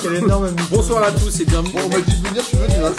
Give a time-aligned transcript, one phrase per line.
[0.00, 1.72] Quel énorme Bonsoir à tous et bienvenue.
[1.72, 2.74] Bon, on m'a dit de venir, je suis venu.
[2.84, 2.92] Hein.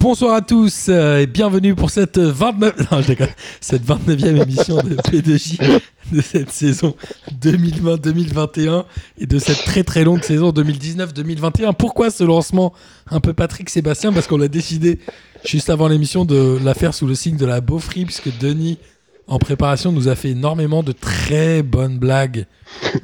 [0.00, 3.28] Bonsoir à tous euh, et bienvenue pour cette 29 non, je déconne.
[3.60, 5.80] cette 29e émission de P2J
[6.12, 6.94] de cette saison
[7.42, 8.84] 2020-2021
[9.18, 11.74] et de cette très très longue saison 2019-2021.
[11.74, 12.72] Pourquoi ce lancement
[13.10, 14.98] un peu Patrick Sébastien Parce qu'on a décidé
[15.44, 18.78] juste avant l'émission de la faire sous le signe de la beaufrie puisque Denis
[19.26, 22.46] en préparation nous a fait énormément de très bonnes blagues,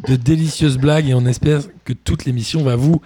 [0.09, 3.01] de délicieuses blagues et on espère que toute l'émission va vous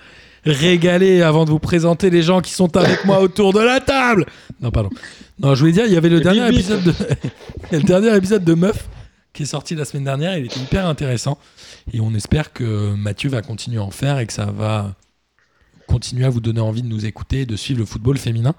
[0.45, 4.25] régaler avant de vous présenter les gens qui sont avec moi autour de la table.
[4.61, 4.91] Non, pardon.
[5.41, 6.95] Non, je voulais dire, il y avait le dernier épisode de
[7.73, 8.89] le dernier épisode de Meuf
[9.33, 10.39] qui est sorti la semaine dernière.
[10.39, 11.39] Il était hyper intéressant
[11.93, 14.95] et on espère que Mathieu va continuer à en faire et que ça va
[15.89, 18.55] continuer à vous donner envie de nous écouter et de suivre le football féminin.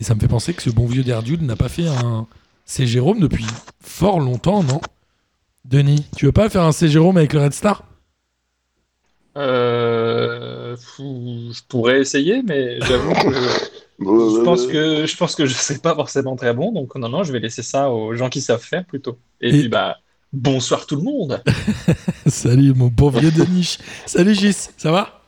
[0.00, 2.26] Et ça me fait penser que ce bon vieux Derdude n'a pas fait un
[2.64, 2.86] C.
[2.86, 3.46] Jérôme depuis
[3.80, 4.80] fort longtemps, non?
[5.64, 6.88] Denis, tu veux pas faire un C.
[6.88, 7.84] Jérôme avec le Red Star?
[9.36, 13.34] Euh, je pourrais essayer, mais j'avoue que
[13.98, 17.32] je pense que je pense que je pas forcément très bon, donc non, non, je
[17.32, 19.18] vais laisser ça aux gens qui savent faire plutôt.
[19.40, 19.96] Et, Et- puis bah
[20.32, 21.42] bonsoir tout le monde.
[22.26, 23.78] Salut mon bon vieux Denis.
[24.06, 25.23] Salut Gis, ça va?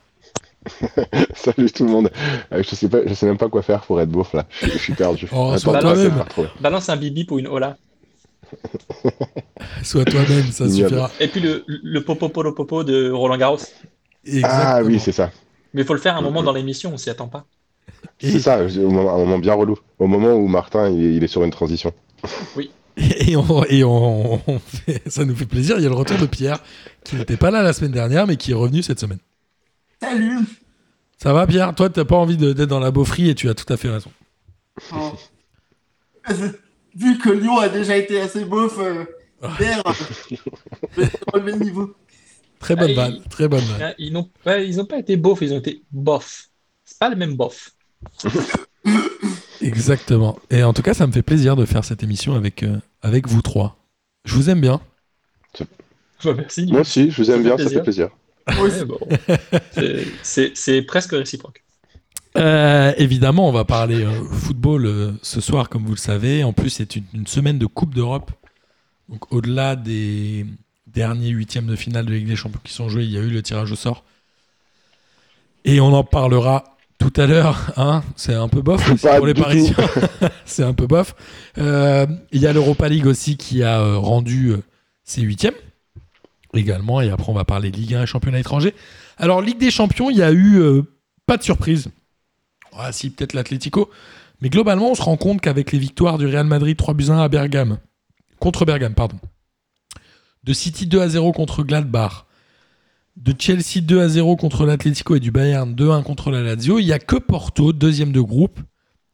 [1.35, 2.11] Salut tout le monde.
[2.51, 4.45] Euh, je sais pas, je sais même pas quoi faire pour être beauf là.
[4.61, 5.27] Je, je suis perdu.
[5.31, 6.23] Oh, Attends, sois toi-même.
[6.61, 7.77] Balance un bibi pour une hola.
[9.83, 11.11] Sois toi-même, ça suffira.
[11.19, 13.57] Et puis le, le popo polo popo de Roland Garros.
[14.43, 15.31] Ah oui, c'est ça.
[15.73, 17.45] Mais il faut le faire à un moment dans l'émission, on s'y attend pas.
[18.21, 19.77] Et- C'est ça, au moment, un moment bien relou.
[19.99, 21.91] Au moment où Martin il est, il est sur une transition.
[22.97, 25.75] Et, on, et on- on fait- ça nous fait plaisir.
[25.77, 26.59] Il y a le retour de Pierre,
[27.03, 29.19] qui n'était pas là la semaine dernière, mais qui est revenu cette semaine.
[30.01, 30.39] Salut
[31.17, 31.73] Ça va, Pierre?
[31.75, 34.11] Toi, t'as pas envie d'être dans la beaufrie et tu as tout à fait raison.
[34.93, 35.11] Oh.
[36.29, 36.51] Euh,
[36.95, 39.05] Vu que Lyon a déjà été assez beauf, euh,
[39.59, 39.81] hier,
[40.29, 40.35] je
[41.01, 41.95] vais relever le niveau.
[42.59, 43.89] Très bonne Ah, balle, il- très bonne balle.
[43.91, 46.49] Ah, Ils n'ont pas, ils ont pas été beaufs, ils ont été bof.
[46.85, 47.69] C'est pas le même bof.
[49.61, 50.37] Exactement.
[50.49, 53.27] Et en tout cas, ça me fait plaisir de faire cette émission avec, euh, avec
[53.27, 53.77] vous trois.
[54.25, 54.81] Je vous aime bien.
[56.23, 56.65] Bah, merci.
[56.67, 58.09] Moi aussi, je vous aime bien, ça fait plaisir.
[58.59, 58.99] Ouais, bon.
[60.23, 61.63] C'est- presque réciproque.
[62.37, 66.43] Euh, évidemment, on va parler euh, football euh, ce soir, comme vous le savez.
[66.43, 68.31] En plus, c'est une, une semaine de Coupe d'Europe.
[69.09, 70.45] Donc, au-delà des
[70.85, 73.29] derniers huitièmes de finale de Ligue des Champions qui sont joués, il y a eu
[73.29, 74.03] le tirage au sort.
[75.65, 77.71] Et on en parlera tout à l'heure.
[77.77, 79.75] Hein c'est un peu bof pour les Parisiens.
[80.45, 81.15] c'est un peu bof.
[81.57, 84.63] Euh, il y a l'Europa League aussi qui a euh, rendu euh,
[85.03, 85.55] ses huitièmes
[86.53, 87.01] également.
[87.01, 88.73] Et après, on va parler Ligue 1 et championnat étranger.
[89.17, 90.83] Alors, Ligue des Champions, il y a eu euh,
[91.25, 91.89] pas de surprise.
[92.77, 93.89] Ah, si, peut-être l'Atlético.
[94.41, 97.13] Mais globalement, on se rend compte qu'avec les victoires du Real Madrid 3 buts à
[97.13, 97.79] 1 à Bergame,
[98.39, 99.17] contre Bergame, pardon,
[100.43, 102.25] de City 2 à 0 contre Gladbach,
[103.17, 106.85] de Chelsea 2 à 0 contre l'Atlético et du Bayern 2-1 contre la Lazio, il
[106.85, 108.59] n'y a que Porto, deuxième de groupe,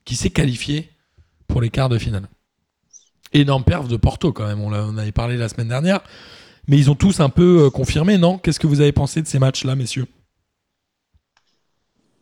[0.04, 0.90] qui s'est qualifié
[1.48, 2.28] pour les quarts de finale.
[3.32, 6.02] Énorme perf de Porto quand même, on, on avait parlé la semaine dernière.
[6.68, 8.38] Mais ils ont tous un peu euh, confirmé, non?
[8.38, 10.08] Qu'est-ce que vous avez pensé de ces matchs-là, messieurs?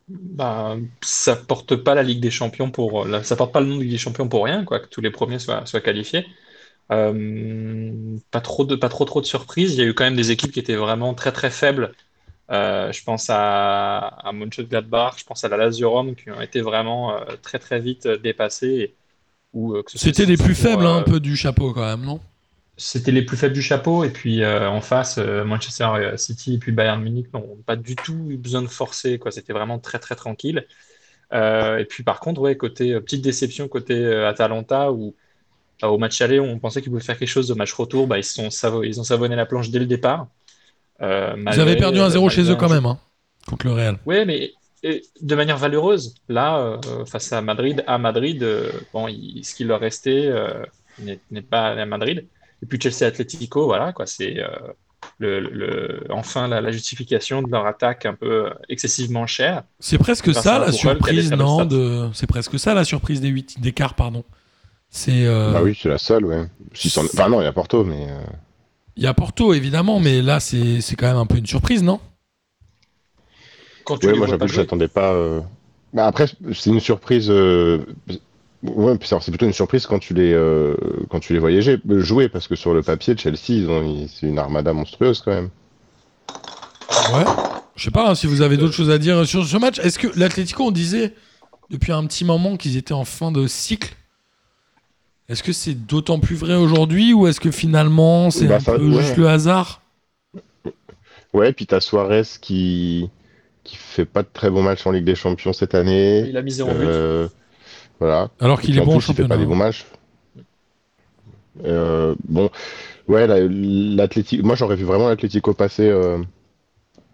[0.07, 3.77] Bah, ça porte pas la Ligue des Champions pour, la- ça porte pas le nom
[3.77, 6.25] de Ligue des Champions pour rien, quoi, que tous les premiers soient, soient qualifiés.
[6.91, 9.73] Euh, pas trop de, pas trop trop de surprises.
[9.75, 11.93] Il y a eu quand même des équipes qui étaient vraiment très très faibles.
[12.51, 16.61] Euh, je pense à, à Mönchengladbach, je pense à la Lazio Rome qui ont été
[16.61, 18.95] vraiment euh, très très vite euh, dépassés.
[19.55, 22.19] euh, C'était les plus faibles, hein, euh, un peu du chapeau quand même, non?
[22.77, 25.87] C'était les plus faibles du chapeau, et puis euh, en face, euh, Manchester
[26.17, 29.29] City et puis Bayern Munich n'ont pas du tout eu besoin de forcer, quoi.
[29.31, 30.65] C'était vraiment très très tranquille.
[31.33, 35.13] Euh, et puis par contre, ouais, côté euh, petite déception côté euh, Atalanta, où
[35.83, 37.51] euh, au match aller, on pensait qu'ils pouvaient faire quelque chose.
[37.51, 40.27] Au match retour, bah, ils sont savo- ils ont savonné la planche dès le départ.
[41.01, 42.99] Euh, Vous malgré- avez perdu 1-0 chez eux quand même, hein,
[43.47, 43.97] contre le Real.
[44.05, 44.51] oui, mais
[44.83, 46.15] et de manière valeureuse.
[46.29, 46.57] Là,
[46.87, 50.63] euh, face à Madrid, à Madrid, euh, bon, il- ce qui leur restait euh,
[50.99, 52.25] n'est n'est pas à Madrid.
[52.63, 54.47] Et puis Chelsea Atlético, voilà, quoi, c'est euh,
[55.19, 59.63] le, le- enfin la, la justification de leur attaque un peu excessivement chère.
[59.79, 62.09] C'est presque ça la surprise, non de...
[62.13, 64.23] C'est presque ça la surprise des 8 des quarts, pardon.
[64.89, 66.45] C'est euh, Bah oui, c'est la seule, ouais.
[66.73, 68.07] Si c'en- Enfin non, il y a Porto, mais...
[68.09, 68.19] euh,
[68.95, 71.83] il y a Porto évidemment, mais là c'est c'est quand même un peu une surprise,
[71.83, 71.99] non?
[73.83, 75.13] Quand tu Ouais, les moi j'avoue que j'attendais pas.
[75.13, 75.41] euh,
[75.93, 77.29] Bah, après, c'est une surprise.
[77.29, 77.79] euh,
[78.63, 80.75] Ouais, c'est plutôt une surprise quand tu les euh,
[81.09, 84.07] quand tu les voyais gé- jouer parce que sur le papier, Chelsea, ils ont ils-
[84.07, 85.49] c'est une armada monstrueuse quand même.
[87.13, 87.23] Ouais.
[87.75, 89.79] Je sais pas hein, si vous avez d'autres choses à dire sur ce match.
[89.79, 91.13] Est-ce que l'Atlético, on disait
[91.71, 93.95] depuis un petit moment qu'ils étaient en fin de cycle
[95.27, 98.73] Est-ce que c'est d'autant plus vrai aujourd'hui ou est-ce que finalement c'est Bah, un ça-
[98.77, 99.01] peu ouais.
[99.01, 99.81] juste le hasard?
[101.33, 103.09] Ouais, puis t'as Suarez qui
[103.63, 106.25] qui fait pas de très bons matchs en Ligue des Champions cette année.
[106.27, 106.85] Il a mis zéro but.
[108.01, 108.29] Voilà.
[108.39, 109.85] alors qu'il est bon en plus, il fait championnat pas des bons matchs.
[111.65, 112.49] Euh, bon,
[113.07, 114.43] ouais, la- l'Atlético.
[114.45, 116.17] Moi, j'aurais vu vraiment l'Atlético passer euh,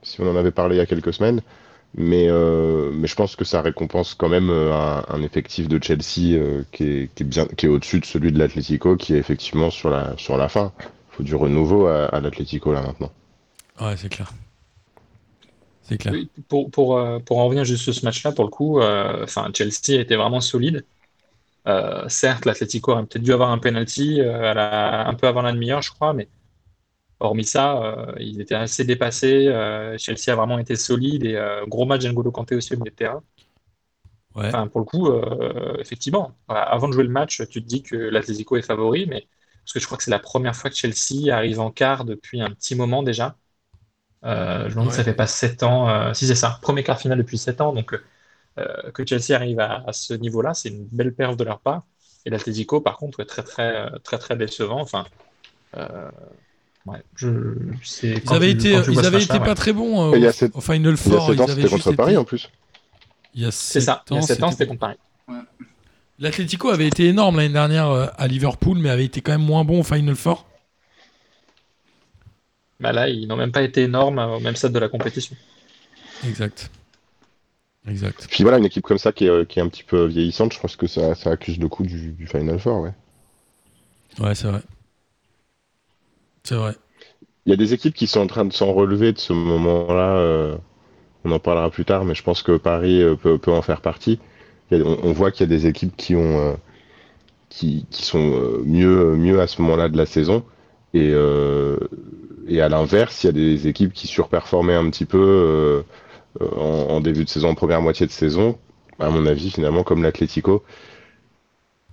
[0.03, 1.41] si on en avait parlé il y a quelques semaines.
[1.95, 6.37] Mais, euh, mais je pense que ça récompense quand même un, un effectif de Chelsea
[6.71, 9.71] qui est, qui est bien, qui est au-dessus de celui de l'Atlético, qui est effectivement
[9.71, 10.73] sur la, sur la fin.
[10.79, 13.11] Il faut du renouveau à, à l'Atlético là maintenant.
[13.81, 14.31] Ouais, c'est clair.
[15.87, 16.15] C'est clair.
[16.15, 19.23] Oui, Pour, pour, euh, pour en revenir juste sur ce match-là, pour le coup, euh,
[19.23, 20.85] enfin, Chelsea a été vraiment solide.
[21.67, 25.53] Euh, certes, l'Atlético a peut-être dû avoir un penalty à la- un peu avant la
[25.53, 26.29] demi-heure, je crois, mais
[27.19, 29.47] hormis ça, euh, ils étaient assez dépassés.
[29.47, 32.91] Euh, Chelsea a vraiment été solide et euh, gros match d'N'Golo Kanté aussi au milieu
[32.91, 33.23] de terrain.
[34.35, 34.53] Ouais.
[34.53, 35.09] Enfin, pour le coup,
[35.79, 39.27] effectivement, voilà, avant de jouer le match, tu te dis que l'Atlético est favori, mais
[39.63, 42.41] parce que je crois que c'est la première fois que Chelsea arrive en quart depuis
[42.41, 43.37] un petit moment déjà.
[44.25, 45.03] Euh, je me demande si ça Ouais.
[45.05, 45.89] fait pas 7 ans.
[45.89, 47.73] euh, si c'est ça, premier quart final depuis 7 ans.
[47.73, 47.93] Donc
[48.57, 51.83] euh, que Chelsea arrive à, à ce niveau-là, c'est une belle perf de leur part.
[52.25, 54.81] Et l'Atlético, par contre, est très très très très décevant.
[54.81, 55.05] Enfin,
[55.77, 56.09] euh,
[56.87, 57.29] ouais, je,
[57.83, 59.39] c'est Ils avaient tu- été, ils avaient été ouais.
[59.45, 61.27] pas très bons euh, il y a sept- au Final Il y a Four.
[61.27, 62.49] 7 Ils ans, avaient c'était contre été- Paris en plus.
[63.35, 64.03] Il y a C'est sept ça.
[64.09, 64.97] Il y a ans, 7 ans, c'était- contre Paris.
[66.19, 69.81] L'Atlético avait été énorme l'année dernière à Liverpool, mais avait été quand même moins bon
[69.81, 70.47] au Final Four.
[72.79, 75.35] Bah là, ils n'ont même pas été énormes euh, au même stade de la compétition.
[76.23, 76.69] Exact.
[77.87, 78.29] Exact.
[78.29, 80.53] Puis voilà, une équipe comme ça qui est, euh, qui est un petit peu vieillissante,
[80.53, 82.93] je pense que ça, ça accuse le coup du, du Final Four, ouais.
[84.19, 84.61] Ouais, c'est vrai.
[86.43, 86.75] C'est vrai.
[87.45, 90.17] Il y a des équipes qui sont en train de s'en relever de ce moment-là.
[90.17, 90.57] euh,
[91.25, 93.81] on en parlera plus tard, mais je pense que Paris euh, peut, peut en faire
[93.81, 94.19] partie.
[94.71, 96.53] Il y a- on, on voit qu'il y a des équipes qui ont euh,
[97.49, 100.43] qui, qui sont euh, mieux mieux à ce moment-là de la saison.
[100.93, 101.77] Et, euh,
[102.47, 105.83] et à l'inverse, il y a des équipes qui surperformaient un petit peu euh,
[106.41, 108.57] euh, en, en début de saison, en première moitié de saison.
[108.99, 110.63] À mon avis, finalement, comme l'Atlético.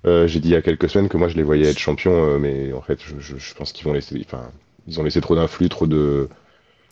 [0.07, 2.13] Euh, J'ai dit il y a quelques semaines que moi je les voyais être champions,
[2.35, 4.21] euh, mais en fait, je, je- je pense qu'ils vont laisser.
[4.27, 4.51] Enfin,
[4.87, 6.29] ils ont laissé trop d'influx, trop de.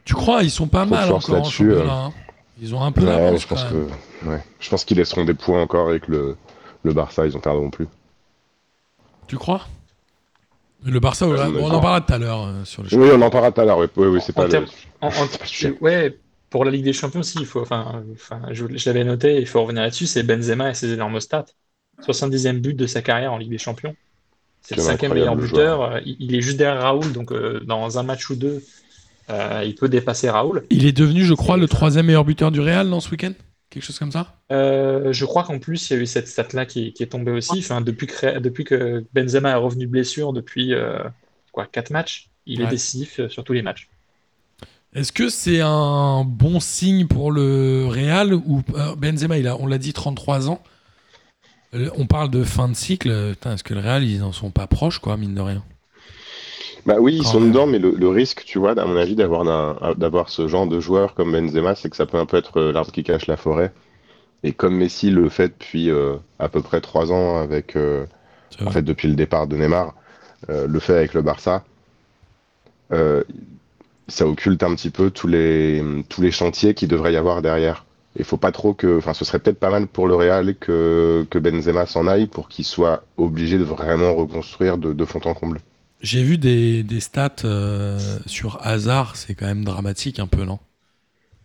[0.05, 1.93] Tu crois, ils sont pas mal encore en là-dessus, championnat.
[2.06, 2.12] hein.
[2.60, 5.25] Ils ont un peu Ouais, d'avance je pense quand que, ouais, je pense qu'ils laisseront
[5.25, 6.37] des points encore et que le,
[6.84, 7.87] le Barça, ils en perdront plus.
[9.26, 9.66] Tu crois?
[10.84, 11.81] Le Barça, ouais, Ouais, bon, on en d'accord.
[11.81, 13.79] parlera tout à l'heure euh, sur le Oui, on en parlera tout à l'heure.
[13.79, 14.67] Oui, oui, oui, c'est En pas le.
[15.00, 15.29] En- en-
[15.61, 16.20] le ouais,
[16.50, 19.46] pour la Ligue des Champions aussi, il faut, enfin, enfin, je, je l'avais noté, il
[19.46, 21.46] faut revenir là-dessus, c'est Benzema et ses énormes stats.
[22.00, 23.96] 70e but de sa carrière en Ligue des Champions.
[24.62, 25.82] C'est le cinquième meilleur buteur.
[25.82, 28.64] Euh, Il, il est juste derrière Raoul, donc euh, dans un match ou deux,
[29.31, 30.69] euh, il peut dépasser Raoul.
[30.70, 33.32] Il est devenu, je crois, le troisième meilleur buteur du Real dans ce week-end?
[33.72, 34.36] Quelque chose comme ça?
[34.52, 37.32] Euh, je crois qu'en plus, il y a eu cette stat-là qui, qui est tombée
[37.32, 37.60] aussi.
[37.60, 40.98] Enfin, depuis, que, depuis que Benzema est revenu de blessure, depuis euh,
[41.52, 43.88] quoi, 4 matchs, il est décisif euh, sur tous les matchs.
[44.94, 48.62] Est-ce que c'est un bon signe pour le Real ou
[48.98, 50.62] Benzema, il a, on l'a dit, 33 ans
[51.72, 53.08] On parle de fin de cycle.
[53.42, 55.64] Est-ce que le Real, ils en sont pas proches, quoi, mine de rien?
[56.87, 57.50] Bah oui, ils sont même.
[57.50, 59.44] dedans, mais le, le risque, tu vois, à mon avis, d'avoir
[59.96, 62.73] d'avoir ce genre de joueur comme Benzema, c'est que ça peut un peu être euh,
[62.73, 63.73] l'arbre qui cache la forêt.
[64.44, 68.06] Et comme Messi le fait depuis euh, à peu près trois ans avec, euh,
[68.65, 69.94] en fait, depuis le départ de Neymar,
[70.51, 71.65] euh, le fait avec le Barça,
[74.08, 77.86] ça occulte un petit peu tous les, tous les chantiers qu'il devrait y avoir derrière.
[78.17, 81.27] Il faut pas trop que, enfin, ce serait peut-être pas mal pour le Real que,
[81.31, 85.34] que Benzema s'en aille pour qu'il soit obligé de vraiment reconstruire de, de fond en
[85.34, 85.60] comble.
[86.02, 90.58] J'ai vu des, des stats euh, sur Hazard, c'est quand même dramatique un peu, non?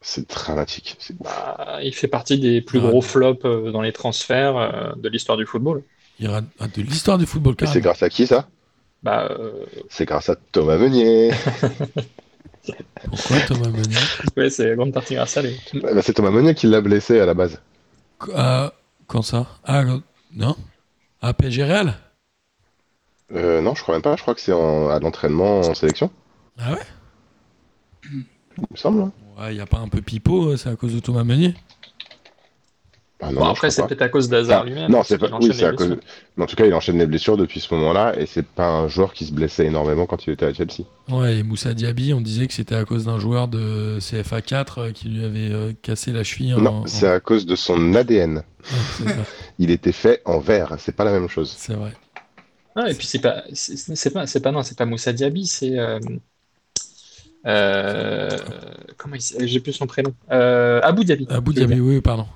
[0.01, 0.97] C'est dramatique.
[1.19, 5.37] Bah, il fait partie des plus gros flops euh, dans les transferts euh, de l'histoire
[5.37, 5.83] du football.
[6.19, 7.81] Il rate ah, de l'histoire du football, Et c'est carrément.
[7.81, 8.49] grâce à qui ça?
[9.01, 11.33] Bah, euh, C'est grâce à Thomas Meunier.
[13.03, 14.09] Pourquoi Thomas Meunier?
[14.37, 15.61] Ouais, c'est grande partie grâce à lui.
[15.73, 17.61] Bah, c'est Thomas Meunier qui l'a blessé à la base.
[18.19, 18.73] Qu- ah,
[19.07, 19.47] Quand ça?
[19.63, 19.83] Ah,
[20.31, 20.55] non?
[21.21, 21.95] À PSG Real?
[23.35, 24.15] Euh, non, je crois même pas.
[24.15, 26.09] Je crois que c'est en- à l'entraînement en sélection.
[26.59, 26.79] Ah ouais?
[28.11, 29.01] Il me semble.
[29.01, 29.11] hein.
[29.37, 31.53] Ouais, il y a pas un peu pipeau, euh, c'est à cause de Thomas Meunier?
[33.19, 33.87] Ah, non, Bon, non, après, je c'est pas.
[33.87, 34.91] peut-être à cause d'Hazard Ah, lui-même.
[34.91, 35.35] non, parce c'est qu'il pas.
[35.35, 35.97] enchaîne Oui, c'est les à cause.
[36.37, 38.87] Mais en tout cas, il enchaîne les blessures depuis ce moment-là, et c'est pas un
[38.87, 40.83] joueur qui se blessait énormément quand il était à Chelsea.
[41.09, 44.77] Ouais, et Moussa Diaby, on disait que c'était à cause d'un joueur de CFA 4
[44.79, 46.53] euh, qui lui avait euh, cassé la cheville.
[46.53, 48.37] en- Non, en- c'est à cause de son ADN.
[48.37, 48.43] Ouais,
[48.97, 49.15] c'est ça,
[49.59, 50.75] Il était fait en verre.
[50.77, 51.53] C'est pas la même chose.
[51.57, 51.93] c'est vrai.
[52.79, 55.79] Ah, et puis c'est pas, c'est pas, c'est pas, non, c'est pas Moussa Diaby, c'est
[55.79, 55.99] euh,
[57.47, 58.29] euh,
[58.97, 60.13] comment il j'ai plus son prénom.
[60.31, 61.25] Euh, Abou Diaby.
[61.29, 62.27] Abou Diaby, oui, pardon.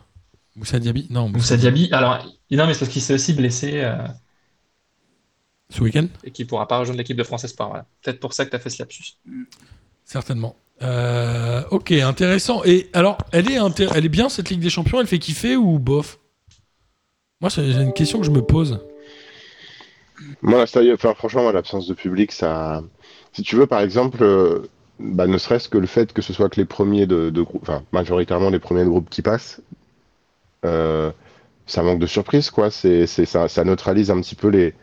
[0.56, 1.30] Moussa Diaby, non.
[1.30, 1.90] Moussa Diaby.
[1.92, 3.82] Alors, non, mais c'est parce qu'il s'est aussi blessé.
[3.84, 4.08] euh,
[5.70, 7.70] Ce week-end et qui pourra pas rejoindre l'équipe de France Espoir.
[7.70, 7.86] Voilà.
[8.02, 9.18] Peut-être pour ça que tu as fait ce lapsus.
[10.06, 10.56] Certainement.
[10.82, 12.64] Euh, ok, intéressant.
[12.66, 13.60] Et alors, elle est,
[13.96, 16.18] elle est bien cette Ligue des Champions Elle fait kiffer ou bof?
[17.40, 18.80] Moi, c'est j'ai une question que je me pose.
[20.42, 22.84] Moi, enfin, franchement, l'absence de public, ça.
[23.34, 24.60] Si tu veux, par exemple, euh,
[25.00, 27.62] bah, ne serait-ce que le fait que ce soit que les premiers de, de groupe,
[27.64, 29.62] enfin, majoritairement les premiers de groupe qui passent,
[30.66, 31.12] euh,
[31.66, 32.72] ça manque de surprise, quoi.
[32.72, 34.74] C'est, ça, ça neutralise un petit peu les,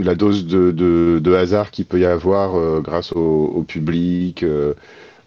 [0.00, 4.44] la dose de, hasard qu'il peut y avoir euh, grâce au, public,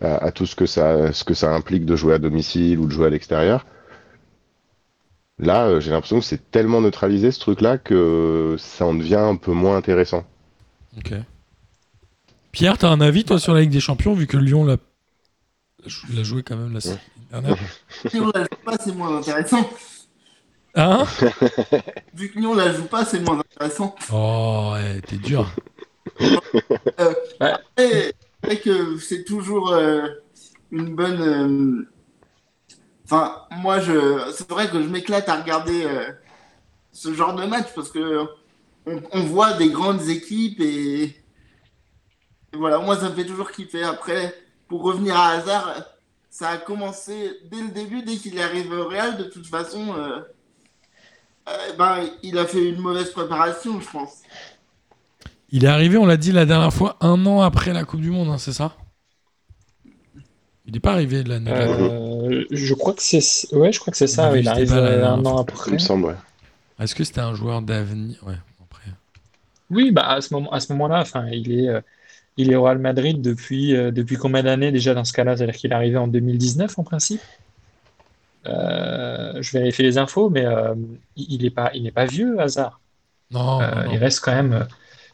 [0.02, 2.86] à, à tout ce que ça, ce que ça implique de jouer à domicile ou
[2.86, 3.66] de jouer à l'extérieur.
[5.40, 9.36] Là, euh, j'ai l'impression que c'est tellement neutralisé ce truc-là que ça en devient un
[9.36, 10.26] peu moins intéressant.
[10.98, 11.14] Ok.
[12.52, 14.78] Pierre, t'as un avis toi sur la Ligue des Champions vu que Lyon l'a
[16.14, 17.00] l'a joué quand même la semaine
[17.32, 17.56] dernière
[18.10, 19.70] Si on la joue pas, c'est moins intéressant.
[20.76, 21.06] Hein?
[22.14, 23.96] Vu que Lyon la joue pas, c'est moins intéressant.
[24.12, 25.50] Oh, ouais, t'es dur.
[27.40, 28.14] Après, c'est
[28.44, 30.08] vrai que c'est toujours euh,
[30.72, 31.22] une bonne.
[31.22, 31.90] euh,
[33.10, 36.12] Enfin, moi, je, c'est vrai que je m'éclate à regarder euh,
[36.92, 38.26] ce genre de match parce que
[38.86, 41.16] on, voit des grandes équipes et...
[42.54, 43.84] voilà, moi, ça me fait toujours kiffer.
[43.84, 44.36] Après,
[44.68, 45.86] pour revenir à Hazard,
[46.30, 49.18] ça a commencé dès le début, dès qu'il est arrivé au Real.
[49.18, 50.20] De toute façon, euh,
[51.48, 54.22] euh, ben, il a fait une mauvaise préparation, je pense.
[55.50, 58.12] Il est arrivé, on l'a dit la dernière fois, un an après la Coupe du
[58.12, 58.76] Monde, hein, c'est ça?
[60.68, 61.52] Il n'est pas arrivé de l'année.
[61.52, 63.22] Euh, je crois que c'est
[63.56, 64.36] ouais, je crois que c'est ça.
[64.38, 65.72] Il c'était arrive un an Il après.
[65.72, 66.16] me semble, ouais.
[66.80, 68.18] Est-ce que c'était un joueur d'avenir?
[68.26, 68.92] Ouais, après.
[69.70, 71.82] Oui, bah à ce moment, à ce moment-là, enfin, il est, euh,
[72.38, 75.38] il est au Real Madrid depuis, euh, depuis combien d'années déjà dans ce cas-là?
[75.38, 77.22] C'est-à-dire qu'il est arrivé en 2019 en principe?
[78.48, 80.74] Euh, je vérifie les infos, mais euh,
[81.16, 82.80] il il est pas, il n'est pas vieux, Hazard.
[83.32, 83.92] Non, Euh, non, non.
[83.92, 84.68] il reste quand même,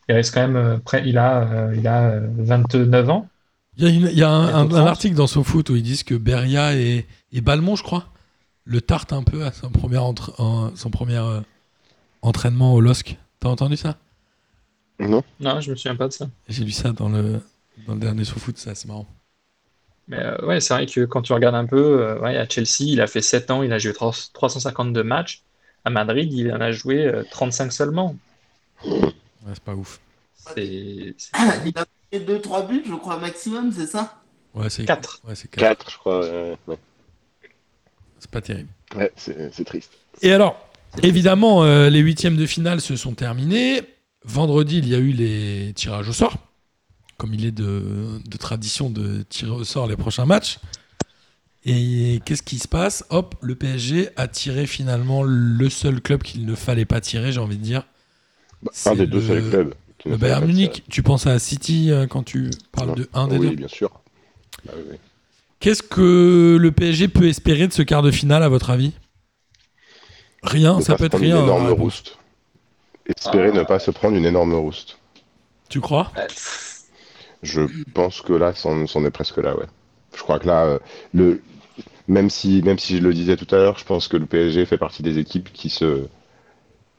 [0.09, 3.27] il reste quand même près, il a, euh, il a euh, 29 ans.
[3.77, 4.87] Il y a, une- il y a un, un- un France.
[4.89, 8.07] article dans SoFoot où ils disent que Beria et, et Balmont, je crois,
[8.65, 11.41] le tarte un peu à son premier, entre- en- son premier euh,
[12.21, 13.17] entraînement au LOSC.
[13.39, 13.97] T'as entendu ça?
[14.99, 15.23] Non?
[15.39, 16.27] Non, je me souviens pas de ça.
[16.47, 17.41] J'ai lu ça dans le,
[17.87, 19.07] dans le dernier SoFoot, ça c'est marrant.
[20.07, 22.81] Mais euh, ouais, c'est vrai que quand tu regardes un peu, euh, ouais, à Chelsea,
[22.91, 25.41] il a fait 7 ans, il a joué 3- 352 matchs.
[25.85, 28.15] À Madrid, il en a joué euh, 35 seulement.
[28.85, 29.11] Ouais,
[29.53, 29.99] c'est pas ouf.
[30.55, 31.15] C'est
[32.13, 34.21] c'est Il a fait 2-3 buts, je crois, maximum, c'est ça?
[34.53, 35.21] Ouais, c'est 4.
[35.27, 35.59] Ouais, c'est quatre.
[35.59, 36.19] 4, je crois.
[36.21, 36.77] ouais, ouais.
[38.19, 38.69] C'est pas terrible.
[38.95, 39.91] Ouais, c'est c'est triste.
[40.21, 40.69] Et alors,
[41.01, 43.81] évidemment, euh, les huitièmes de finale se sont terminés.
[44.25, 46.37] Vendredi, il y a eu les tirages au sort.
[47.17, 50.59] Comme il est de, de tradition de tirer au sort les prochains matchs.
[51.65, 53.05] Et qu'est-ce qui se passe?
[53.09, 57.39] Hop, le PSG a tiré finalement le seul club qu'il ne fallait pas tirer, j'ai
[57.39, 57.85] envie de dire.
[58.61, 59.75] Bah, un des deux le- seuls clubs.
[60.03, 62.95] Qui Le Bayern Munich, tu penses à City euh, quand tu parles Non.
[62.95, 63.89] de un des Oui, deux bien sûr.
[64.65, 64.97] Bah oui, oui.
[65.59, 68.91] Qu'est-ce que le PSG peut espérer de ce quart de finale, à votre avis?
[70.43, 71.37] Rien, Ne ça peut être rien.
[71.37, 71.79] Une énorme réponse.
[71.81, 72.17] rouste.
[73.05, 73.57] Espérer Ah.
[73.59, 74.97] ne pas se prendre une énorme rouste.
[75.69, 76.11] Tu crois?
[77.41, 77.61] Je
[77.93, 79.65] pense que là, c'en c'en est presque là, ouais.
[80.15, 80.79] Je crois que là, euh,
[81.13, 81.41] le,
[82.07, 84.65] même si, même si je le disais tout à l'heure, je pense que le PSG
[84.65, 86.07] fait partie des équipes qui se,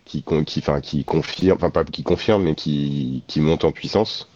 [0.04, 3.72] qui, con- qui, enfin, qui confirment, enfin pas qui confirment, mais qui, qui montent en
[3.72, 4.28] puissance.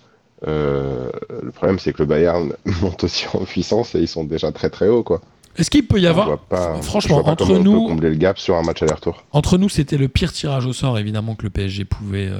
[0.46, 1.10] Euh,
[1.42, 4.70] le problème, c'est que le Bayern monte aussi en puissance et ils sont déjà très
[4.70, 5.20] très hauts, quoi.
[5.56, 6.38] Est-ce qu'il peut y avoir.
[6.38, 9.24] pas, franchement, entre comment on nous- peut combler le gap sur un match aller-retour.
[9.32, 12.38] Entre nous, c'était le pire tirage au sort, évidemment, que le PSG pouvait, euh,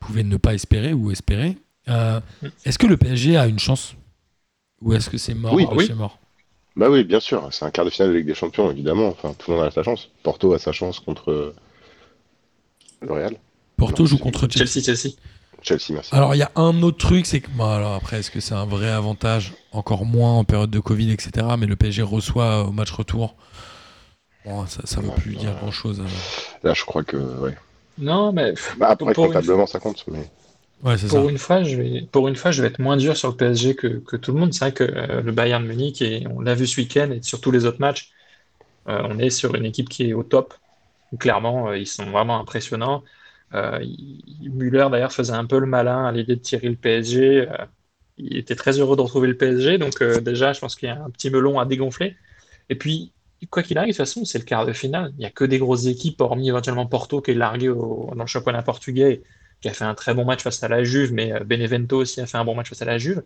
[0.00, 1.58] pouvait ne pas espérer ou espérer.
[1.88, 2.20] Euh,
[2.64, 3.94] est-ce que le PSG a une chance
[4.80, 5.66] Ou est-ce que c'est mort Oui.
[5.72, 5.90] Oui.
[5.94, 6.18] mort?
[6.74, 9.08] Bah oui, bien sûr, c'est un quart de finale de Ligue des Champions, évidemment.
[9.08, 10.08] Enfin, tout le monde a sa chance.
[10.22, 11.52] Porto a sa chance contre
[13.02, 13.36] le Real.
[13.76, 14.66] Porto Non, joue c'est- contre Chelsea.
[14.66, 15.14] Chelsea, Chelsea.
[15.62, 16.14] Chelsea, merci.
[16.14, 17.48] Alors, il y a un autre truc, c'est que.
[17.50, 21.12] bon, alors après, est-ce que c'est un vrai avantage Encore moins en période de Covid,
[21.12, 21.46] etc.
[21.58, 23.36] Mais le PSG reçoit au match retour.
[24.44, 25.36] Bon, ça ne veut Ouais, plus ouais.
[25.38, 26.02] dire grand-chose.
[26.64, 27.56] Là, je crois que, ouais.
[27.98, 30.28] Non, mais Bah, après, Pour une comptablement, ça compte, mais.
[30.82, 31.20] Ouais, c'est ça.
[31.20, 33.36] pour une fois, je vais, pour une fois, je vais être moins dur sur le
[33.36, 34.52] PSG que, que tout le monde.
[34.52, 37.40] C'est vrai que euh, le Bayern Munich, et on l'a vu ce week-end et sur
[37.40, 38.10] tous les autres matchs,
[38.88, 40.54] euh, on est sur une équipe qui est au top.
[41.18, 43.04] Clairement, euh, ils sont vraiment impressionnants.
[43.54, 43.84] Euh,
[44.40, 47.48] Müller, d'ailleurs, faisait un peu le malin à l'idée de tirer le PSG.
[47.50, 47.66] Euh,
[48.16, 49.78] il était très heureux de retrouver le PSG.
[49.78, 52.16] Donc, déjà, je pense qu'il y a un petit melon à dégonfler.
[52.70, 53.12] Et puis,
[53.50, 55.12] quoi qu'il arrive, de toute façon, c'est le quart de finale.
[55.14, 58.22] Il n'y a que des grosses équipes, hormis éventuellement Porto, qui est largué au- dans
[58.24, 59.22] le championnat portugais,
[59.60, 62.26] qui a fait un très bon match face à la Juve, mais Benevento aussi a
[62.26, 63.22] fait un bon match face à la Juve.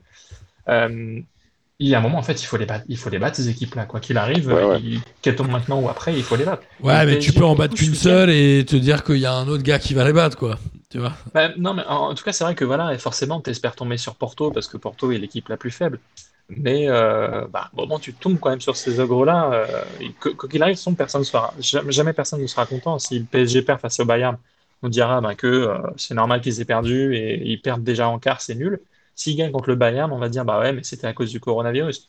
[1.79, 3.37] Il y a un moment, en fait, il faut les battre, il faut les battre
[3.37, 4.79] ces équipes-là, quoi qu'il arrive, Ouais, ouais.
[4.81, 6.63] ils- qu'elles tombent maintenant ou après, il faut les battre.
[6.83, 9.49] Ouais, mais tu peux en battre qu'une seule et te dire qu'il y a un
[9.49, 10.59] autre gars qui va les battre, quoi.
[10.91, 11.13] Tu vois?
[11.35, 13.75] Bah, non, mais en, en tout cas, c'est vrai que voilà, et forcément, tu espères
[13.77, 16.01] tomber sur Porto parce que Porto est l'équipe la plus faible.
[16.49, 20.49] Mais euh, bah, au moment où tu tombes quand même sur ces ogres-là, euh, quoi
[20.49, 22.99] qu'il arrive, son, personne ne sera, jamais, jamais personne ne sera content.
[22.99, 24.39] Si le PSG perd face au Bayern,
[24.83, 28.19] on dira bah, que euh, c'est normal qu'ils aient perdu et ils perdent déjà en
[28.21, 28.81] quart, c'est nul.
[29.17, 31.41] S'ils gagnent contre le Bayern, on va dire bah ouais, mais c'était à cause du
[31.41, 32.09] coronavirus.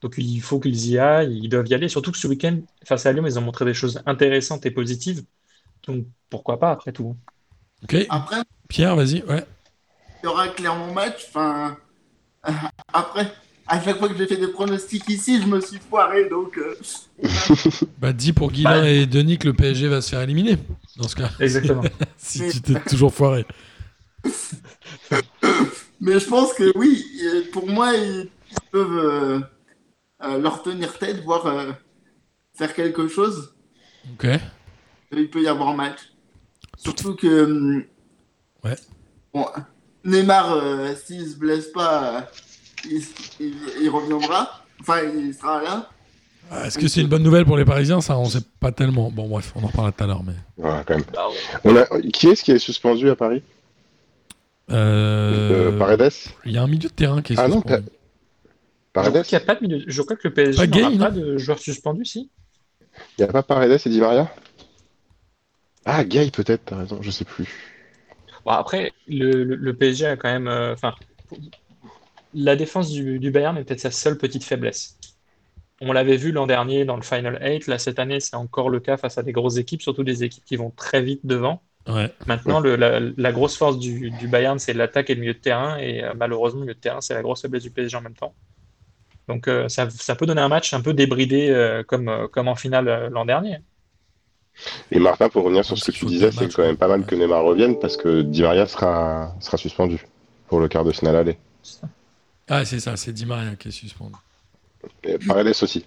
[0.00, 1.88] Donc il faut qu'ils y aillent, ils doivent y aller.
[1.88, 5.22] Surtout que ce week-end, face à Lyon, ils ont montré des choses intéressantes et positives.
[5.86, 7.14] Donc pourquoi pas après tout.
[7.84, 7.96] Ok.
[8.08, 9.22] Après, Pierre, vas-y.
[9.24, 9.44] Ouais.
[10.22, 11.26] il y aura clairement match.
[11.28, 11.76] Enfin,
[12.92, 13.32] après,
[13.66, 16.28] à chaque fois que j'ai fait des pronostics ici, je me suis foiré.
[16.28, 16.74] Donc, euh,
[17.98, 18.88] Bah, dis pour Guilain Bah.
[18.88, 20.56] et Denis que le PSG va se faire éliminer.
[20.96, 21.82] Dans ce cas, Exactement.
[22.16, 23.44] si tu t'es toujours foiré.
[26.00, 27.04] Mais je pense que oui,
[27.52, 28.28] pour moi, ils,
[28.70, 29.40] peuvent euh,
[30.24, 31.72] euh, leur tenir tête, voire euh,
[32.54, 33.54] faire quelque chose.
[34.12, 34.26] Ok.
[35.12, 35.98] Il peut y avoir match.
[36.78, 37.84] Surtout que hum,
[38.64, 38.76] Ouais.
[39.32, 39.46] bon,
[40.04, 42.20] Neymar, euh, s'il se blesse pas, euh,
[42.90, 43.02] il,
[43.40, 44.64] il- il reviendra.
[44.80, 45.90] Enfin, il sera là.
[46.50, 49.10] Ah, Est-ce que c'est une bonne nouvelle pour les Parisiens Ça, on sait pas tellement.
[49.10, 50.22] Bon, bref, on en reparlera tout à l'heure.
[50.22, 50.34] Mais...
[50.62, 51.04] Ouais, quand même.
[51.64, 51.86] On a...
[52.12, 53.42] Qui est-ce qui est suspendu à Paris?
[54.70, 56.12] Euh, Euh, Paredes
[56.44, 57.84] Il y a un milieu de terrain qui est Ah non, suspendu.
[57.84, 57.90] Je
[58.92, 61.10] Paredes crois qu'il y a pas de milieu- Je crois que le PSG Gay, pas
[61.10, 62.30] non de joueurs suspendus, si.
[63.18, 64.32] Il n'y a pas Paredes et Di Maria
[65.84, 67.46] Ah, Gay peut-être, t'as raison, je sais plus.
[68.44, 70.48] Bon, après, le, le- le PSG a quand même.
[70.48, 70.94] euh, Enfin,
[72.34, 74.98] la défense du, du Bayern est peut-être sa seule petite faiblesse.
[75.80, 77.66] On l'avait vu l'an dernier dans le Final 8.
[77.66, 80.44] Là, cette année, c'est encore le cas face à des grosses équipes, surtout des équipes
[80.44, 81.62] qui vont très vite devant.
[81.88, 82.12] Ouais.
[82.26, 85.38] Maintenant, le- la, la grosse force du, du Bayern, c'est l'attaque et le milieu de
[85.38, 85.78] terrain.
[85.78, 88.14] Et euh, malheureusement, le milieu de terrain, c'est la grosse faiblesse du PSG en même
[88.16, 88.34] temps.
[89.28, 92.48] Donc, euh, ça, ça peut donner un match un peu débridé euh, comme, euh, comme
[92.48, 93.58] en finale euh, l'an dernier.
[94.90, 97.14] Et Martin, pour revenir sur ce que tu disais, c'est quand même pas mal que
[97.14, 99.98] Neymar revienne parce que Di Maria sera, sera suspendu
[100.48, 101.36] pour le quart de finale aller.
[102.48, 104.14] Ah, c'est ça, c'est Di Maria qui est suspendu.
[105.04, 105.84] Et Paredes aussi.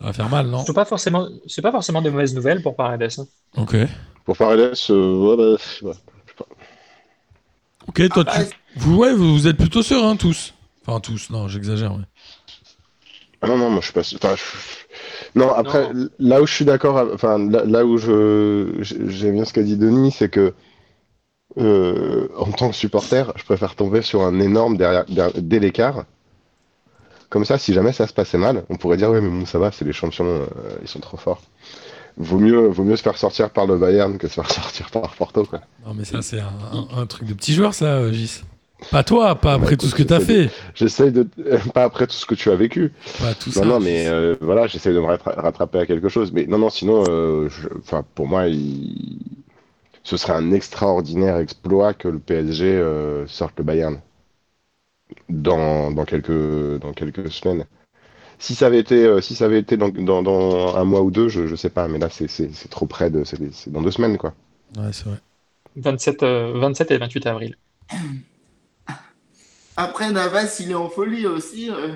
[0.00, 2.76] Ça va faire mal, non C'est pas forcément, c'est pas forcément des mauvaises nouvelles pour
[2.76, 3.08] Paredes.
[3.18, 3.26] hein.
[3.56, 3.76] Ok.
[4.24, 5.94] Pour Paredes, euh, ouais, bah, ouais.
[7.88, 8.54] Ok, toi, Ah, tu...
[8.76, 10.54] vous, ouais, vous, vous êtes plutôt sereins tous.
[10.86, 11.92] Enfin, tous, non, j'exagère.
[11.92, 12.02] Ouais.
[13.42, 14.02] Ah non, non, moi je suis pas.
[14.02, 16.08] sûr- Enfin, je- Non, après, Non.
[16.18, 19.62] là où je suis d'accord, enfin, là, là où je j'ai- j'aime bien ce qu'a
[19.62, 20.54] dit Denis, c'est que
[21.58, 26.04] euh, en tant que supporter, je préfère tomber sur un énorme derrière, derrière- dès l'écart.
[27.34, 29.58] Comme ça, si jamais ça se passait mal, on pourrait dire ouais, mais bon, ça
[29.58, 30.46] va, c'est les champions, euh,
[30.82, 31.42] ils sont trop forts.
[32.16, 35.10] Vaut mieux, vaut mieux se faire sortir par le Bayern que se faire sortir par
[35.16, 35.60] Porto, quoi.
[35.84, 38.44] Non, mais ça, c'est un, un- un truc de petit joueur, ça, euh, Gis.
[38.92, 40.48] Pas toi, pas après tout ce que t'as fait.
[40.76, 41.26] J'essaye de,
[41.74, 42.92] pas après tout ce que tu as vécu.
[43.20, 43.64] Pas tout Non, ça.
[43.64, 46.30] non, mais euh, voilà, j'essaie de me rattra- rattraper à quelque chose.
[46.32, 49.18] Mais non, non, sinon, euh, je- enfin, pour moi, il-
[50.04, 53.98] ce serait un extraordinaire exploit que le PSG euh, sorte le Bayern
[55.28, 57.66] dans, dans, quelques, dans quelques semaines.
[58.38, 61.10] Si ça avait été, euh, si ça avait été dans, dans, dans un mois ou
[61.10, 63.22] deux, je, je sais pas, mais là, c'est trop près de.
[63.24, 64.34] C'est dans deux semaines, quoi.
[64.76, 65.18] Ouais, c'est vrai.
[65.76, 67.56] 27, euh, 27 et 28 avril.
[69.76, 71.70] Après, Navas, il est en folie aussi.
[71.70, 71.94] euh,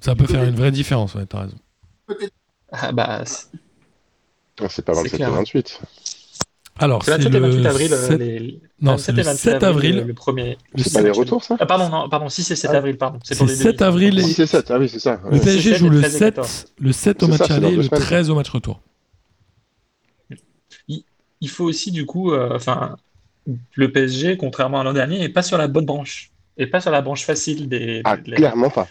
[0.00, 1.56] Ça peut faire une vraie différence, ouais, t'as raison.
[2.72, 3.46] Ah, bah, c'est
[4.60, 5.30] Ah, C'est pas C'est 27 et clair.
[5.30, 5.80] 28.
[6.78, 7.92] Alors, c'est c'est 27 et 28 le avril.
[7.92, 8.18] euh, 7...
[8.18, 8.60] les...
[8.80, 9.98] Non, 27 c'est et le 28 7 avril.
[9.98, 10.58] euh, Le premier.
[10.74, 12.78] Le C'est pas les retours, ça Ah, pardon, non, pardon, si c'est 7 Ah.
[12.78, 13.18] avril, pardon.
[13.22, 13.88] C'est C'est pour les 7 demi.
[13.88, 14.22] avril.
[14.24, 15.20] Si, c'est 7, ah oui, c'est ça.
[15.30, 15.38] Le.
[15.38, 16.64] PSG 7 joue le 13 et 7, 14.
[16.78, 18.00] le 7 au match aller et le semaines.
[18.00, 18.80] 13 au match retour.
[21.40, 22.96] Il faut aussi, du coup, euh, enfin,
[23.74, 26.31] le PSG, contrairement à l'an dernier, n'est pas sur la bonne branche.
[26.58, 28.86] Et pas sur la branche facile des, Ah, clairement pas.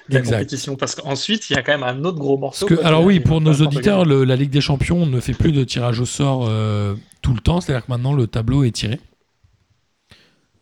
[0.79, 2.65] Parce qu'ensuite, il y a quand même un autre gros morceau.
[2.65, 5.33] Parce que, quoi, alors oui, pour nos auditeurs, le- la Ligue des Champions ne fait
[5.33, 8.71] plus de tirage au sort euh, tout le temps, c'est-à-dire que maintenant le tableau est
[8.71, 8.99] tiré.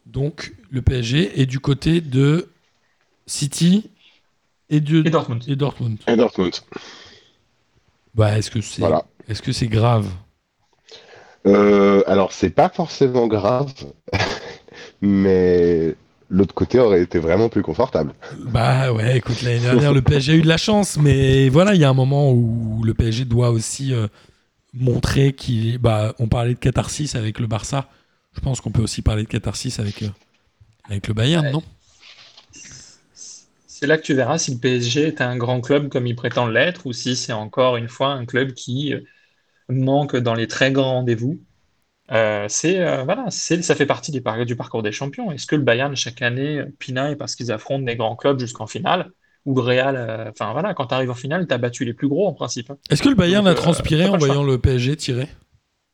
[0.05, 2.49] Donc le PSG est du côté de
[3.27, 3.89] City
[4.69, 5.43] et, de, Et Dortmund.
[5.47, 5.97] et Dortmund.
[6.07, 6.53] Et Dortmund.
[8.15, 9.05] Bah, est-ce que c'est Voilà.
[9.29, 10.09] est-ce que c'est grave?
[11.47, 13.71] Euh, alors, c'est pas forcément grave,
[15.01, 15.95] mais
[16.29, 18.13] l'autre côté aurait été vraiment plus confortable.
[18.31, 21.81] Bah ouais, écoute, l'année dernière, le PSG a eu de la chance, mais voilà, il
[21.81, 24.07] y a un moment où le PSG doit aussi euh,
[24.73, 25.79] montrer qu'il.
[25.79, 27.89] Bah, on parlait de catharsis avec le Barça.
[28.35, 30.09] Je pense qu'on peut aussi parler de catharsis avec, euh,
[30.89, 31.51] avec le Bayern, Ouais.
[31.51, 31.63] non?
[32.51, 36.47] C'est là que tu verras si le PSG est un grand club comme il prétend
[36.47, 39.01] l'être ou si c'est encore une fois un club qui euh,
[39.69, 41.41] manque dans les très grands rendez-vous.
[42.11, 45.31] Euh, c'est euh, voilà, c'est ça fait partie des par- du parcours des champions.
[45.31, 48.67] Est-ce que le Bayern chaque année euh, pinaille parce qu'ils affrontent des grands clubs jusqu'en
[48.67, 49.11] finale?
[49.45, 52.09] Ou le Real, enfin voilà, quand tu arrives en finale, tu as battu les plus
[52.09, 52.69] gros en principe.
[52.71, 52.77] hein.
[52.89, 55.27] Est-ce que le Bayern Donc, a transpiré en voyant le PSG tirer?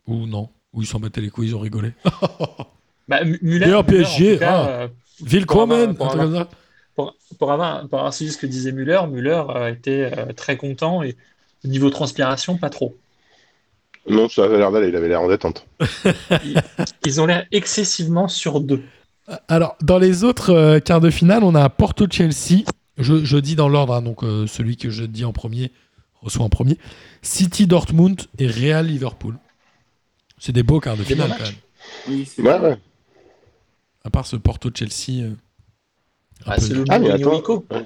[0.08, 0.50] Ou non?
[0.74, 1.92] Ou ils s'en battaient les couilles, ils ont rigolé?
[3.08, 4.88] Bah, M- Müller, D'ailleurs, Müller, en PSG, ah.
[5.22, 6.48] Willkommen Pour avoir-
[6.96, 11.16] pour, pour avoir, pour avoir ce que disait Müller, Müller euh, était très content et
[11.64, 12.96] niveau transpiration, pas trop.
[14.08, 15.66] Non, ça avait l'air d'aller, il avait l'air en détente.
[17.06, 18.84] Ils ont l'air excessivement sur deux.
[19.48, 22.64] Alors, dans les autres euh, quarts de finale, on a Porto-Chelsea.
[22.98, 25.72] Je, je dis dans l'ordre, hein, donc euh, celui que je dis en premier
[26.22, 26.78] reçoit en premier.
[27.24, 29.38] City-Dortmund et Real-Liverpool.
[30.38, 31.54] C'est des beaux quarts de finale quand même.
[32.08, 32.78] Oui, c'est Ouais.
[34.04, 35.24] À part ce Porto-Chelsea.
[35.24, 35.32] euh,
[36.46, 37.36] Ah, c'est le Ah, mais Mourinho attends.
[37.38, 37.66] Nico.
[37.72, 37.86] Ouais.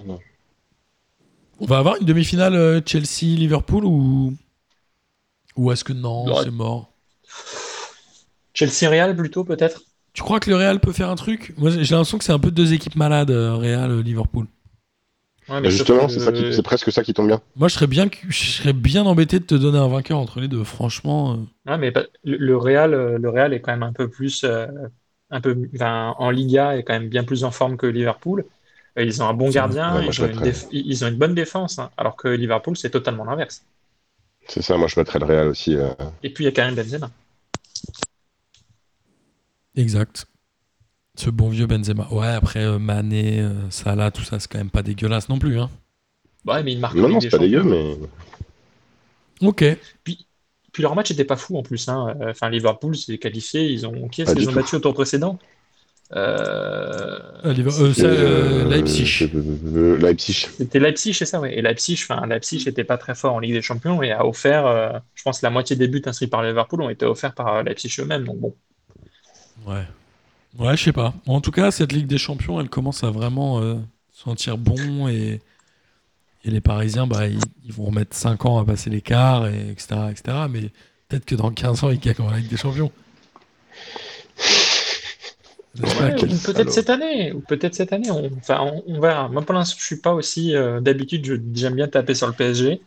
[1.61, 4.33] On va avoir une demi-finale euh, Chelsea-Liverpool ou.
[5.59, 6.89] Ou est-ce que non, c'est mort
[8.53, 9.81] Chelsea Real plutôt peut-être?
[10.13, 11.53] Tu crois que le Real peut faire un truc?
[11.57, 14.47] Moi, j'ai l'impression que c'est un peu deux équipes malades, euh, Real, euh, Liverpool.
[15.49, 17.41] Ouais, Mais sauf justement, c'est ça qui- c'est presque ça qui tombe bien.
[17.55, 20.47] Moi, je serais bien, je serais bien embêté de te donner un vainqueur entre les
[20.47, 20.63] deux.
[20.63, 21.93] Franchement, euh, Ouais, mais
[22.23, 24.67] le, Real, le Real est quand même un peu plus, euh,
[25.29, 28.45] un peu, enfin, en Liga est quand même bien plus en forme que Liverpool.
[28.97, 29.95] Ils ont un bon gardien.
[29.95, 33.63] Ouais, ont ils ont une bonne défense, hein, alors que Liverpool c'est totalement l'inverse.
[34.49, 35.75] C'est ça, moi je mettrais le Real aussi.
[35.75, 35.93] euh.
[36.23, 37.09] Et puis il y a Karim Benzema.
[39.75, 40.25] exact.
[41.15, 42.07] Ce bon vieux Benzema.
[42.11, 45.59] Ouais, après euh, Mané, euh, Salah, tout ça, c'est quand même pas dégueulasse non plus.
[45.59, 45.69] Hein.
[46.45, 47.97] Ouais, mais ils marquent Non, non, c'est des pas dégueu, mais.
[49.41, 49.63] Ok.
[50.03, 51.89] Puis leur match était pas fou en plus.
[51.89, 52.15] hein.
[52.29, 55.37] Enfin, Liverpool s'est qualifié, ils ont qui est-ce qu'ils ont battu au tour précédent?
[56.15, 57.19] Euh,
[57.93, 58.07] ça,
[58.67, 59.05] Leipzig.
[59.05, 60.47] c'est- Leipzig.
[60.57, 61.49] C'était Leipzig, c'est ça, oui.
[61.51, 64.65] Et Leipzig, enfin, Leipzig n'était pas très fort en Ligue des Champions et a offert,
[64.65, 67.63] euh, je pense, la moitié des buts inscrits par Liverpool ont été offerts par euh,
[67.63, 68.23] Leipzig eux-mêmes.
[68.25, 68.55] Donc bon,
[69.67, 69.83] Ouais.
[70.57, 71.13] Ouais, je sais pas.
[71.27, 73.75] En tout cas, cette Ligue des Champions, elle commence à vraiment euh,
[74.11, 75.41] sentir bon et,
[76.43, 79.95] et les Parisiens, bah, ils, ils vont remettre 5 ans à passer l'écart, et etc.,
[80.09, 80.37] etc.
[80.49, 80.61] Mais
[81.07, 82.91] peut-être que dans 15 ans, ils gagnent la Ligue des Champions.
[85.99, 88.09] Ouais, peut-être cette année, ou peut-être cette année.
[88.11, 89.27] On, enfin, on, on verra.
[89.29, 90.55] Moi, pour l'instant, je suis pas aussi.
[90.55, 92.81] euh, d'habitude, je- j'aime bien taper sur le PSG.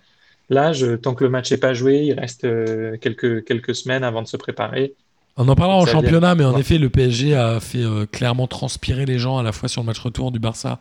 [0.51, 4.05] Là, je, tant que le match n'est pas joué, il reste euh, quelques, quelques semaines
[4.05, 4.94] avant de se préparer.
[5.37, 6.61] On en parlera en championnat, mais en Ouais.
[6.61, 9.87] effet, le PSG a fait euh, clairement transpirer les gens à la fois sur le
[9.87, 10.81] match retour du Barça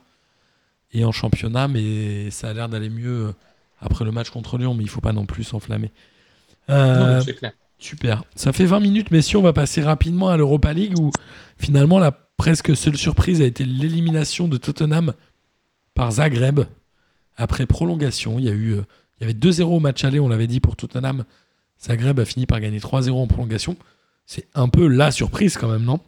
[0.94, 3.34] et en championnat, mais ça a l'air d'aller mieux euh,
[3.80, 5.92] après le match contre Lyon, mais il faut pas non plus s'enflammer.
[6.70, 7.54] Euh, Non, c'est clair.
[7.80, 8.24] Super.
[8.36, 9.40] Ça fait 20 minutes, messieurs.
[9.40, 11.12] On va passer rapidement à l'Europa League où
[11.62, 15.14] finalement la presque seule surprise a été l'élimination de Tottenham
[15.94, 16.62] par Zagreb
[17.38, 18.40] après prolongation.
[18.40, 18.82] Il y, a eu, euh,
[19.20, 21.26] il y avait 2-0 au match aller, on l'avait dit pour Tottenham.
[21.82, 23.78] Zagreb a fini par gagner 3-0 en prolongation.
[24.26, 26.00] C'est un peu la surprise quand même, non?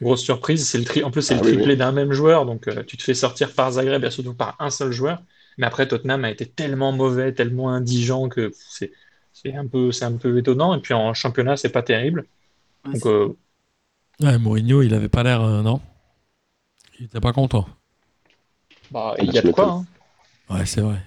[0.00, 1.02] Grosse surprise, c'est le tri...
[1.04, 1.76] en plus c'est Ah le oui, triplé oui.
[1.76, 4.70] d'un même joueur, donc euh, tu te fais sortir par Zagreb et surtout par un
[4.70, 5.22] seul joueur.
[5.58, 8.92] Mais après Tottenham a été tellement mauvais, tellement indigent que c'est
[9.32, 10.74] c'est un peu c'est un peu étonnant.
[10.74, 12.26] Et puis en championnat c'est pas terrible.
[12.84, 13.36] Ouais, Donc euh,
[14.20, 15.80] Ouais, Mourinho, il avait pas l'air, euh, non?
[16.98, 17.66] Il était pas content.
[18.90, 19.68] bah, Ah, il y a de quoi.
[19.70, 19.86] hein.
[20.50, 21.00] Ouais, c'est vrai.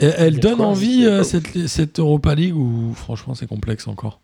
[0.00, 4.20] Et elle donne quoi, envie, euh, cette, cette Europa League, ou franchement c'est complexe encore?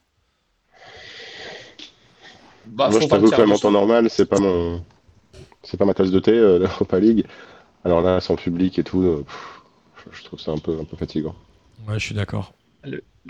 [2.65, 4.85] Bah, Moi, je t'avoue que même en temps normal, c'est pas mon,
[5.63, 7.27] c'est pas ma tasse de thé, euh, l'Europa League.
[7.85, 9.63] Alors là, sans public et tout, euh, pff,
[10.13, 11.35] je trouve ça un peu, un peu fatigant.
[11.87, 12.55] Ouais, je suis d'accord.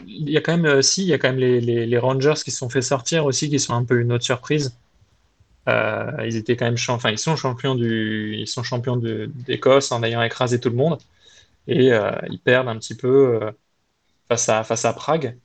[0.07, 1.98] Il y a quand même, euh, si, il y a quand même les, les- les
[1.98, 4.76] Rangers qui se sont fait sortir aussi, qui sont un peu une autre surprise.
[5.68, 10.02] Euh, ils étaient quand même enfin, ils sont champions du, ils sont champions d'Écosse en
[10.02, 10.98] ayant écrasé tout le monde
[11.68, 13.52] et euh, ils perdent un petit peu euh,
[14.28, 15.38] face à face à Prague.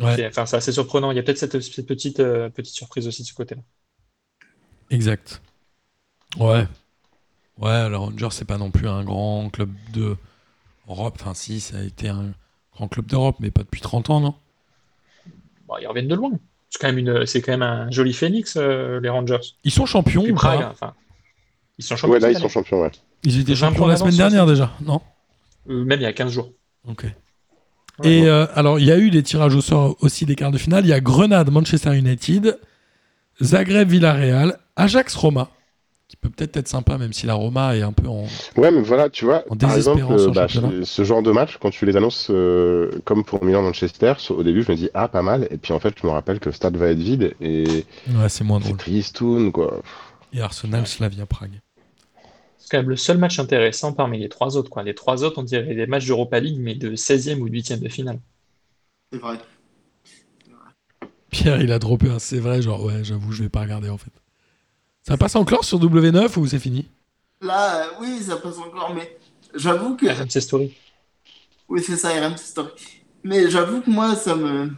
[0.00, 0.26] Ouais.
[0.28, 1.12] Enfin, c'est assez surprenant.
[1.12, 3.62] Il y a peut-être cette, cette petite petite surprise aussi de ce côté-là.
[4.90, 5.40] Exact.
[6.38, 6.66] Ouais.
[7.58, 10.16] Ouais, le Rangers, c'est pas non plus un grand club de
[10.88, 11.16] Europe.
[11.20, 12.32] Enfin, si, ça a été un
[12.74, 14.34] grand club d'Europe, mais pas depuis 30 ans, non?
[15.68, 16.30] Bon, ils reviennent de loin.
[16.70, 19.38] C'est quand même une, c'est quand même un joli phénix euh, les Rangers.
[19.62, 20.70] Ils sont champions Puis ou Prague, pas?
[20.70, 20.94] enfin,
[21.78, 22.14] ils sont champions.
[22.14, 22.90] Ouais, là, cette ils sont champions, ouais.
[23.22, 25.00] Ils étaient champions la semaine dernière déjà, non?
[25.70, 26.50] Euh, même il y a 15 jours.
[26.86, 27.04] Ok.
[28.00, 30.50] Ouais, Et euh, alors, il y a eu des tirages au sort aussi des quarts
[30.50, 30.84] de finale.
[30.84, 32.58] Il y a Grenade, Manchester United,
[33.40, 35.48] Zagreb, Villarreal, Ajax, Roma,
[36.08, 38.24] qui peut peut-être être sympa, même si la Roma est un peu en.
[38.56, 41.56] Ouais, mais voilà, tu vois, En par exemple, désespérance euh, bah, ce- genre de match,
[41.60, 45.22] quand tu les annonces euh, comme pour Milan-Manchester, au début, je me dis, ah, pas
[45.22, 45.48] mal.
[45.50, 48.28] Et puis en fait, je me rappelle que le stade va être vide et Ouais,
[48.28, 48.76] c'est moins drôle.
[48.76, 49.80] tristoun, quoi.
[50.32, 51.60] Et Arsenal, Slavia, Prague.
[52.58, 54.70] C'est quand même le seul match intéressant parmi les trois autres.
[54.70, 54.82] Quoi.
[54.82, 57.88] Les trois autres, on dirait des matchs d'Europa League, mais de 16e ou 8e de
[57.88, 58.20] finale.
[59.12, 59.38] C'est vrai.
[61.30, 63.98] Pierre, il a droppé un c'est vrai, genre ouais, j'avoue, je vais pas regarder en
[63.98, 64.12] fait.
[65.06, 66.88] Ça passe encore sur W9 ou c'est fini?
[67.40, 69.18] Là, euh, oui, ça passe encore, mais
[69.54, 70.06] j'avoue que.
[70.06, 70.74] RMC Story.
[71.68, 72.70] Oui, c'est ça, RMC Story.
[73.22, 74.70] Mais j'avoue que moi, ça me,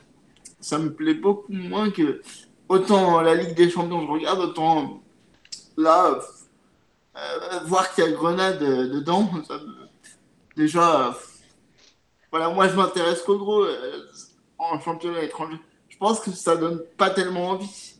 [0.61, 2.21] ça me plaît beaucoup moins que.
[2.69, 5.01] Autant la Ligue des Champions, je regarde, autant
[5.77, 6.19] là,
[7.17, 9.87] euh, voir qu'il y a Grenade euh, dedans, ça me-
[10.57, 11.09] déjà.
[11.09, 11.13] euh,
[12.33, 14.05] voilà, moi, je m'intéresse qu'au gros euh,
[14.59, 15.59] en championnat étranger.
[15.89, 17.95] Je pense que ça donne pas tellement envie.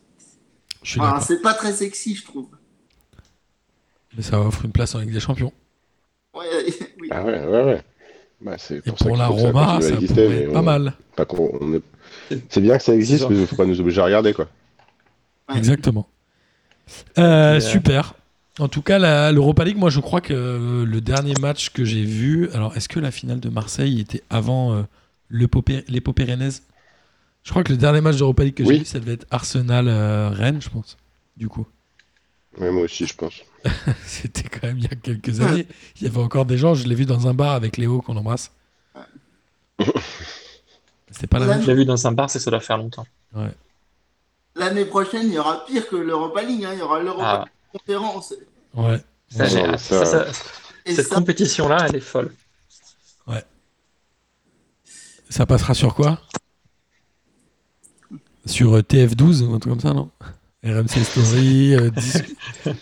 [0.95, 1.21] D'accord.
[1.21, 2.47] c'est pas très sexy, je trouve.
[4.15, 5.51] Mais ça offre une place en Ligue des Champions.
[6.33, 6.45] Ouais,
[7.01, 7.07] oui.
[7.11, 7.81] Ah ouais, ouais, ouais.
[8.41, 10.93] Bah, c'est pour ça la ça Roma, ça exister, pourrait mais être on- pas mal.
[11.15, 11.81] pas qu'on- on est-
[12.49, 14.47] C'est bien que ça existe, mais il faut pas nous obliger à regarder, quoi.
[15.49, 15.57] Ouais.
[15.57, 16.07] Exactement.
[17.17, 18.13] Euh, euh, super.
[18.59, 21.83] En tout cas, la- l'Europa League, moi je crois que euh, le dernier match que
[21.85, 24.83] j'ai vu, alors est-ce que la finale de Marseille était avant euh,
[25.29, 25.83] l'épopée
[26.23, 26.63] rennaise
[27.47, 30.61] Je crois que le dernier match d'Europa League que j'ai vu, ça devait être Arsenal-Rennes,
[30.61, 30.97] je pense.
[31.37, 31.65] Du coup,
[32.57, 33.35] Ouais, moi aussi, je pense.
[34.05, 35.65] c'était quand même il y a quelques années.
[35.95, 38.17] Il y avait encore des gens, je l'ai vu dans un bar avec Léo qu'on
[38.17, 38.51] embrasse.
[41.09, 41.53] C'était pas la Ouais.
[41.53, 43.07] même Je l'ai vu dans un bar, c'est ça doit faire longtemps.
[44.55, 46.65] L'année prochaine, il y aura pire que l'Europa League.
[46.65, 46.71] hein.
[46.73, 48.33] Il y aura l'Europa Ah, League conférence.
[48.73, 48.99] Ouais.
[49.29, 49.77] ça, Ouais.
[49.77, 50.25] ça- Ça,
[50.85, 52.33] cette ça, compétition-là, elle est folle.
[55.29, 56.19] Ça passera sur quoi?
[58.47, 60.09] Sur euh, TF12 ou un truc comme ça, non?
[60.63, 62.13] RMC Story, euh, Dis-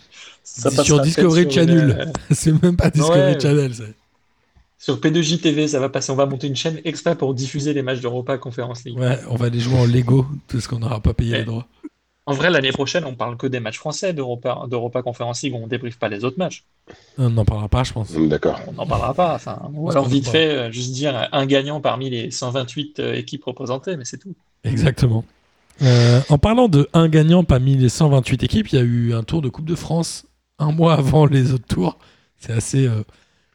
[0.43, 1.77] Ça sur Discovery sur Channel.
[1.77, 3.39] une, euh, c'est même pas Discovery Ouais.
[3.39, 3.73] Channel.
[3.75, 3.93] c'est-
[4.77, 6.11] Sur P2J TV, ça va passer.
[6.11, 8.97] On va monter une chaîne exprès pour diffuser les matchs d'Europa Conference League.
[8.97, 11.37] Ouais, on va les jouer en Lego parce qu'on n'aura pas payé Ouais.
[11.39, 11.67] les droits.
[12.27, 15.53] En vrai, l'année prochaine, on parle que des matchs français d'Europa d'Europa Conference League.
[15.55, 16.63] On débriefe pas les autres matchs.
[17.19, 18.11] On n'en parlera pas, je pense.
[18.13, 18.59] D'accord.
[18.67, 19.35] On n'en parlera pas.
[19.35, 23.43] Enfin, ou alors vite fait, euh, juste dire un gagnant parmi les 128 euh, équipes
[23.43, 24.33] représentées, mais c'est tout.
[24.63, 25.23] Exactement.
[25.81, 29.23] Euh, en parlant de un gagnant parmi les 128 équipes, il y a eu un
[29.23, 30.25] tour de Coupe de France
[30.59, 31.97] un mois avant les autres tours.
[32.37, 33.03] C'est assez, euh,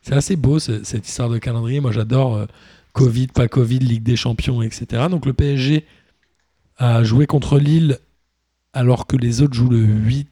[0.03, 1.81] c'est assez beau ce- cette histoire de calendrier.
[1.81, 2.47] Moi, j'adore euh,
[2.93, 5.05] Covid, pas Covid, Ligue des Champions, etc.
[5.11, 5.87] Donc le PSG
[6.77, 7.99] a joué contre Lille
[8.73, 10.29] alors que les autres jouent le 8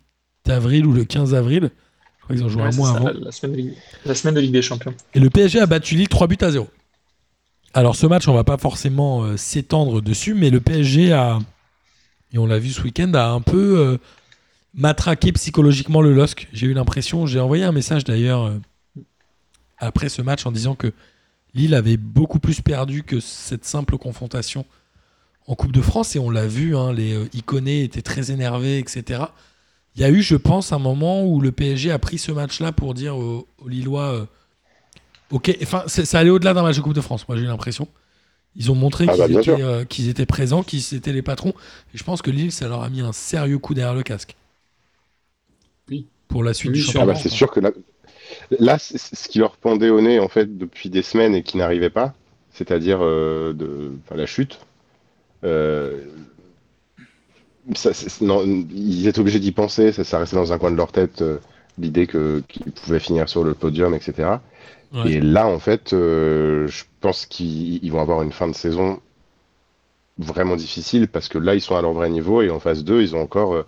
[0.49, 1.71] avril ou le 15 avril.
[2.19, 3.11] Je crois qu'ils ont joué Ouais, un mois ça, avant.
[3.21, 3.73] la, semaine de Ligue,
[4.05, 4.95] la semaine de Ligue des Champions.
[5.15, 6.69] Et le PSG a battu Lille 3 buts à 0.
[7.75, 11.39] Alors ce match, on va pas forcément s'étendre dessus, mais le PSG a,
[12.33, 13.99] et on l'a vu ce week-end, a un peu euh,
[14.75, 16.49] matraqué psychologiquement le LOSC.
[16.53, 18.59] J'ai eu l'impression, j'ai envoyé un message d'ailleurs euh,
[19.79, 20.93] après ce match en disant que
[21.55, 24.67] Lille avait beaucoup plus perdu que cette simple confrontation
[25.47, 28.79] en Coupe de France, et on l'a vu, hein, les euh, Iconés étaient très énervés,
[28.79, 29.23] etc.
[29.97, 32.71] Il y a eu, je pense, un moment où le PSG a pris ce match-là
[32.73, 34.29] pour dire aux, Lillois
[35.31, 37.89] Ok, enfin, ça allait au-delà d'un match de Coupe de France, moi j'ai l'impression.
[38.57, 41.23] Ils ont montré Ah qu'ils bah, bien étaient, euh, qu'ils étaient présents, qu'ils étaient les
[41.23, 41.55] patrons.
[41.95, 44.37] Et je pense que Lille, ça leur a mis un sérieux coup derrière le casque.
[45.91, 46.07] Oui.
[46.29, 47.13] Pour la suite Oui, du sûrement.
[47.13, 47.15] Ah championnat.
[47.15, 47.71] bah, c'est sûr que là,
[48.61, 51.43] là c'est c'est ce qui leur pendait au nez en fait depuis des semaines et
[51.43, 52.15] qui n'arrivait pas,
[52.53, 54.61] c'est-à-dire euh, de enfin, la chute.
[55.45, 56.07] Euh,
[57.75, 60.77] ça, c'est- non, ils étaient obligés d'y penser, ça, ça restait dans un coin de
[60.77, 61.39] leur tête euh,
[61.79, 64.41] l'idée que qu'ils pouvaient finir sur le podium, etc.
[64.93, 65.13] Ouais.
[65.13, 69.01] Et là, en fait, euh, je pense qu'ils ils vont avoir une fin de saison
[70.19, 73.03] vraiment difficile parce que là, ils sont à leur vrai niveau et en phase 2,
[73.03, 73.67] ils ont encore, euh,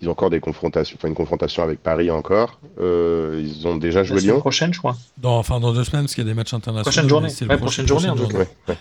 [0.00, 2.58] ils ont encore des confrontations, enfin une confrontation avec Paris encore.
[2.80, 4.40] Euh, ils ont déjà La joué semaine Lyon.
[4.40, 4.96] prochaine, je crois.
[5.18, 6.84] Dans, enfin, dans deux semaines, parce qu'il y a des matchs internationaux.
[6.84, 7.28] Prochaine journée.
[7.30, 8.36] c'est le Ouais, prochain- prochaine journée, en tout.
[8.36, 8.76] Ouais, ouais.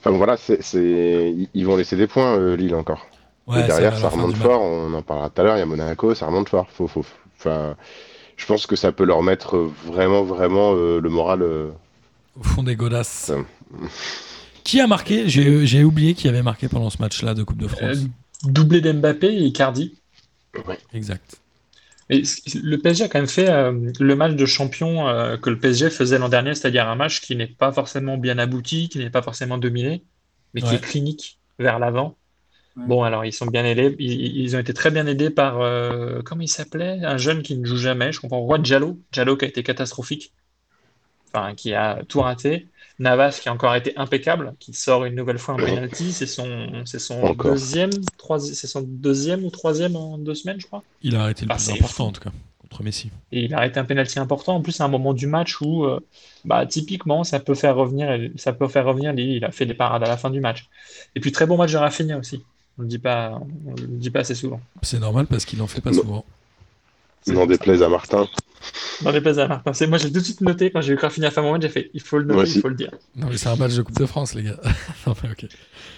[0.00, 3.06] Enfin bon, voilà, c'est, ils- ils vont laisser des points, euh, Lille encore.
[3.46, 4.60] Ouais, et derrière, ça la remonte fort.
[4.62, 5.56] On en parlera tout à l'heure.
[5.56, 6.66] Il y a Monaco, ça remonte fort.
[6.70, 7.04] Faut, faut,
[7.38, 7.74] enfin,
[8.40, 11.42] je pense que ça peut leur mettre vraiment, vraiment euh, le moral.
[11.42, 11.70] euh,
[12.38, 13.30] Au fond des godasses.
[14.64, 15.28] Qui a marqué?
[15.28, 17.98] J'ai oublié qui avait marqué pendant ce match-là de Coupe de France.
[17.98, 19.94] Euh, doublé d'Mbappé et Icardi.
[20.94, 21.36] Exact.
[22.08, 22.22] Et
[22.54, 25.90] le PSG a quand même fait euh, le match de champion euh, que le PSG
[25.90, 29.22] faisait l'an dernier, c'est-à-dire un match qui n'est pas forcément bien abouti, qui n'est pas
[29.22, 30.02] forcément dominé,
[30.54, 30.74] mais qui Ouais.
[30.76, 32.16] est clinique vers l'avant.
[32.76, 32.84] Ouais.
[32.86, 36.22] Bon, alors ils sont bien aidés, ils, ils ont été très bien aidés par, euh,
[36.24, 37.04] comment il s'appelait?
[37.04, 38.98] Un jeune qui ne joue jamais, je comprends, Roi Diallo.
[39.12, 40.32] Diallo qui a été catastrophique,
[41.32, 42.68] enfin qui a tout raté.
[42.98, 46.84] Navas qui a encore été impeccable, qui sort une nouvelle fois un penalty, c'est son,
[46.84, 47.52] c'est son Encore.
[47.52, 47.90] deuxième,
[48.38, 50.84] c'est son deuxième ou troisième en deux semaines, je crois.
[51.00, 52.02] Il a arrêté le Ah, plus important, fou.
[52.04, 53.10] en tout cas, contre Messi.
[53.32, 54.54] Et il a arrêté un penalty important.
[54.56, 55.98] En plus, c'est un moment du match où, euh,
[56.44, 59.36] bah, typiquement, ça peut faire revenir, ça peut faire revenir Lille.
[59.36, 60.68] Il a fait des parades à la fin du match.
[61.14, 62.44] Et puis, très bon match de Rafinha aussi.
[62.80, 64.58] On ne le dit pas, on le dit pas assez souvent.
[64.80, 66.00] C'est normal parce qu'il en fait pas Non.
[66.00, 66.24] souvent.
[67.26, 68.26] N'en déplaise à Martin.
[69.12, 69.74] Les places à Martin.
[69.74, 71.90] C'est- Moi, j'ai tout de suite noté quand j'ai vu que Rafinha moment, j'ai fait
[71.92, 72.90] il faut le noter, il faut le dire.
[73.16, 74.58] Non, mais c'est un match de Coupe de France, les gars.
[75.06, 75.46] non, mais ok.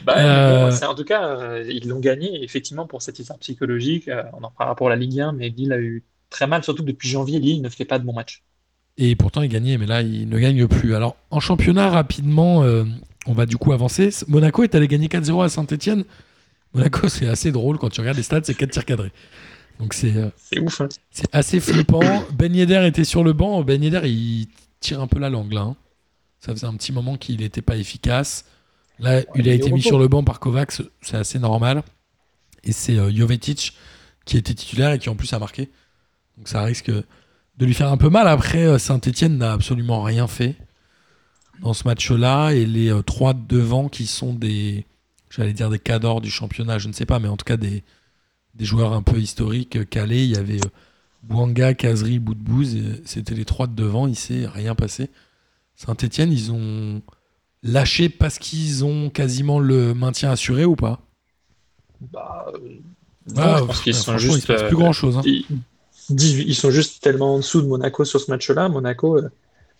[0.04, 2.42] Bah, Euh, bon, en tout cas, euh, ils l'ont gagné.
[2.42, 5.72] Effectivement, pour cette histoire psychologique, euh, on en reparlera pour la Ligue 1, mais Lille
[5.72, 8.42] a eu très mal, surtout que depuis janvier, Lille ne fait pas de bons matchs.
[8.98, 10.96] Et pourtant, il gagnait, mais là, il ne gagne plus.
[10.96, 12.84] Alors, en championnat, rapidement, euh,
[13.26, 14.10] on va du coup avancer.
[14.26, 16.04] Monaco est allé gagner 4-0 à Saint-Etienne.
[16.74, 19.12] Monaco, c'est assez drôle quand tu regardes les stats, c'est 4 tirs cadrés.
[19.78, 20.30] Donc, c'est euh,
[20.60, 20.80] ouf.
[20.80, 20.88] hein.
[21.10, 22.00] c'est assez flippant.
[22.32, 23.62] Ben Yedder était sur le banc.
[23.62, 24.48] Ben Yedder, il
[24.80, 25.62] tire un peu la langue, là.
[25.62, 25.76] hein.
[26.40, 28.44] Ça faisait un petit moment qu'il n'était pas efficace.
[28.98, 29.88] Là, il il a été mis repos.
[29.88, 31.82] sur le banc par Kovacs, c'est assez normal.
[32.64, 33.74] Et c'est euh, Jovetic
[34.24, 35.70] qui était titulaire et qui en plus a marqué.
[36.36, 38.28] Donc ça risque de lui faire un peu mal.
[38.28, 40.56] Après, Saint-Etienne n'a absolument rien fait
[41.60, 42.50] dans ce match-là.
[42.50, 44.84] Et les euh, trois devant qui sont des,
[45.34, 47.82] j'allais dire des cadors du championnat, je ne sais pas, mais en tout cas des,
[48.54, 50.24] des joueurs un peu historiques euh, calés.
[50.24, 50.68] Il y avait euh,
[51.22, 52.74] Bouanga, Kazri, Boudbouz.
[52.76, 54.06] et C'était les trois de devant.
[54.06, 55.10] Il s'est rien passé.
[55.76, 57.02] Saint-Etienne, ils ont
[57.62, 61.00] lâché parce qu'ils ont quasiment le maintien assuré ou pas?
[62.00, 62.58] Bah, euh,
[63.34, 64.40] non, Ah, je pense qu'ils sont juste.
[64.40, 65.20] se passe euh, plus grand chose.
[65.24, 65.46] ils,
[66.10, 68.68] 18 ils sont juste tellement en dessous de Monaco sur ce match-là.
[68.68, 69.30] Monaco, euh,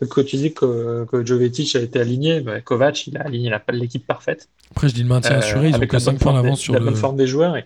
[0.06, 4.06] quand tu dis que, que Jovetic a été aligné, bah, Kovac, il a aligné l'équipe
[4.06, 4.48] parfaite.
[4.70, 5.68] Après, je dis le maintien Euh, assuré.
[5.68, 6.84] Ils ont avec que la 5 bonne points forme d'avance des- sur la le.
[6.86, 7.56] bonne forme des joueurs.
[7.56, 7.64] Et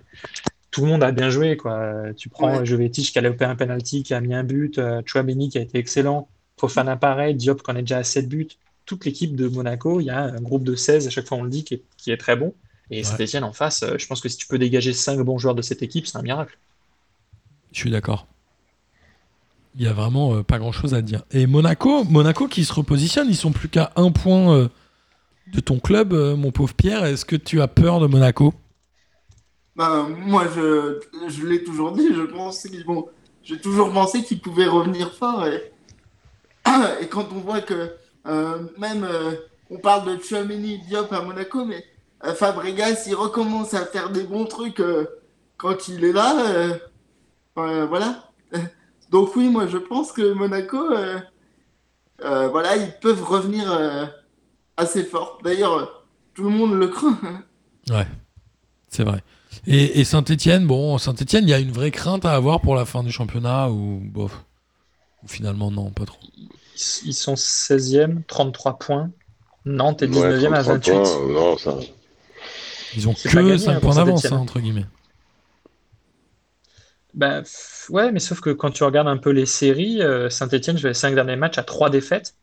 [0.70, 1.56] tout le monde a bien joué.
[1.56, 1.92] Quoi.
[2.16, 2.66] Tu prends Ouais.
[2.66, 5.78] Jovetic qui a loupé un penalty, qui a mis un but, Chouameni qui a été
[5.78, 8.48] excellent, Fofana pareil, Diop qui en est déjà à 7 buts.
[8.86, 11.42] Toute l'équipe de Monaco, il y a un groupe de 16, à chaque fois on
[11.42, 12.54] le dit, qui est, qui est très bon.
[12.90, 13.02] Et Ouais.
[13.02, 15.62] Saint-Etienne en face, euh, je pense que si tu peux dégager 5 bons joueurs de
[15.62, 16.56] cette équipe, c'est un miracle.
[17.72, 18.26] Je suis d'accord.
[19.78, 21.22] Il y a vraiment euh, pas grand chose à dire.
[21.30, 24.68] Et Monaco, Monaco qui se repositionne, ils sont plus qu'à un point euh,
[25.52, 27.04] de ton club, euh, mon pauvre Pierre.
[27.04, 28.54] Est-ce que tu as peur de Monaco?
[29.74, 32.86] Bah, moi, je, je l'ai toujours dit, je pense qu'ils.
[33.42, 35.46] J'ai toujours pensé qu'ils pouvaient revenir fort.
[35.46, 35.72] Et,
[37.10, 37.92] quand on voit que
[38.78, 39.06] même
[39.70, 41.84] on parle de Chouameni Diop à Monaco, mais
[42.24, 44.82] euh, Fabregas, il recommence à faire des bons trucs
[45.58, 46.78] quand il est là.
[47.54, 48.32] voilà.
[49.10, 51.18] Donc oui, moi je pense que Monaco, euh,
[52.24, 54.06] euh, voilà, ils peuvent revenir euh,
[54.76, 55.38] assez fort.
[55.44, 57.18] D'ailleurs, tout le monde le craint.
[57.90, 58.06] Ouais,
[58.88, 59.22] c'est vrai.
[59.68, 62.84] Et, et Saint-Etienne, bon, Saint-Etienne, il y a une vraie crainte à avoir pour la
[62.84, 64.44] fin du championnat ou bof
[65.22, 66.18] Ou finalement, non, pas trop?
[67.04, 69.10] Ils sont 16e, 33 points.
[69.64, 70.90] Nantes est Ouais, 19e à 33 28.
[70.90, 71.78] points, non, ça.
[72.96, 74.32] Ils ont que gagné, 5 hein, points d'avance, Saint-Étienne.
[74.32, 74.86] hein, entre guillemets.
[77.14, 77.42] Bah,
[77.90, 81.14] ouais, mais sauf que quand tu regardes un peu les séries, euh, Saint-Etienne, les 5
[81.14, 82.34] derniers matchs à 3 défaites.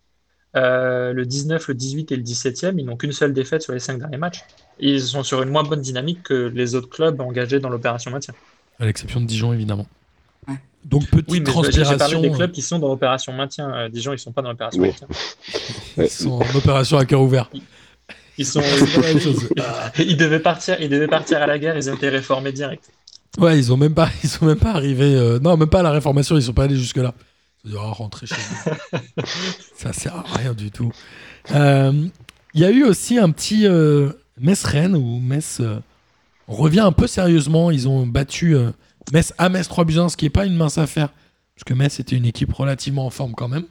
[0.55, 3.79] Euh, le 19, le 18 et le 17e, ils n'ont qu'une seule défaite sur les
[3.79, 4.43] 5 derniers matchs.
[4.79, 8.35] Ils sont sur une moins bonne dynamique que les autres clubs engagés dans l'opération maintien.
[8.79, 9.87] À l'exception de Dijon, évidemment.
[10.47, 10.53] Ouais.
[10.85, 12.21] Donc, petite Oui, mais j'ai- j'ai parlé transpiration.
[12.21, 13.73] des clubs qui sont dans l'opération maintien.
[13.73, 14.89] Euh, Dijon, ils sont pas dans l'opération Oui.
[14.89, 15.07] maintien.
[15.97, 17.49] Ils sont en opération à cœur ouvert.
[18.37, 18.61] Ils sont,
[19.99, 22.89] ils devaient partir, ils devaient partir à la guerre, ils ont été réformés direct.
[23.39, 25.15] Ouais, ils ont même pas, ils sont même pas arrivés.
[25.15, 26.35] euh, non, même pas à la réformation.
[26.37, 27.13] Ils sont pas allés jusque là.
[27.65, 28.93] Ils ont dit, oh, rentrer chez vous.
[29.77, 30.91] Ça sert à rien du tout.
[31.51, 32.07] Euh,
[32.53, 35.61] Il y a eu aussi un petit euh, Metz-Rennes où Metz
[36.47, 37.71] revient un peu sérieusement.
[37.71, 38.55] Ils ont battu
[39.11, 41.09] Metz à Metz 3 buts à 1, ce qui est pas une mince affaire,
[41.55, 43.65] parce que Metz était une équipe relativement en forme quand même,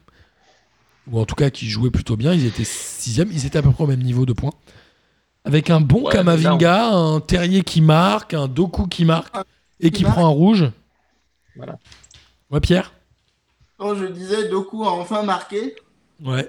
[1.11, 2.33] ou en tout cas qui jouait plutôt bien.
[2.35, 4.53] Ils étaient sixième, ils étaient à peu près au même niveau de points.
[5.44, 9.35] Avec un bon Ouais, Kamavinga, un Terrier qui marque, un Doku qui marque
[9.81, 10.70] et qui prend un rouge.
[11.57, 11.78] Voilà.
[12.50, 12.92] Ouais, Pierre?
[13.78, 15.74] Quand je disais, Doku a enfin marqué.
[16.22, 16.48] Ouais.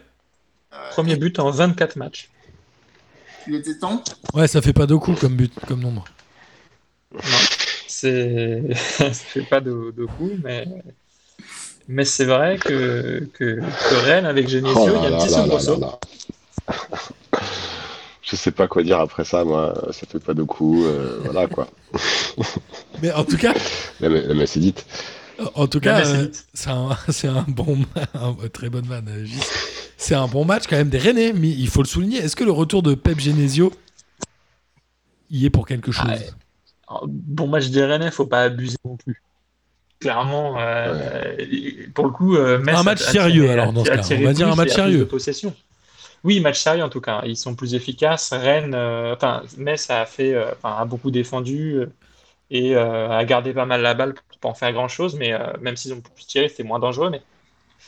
[0.74, 2.30] Euh, Premier but en 24 matchs.
[3.48, 4.04] Il était temps.
[4.34, 6.06] Ouais, ça fait pas Doku comme but, comme nombre.
[7.88, 10.68] C'est, ça fait pas de, coup, mais,
[11.88, 15.30] mais c'est vrai que, que, que Rennes avec Genesio, Oh il y a un petit
[15.30, 15.80] soubresaut.
[18.24, 19.74] Je sais pas quoi dire après ça, moi.
[19.92, 20.86] Ça fait pas de coups.
[20.86, 21.68] euh, voilà quoi.
[23.02, 23.54] Mais en tout cas,
[24.00, 24.86] La, la messe est dite.
[25.56, 26.70] en tout cas, euh, c'est
[27.28, 27.80] un, bon,
[28.14, 29.10] un- très bonne vanne.
[29.10, 29.26] euh.
[29.98, 32.18] C'est un bon match quand même des Rennais, mais il faut le souligner.
[32.20, 33.72] Est-ce que le retour de Pep Genesio
[35.30, 36.06] y est pour quelque chose?
[36.08, 36.18] Ah,
[36.90, 39.22] Alors, Bon match des Rennais, faut pas abuser non plus.
[40.00, 41.36] Clairement, euh,
[41.94, 44.02] pour le coup, Metz Un match a- a sérieux, tiré- alors, dans ce cas.
[44.18, 45.00] On va dire un match sérieux.
[45.00, 45.54] de possession.
[46.24, 47.22] Oui, match sérieux en tout cas.
[47.26, 48.32] Ils sont plus efficaces.
[48.32, 51.88] Rennes, euh, enfin, Metz a fait, euh, enfin, a beaucoup défendu euh,
[52.50, 55.16] et a gardé pas mal la balle pour pas en faire grand chose.
[55.16, 57.10] Mais même s'ils ont pu tirer, c'était moins dangereux.
[57.10, 57.22] Mais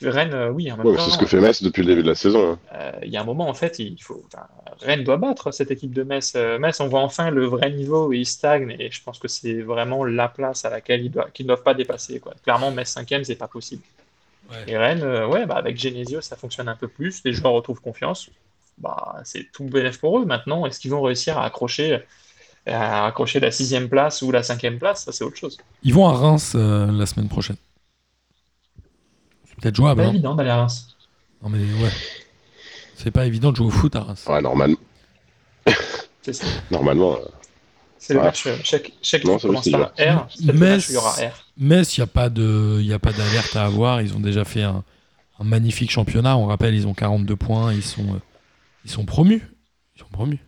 [0.09, 2.57] Rennes, oui, Ouais, c'est ce que fait Metz depuis le début de la saison.
[2.73, 2.91] hein.
[3.03, 4.47] il y a un moment, en fait, il faut, enfin,
[4.81, 6.35] Rennes doit battre cette équipe de Metz.
[6.35, 9.61] Metz, on voit enfin le vrai niveau où ils stagnent et je pense que c'est
[9.61, 12.19] vraiment la place à laquelle ils doivent, qu'ils ne doivent pas dépasser.
[12.19, 12.33] Quoi.
[12.43, 13.83] Clairement, Metz 5 c'est pas possible.
[14.49, 14.63] Ouais.
[14.67, 17.21] Et Rennes, euh, ouais, bah, avec Genesio, ça fonctionne un peu plus.
[17.25, 18.29] Les joueurs retrouvent confiance.
[18.77, 20.25] Bah, c'est tout bénéf pour eux.
[20.25, 22.03] Maintenant, est-ce qu'ils vont réussir à accrocher,
[22.65, 25.05] à accrocher la sixième place ou la cinquième place?
[25.05, 25.57] Ça, c'est autre chose.
[25.83, 27.57] Ils vont à Reims euh, la semaine prochaine.
[29.47, 30.01] C'est peut-être jouable.
[30.01, 30.11] Pas hein.
[30.11, 30.95] évident d'aller à Reims.
[31.41, 31.91] Non, mais ouais.
[32.95, 34.25] C'est pas évident de jouer au foot à Reims.
[34.27, 34.75] Ouais, normal-
[36.21, 36.45] C'est ça.
[36.71, 37.17] normalement.
[37.97, 38.25] C'est le Ouais.
[38.25, 38.45] match.
[38.47, 40.27] euh, Chaque, chaque Non, commence c'est par R.
[40.53, 41.45] Metz- il y aura R.
[41.57, 44.01] Metz, il n'y a pas de, il y a pas d'alerte à avoir.
[44.01, 44.83] Ils ont déjà fait un,
[45.39, 46.37] un magnifique championnat.
[46.37, 47.73] On rappelle, ils ont 42 points.
[47.73, 48.19] Ils sont, euh,
[48.83, 49.41] ils sont promus.
[49.95, 50.39] Ils sont promus.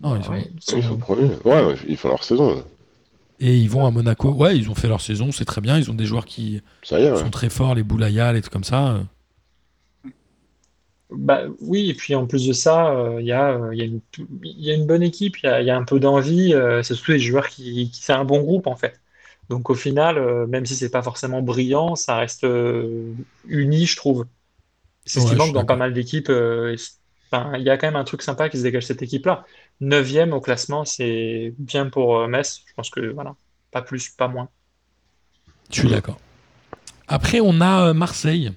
[0.00, 1.30] Non, ils sont- Ouais, Ils sont premiers.
[1.44, 2.64] Ouais, ouais, ils font leur saison.
[3.38, 4.30] Et ils vont à Monaco.
[4.32, 5.30] Ouais, ils ont fait leur saison.
[5.30, 5.78] C'est très bien.
[5.78, 7.18] Ils ont des joueurs qui Ça y est, ouais.
[7.18, 9.00] sont très forts, les Boulaya, les trucs comme ça.
[11.10, 13.82] Bah, oui, et puis en plus de ça, euh, il y a, euh, il y
[13.82, 14.00] a une,
[14.42, 16.52] il y a une bonne équipe, il y a, il y a un peu d'envie,
[16.52, 19.00] euh, c'est surtout les joueurs qui, qui c'est un bon groupe en fait.
[19.48, 23.94] Donc au final, euh, même si c'est pas forcément brillant, ça reste euh, uni, je
[23.96, 24.26] trouve.
[25.06, 25.76] C'est ce Ouais, qui je manque suis dans pas d'accord.
[25.76, 26.30] mal d'équipes.
[26.30, 26.94] euh, et c'est-
[27.32, 29.44] enfin, il y a quand même un truc sympa qui se dégage de cette équipe-là.
[29.80, 32.62] Neuvième au classement, c'est bien pour euh, Metz.
[32.66, 33.36] Je pense que voilà,
[33.72, 34.50] pas plus, pas moins.
[35.70, 36.18] Je suis d'accord.
[37.08, 38.52] Après, on a euh, Marseille.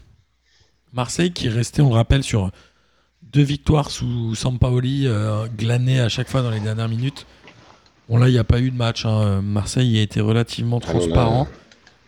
[0.93, 2.51] Marseille qui est resté, on le rappelle, sur
[3.31, 7.25] deux victoires sous Sampaoli, euh, glanées à chaque fois dans les dernières minutes.
[8.07, 9.05] Bon, là, il n'y a pas eu de match.
[9.05, 9.41] hein.
[9.41, 11.47] Marseille a été relativement Ah, transparent.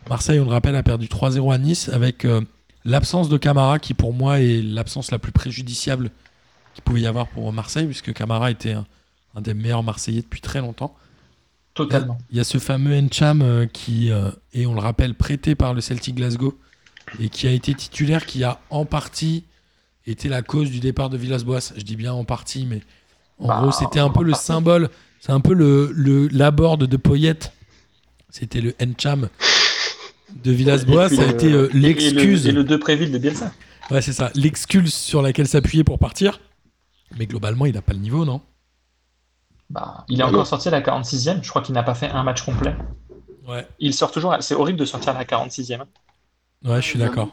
[0.09, 2.41] Marseille, on le rappelle, a perdu 3-0 à Nice avec euh,
[2.85, 6.09] l'absence de Camara qui, pour moi, est l'absence la plus préjudiciable
[6.73, 8.85] qu'il pouvait y avoir pour Marseille, puisque Camara était un,
[9.35, 10.95] un des meilleurs Marseillais depuis très longtemps.
[11.75, 12.17] Totalement.
[12.31, 15.73] Il y a ce fameux Encham euh, qui euh, est, on le rappelle, prêté par
[15.75, 16.57] le Celtic Glasgow
[17.19, 19.43] et qui a été titulaire, qui a en partie
[20.07, 21.73] été la cause du départ de Villas-Boas.
[21.75, 22.81] Je dis bien en partie, mais
[23.39, 24.89] en Bah, gros, c'était un peu le symbole,
[25.19, 27.51] c'est un peu le, le l'aborde de Poyette.
[28.29, 29.29] C'était le Encham
[30.43, 31.09] de Villas-Boas.
[31.09, 32.47] Ça a le- été euh, et- et le- l'excuse.
[32.47, 33.51] Et le Depréville de Bielsa.
[33.89, 34.31] Ouais, c'est ça.
[34.35, 36.39] L'excuse sur laquelle s'appuyer pour partir.
[37.17, 38.41] Mais globalement, il n'a pas le niveau, non?
[39.69, 41.43] Bah, il est encore sorti à la 46e.
[41.43, 42.75] Je crois qu'il n'a pas fait un match complet.
[43.47, 43.67] Ouais.
[43.79, 44.35] Il sort toujours.
[44.39, 45.83] C'est horrible de sortir à la 46e.
[46.63, 47.29] Ouais, je suis d'accord.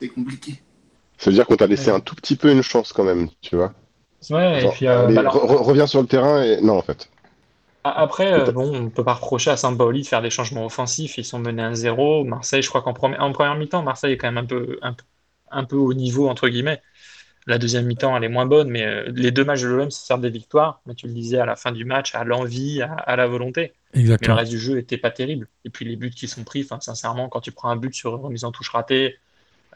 [0.00, 0.62] C'est compliqué.
[1.18, 1.96] Ça veut dire qu'on t'a laissé Ouais.
[1.96, 3.74] un tout petit peu une chance quand même, tu vois.
[4.30, 6.60] Ouais, et puis euh, bah alors, re- re- reviens sur le terrain et.
[6.60, 7.10] Non, en fait.
[7.84, 10.64] a- après, euh, bon, on ne peut pas reprocher à Sampaoli de faire des changements
[10.66, 11.18] offensifs.
[11.18, 12.24] Ils sont menés à 1-0.
[12.24, 14.92] Marseille, je crois qu'en première, en première mi-temps, Marseille est quand même un peu, un,
[14.94, 15.04] peu-
[15.50, 16.80] un peu au niveau, entre guillemets.
[17.46, 20.06] La deuxième mi-temps, elle est moins bonne, mais euh, les deux matchs de l'OM, ça
[20.06, 20.82] sert des victoires.
[20.86, 23.74] Mais tu le disais à la fin du match, à l'envie, à, à la volonté.
[23.94, 24.36] Mais le Exactement.
[24.36, 25.48] reste du jeu était pas terrible.
[25.64, 28.12] Et puis les buts qui sont pris, enfin, sincèrement, quand tu prends un but sur
[28.20, 29.16] remise en touche ratée,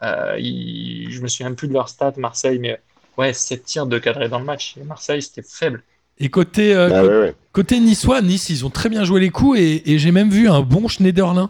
[0.03, 2.79] euh, il- je me souviens plus de leur stat, Marseille, mais
[3.17, 4.75] ouais, 7 tirs de cadré dans le match.
[4.77, 5.83] Et Marseille, c'était faible.
[6.19, 7.35] Et côté, euh, Ah, côté- ouais, ouais.
[7.53, 10.49] Côté niçois, Nice, ils ont très bien joué les coups et, et j'ai même vu
[10.49, 11.49] un bon Schneiderlin.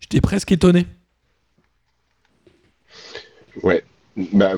[0.00, 0.86] J'étais presque étonné.
[3.62, 3.84] Ouais.
[4.16, 4.54] Bah,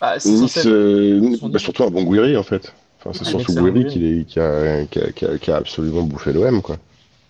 [0.00, 2.74] Bah, Nice, euh, bah, surtout un bon Gouiri, en fait.
[3.08, 4.24] Enfin, c'est surtout Gouiri.
[4.26, 6.76] qui, a, qui, a, qui a- qui a absolument bouffé l'OM, quoi.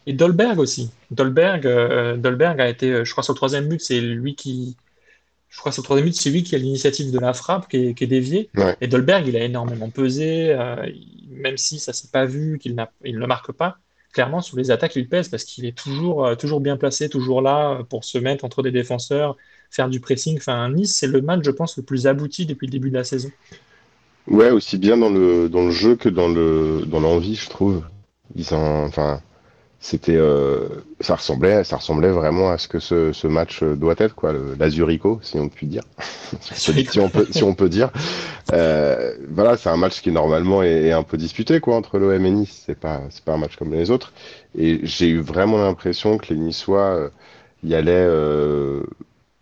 [0.06, 0.90] Et Dolberg aussi.
[1.10, 4.76] Dolberg, euh, Dolberg a été, euh, je crois, sur le troisième but, c'est lui qui.
[5.48, 7.76] Je crois sur le troisième but, c'est lui qui a l'initiative de la frappe qui
[7.88, 8.48] est, qui est déviée.
[8.56, 8.76] Ouais.
[8.80, 10.76] Et Dolberg, il a énormément pesé, euh,
[11.30, 13.78] même si ça s'est pas vu, qu'il n'a, il ne marque pas.
[14.12, 17.42] Clairement, sur les attaques, il pèse parce qu'il est toujours, euh, toujours bien placé, toujours
[17.42, 19.36] là pour se mettre entre des défenseurs,
[19.70, 20.36] faire du pressing.
[20.38, 23.04] Enfin, Nice, c'est le match, je pense, le plus abouti depuis le début de la
[23.04, 23.30] saison.
[24.28, 27.82] Ouais, aussi bien dans le, dans le jeu que dans le dans l'envie, je trouve.
[28.34, 29.20] Ils ont, enfin,
[29.80, 30.68] c'était, euh,
[31.00, 35.20] ça ressemblait, ça ressemblait vraiment à ce que ce, ce match doit être, quoi, l'Azurico,
[35.22, 35.82] si on peut dire,
[36.42, 37.90] si on peut, si on peut dire.
[38.52, 42.24] Euh, voilà, c'est un match qui normalement est, est un peu disputé, quoi, entre l'OM
[42.26, 42.64] et Nice.
[42.66, 44.12] C'est pas, c'est pas un match comme les autres.
[44.58, 47.10] Et j'ai eu vraiment l'impression que les Niçois euh,
[47.64, 48.82] y allaient euh,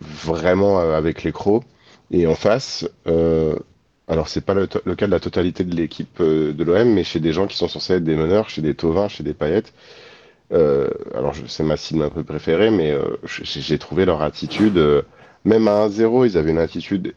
[0.00, 1.64] vraiment euh, avec les crocs.
[2.10, 3.56] Et en face, euh,
[4.06, 7.20] alors c'est pas le, cas de la totalité de l'équipe euh, de l'OM, mais chez
[7.20, 9.62] des gens qui sont censés être des meneurs, chez des Tovin, chez des Payet.
[10.52, 15.02] Euh, alors c'est ma cible un peu préférée, mais euh, j'ai trouvé leur attitude, euh,
[15.44, 17.14] même à 1-0, ils avaient une attitude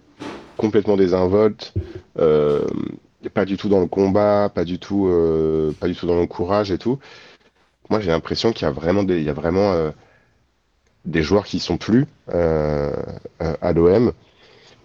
[0.56, 1.74] complètement désinvolte,
[2.20, 2.66] euh,
[3.34, 5.10] pas du tout dans le combat, pas du tout,
[5.80, 7.00] pas du tout dans le courage et tout.
[7.90, 9.92] Moi j'ai l'impression qu'il y a vraiment des, il y a vraiment
[11.06, 14.14] des joueurs qui sont plus à l'OM.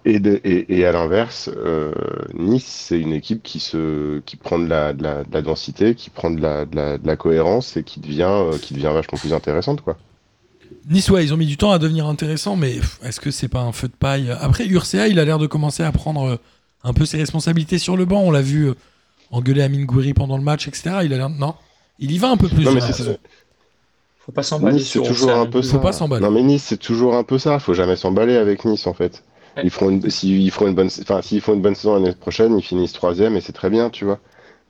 [0.05, 1.93] Et, de- et, et à l'inverse, euh,
[2.35, 5.95] Nice, c'est une équipe qui, se, qui prend de la, de, la, de la densité,
[5.95, 8.91] qui prend de la, de, la, de la cohérence et qui devient, euh, qui devient
[8.93, 9.81] vachement plus intéressante.
[9.81, 9.97] Quoi.
[10.91, 13.61] Nice, ouais, ils ont mis du temps à devenir intéressants, mais est-ce que c'est pas
[13.61, 14.35] un feu de paille?
[14.41, 16.37] Après, Urca, il a l'air de commencer à prendre euh,
[16.83, 18.23] un peu ses responsabilités sur le banc.
[18.23, 18.73] On l'a vu
[19.31, 20.97] engueuler Amine Gouiri pendant le match, etc.
[21.05, 21.29] Il a l'air.
[21.31, 21.55] Non?
[22.01, 22.65] Il y va un peu plus.
[22.65, 23.21] Non, mais j'ai c'est.
[24.27, 25.69] Faut pas s'emballer Nice, c'est toujours un peu plus.
[25.69, 25.73] ça.
[25.75, 26.25] Faut pas s'emballer.
[26.25, 27.59] Non, mais Nice, c'est toujours un peu ça.
[27.61, 29.23] Faut jamais s'emballer avec Nice, en fait.
[29.63, 32.57] Ils feront une, s'ils feront une bonne, enfin, s'ils font une bonne saison l'année prochaine,
[32.59, 34.19] ils finissent troisième et c'est très bien, tu vois.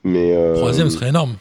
[0.03, 1.35] Mais euh, Troisième serait énorme.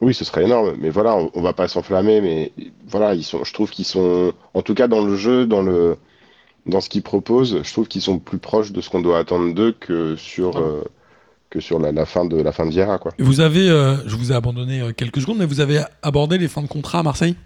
[0.00, 0.74] Oui, ce serait énorme.
[0.78, 2.20] Mais voilà, on, on va pas s'enflammer.
[2.20, 2.52] Mais
[2.88, 5.96] voilà, ils sont, je trouve qu'ils sont, en tout cas dans le jeu, dans le,
[6.66, 9.54] dans ce qu'ils proposent, je trouve qu'ils sont plus proches de ce qu'on doit attendre
[9.54, 10.82] d'eux que sur, euh,
[11.50, 13.12] que sur la, la fin de la fin de Vieira, quoi.
[13.18, 16.48] Vous avez, euh, je vous ai abandonné euh, quelques secondes, mais vous avez abordé les
[16.48, 17.36] fins de contrat à Marseille?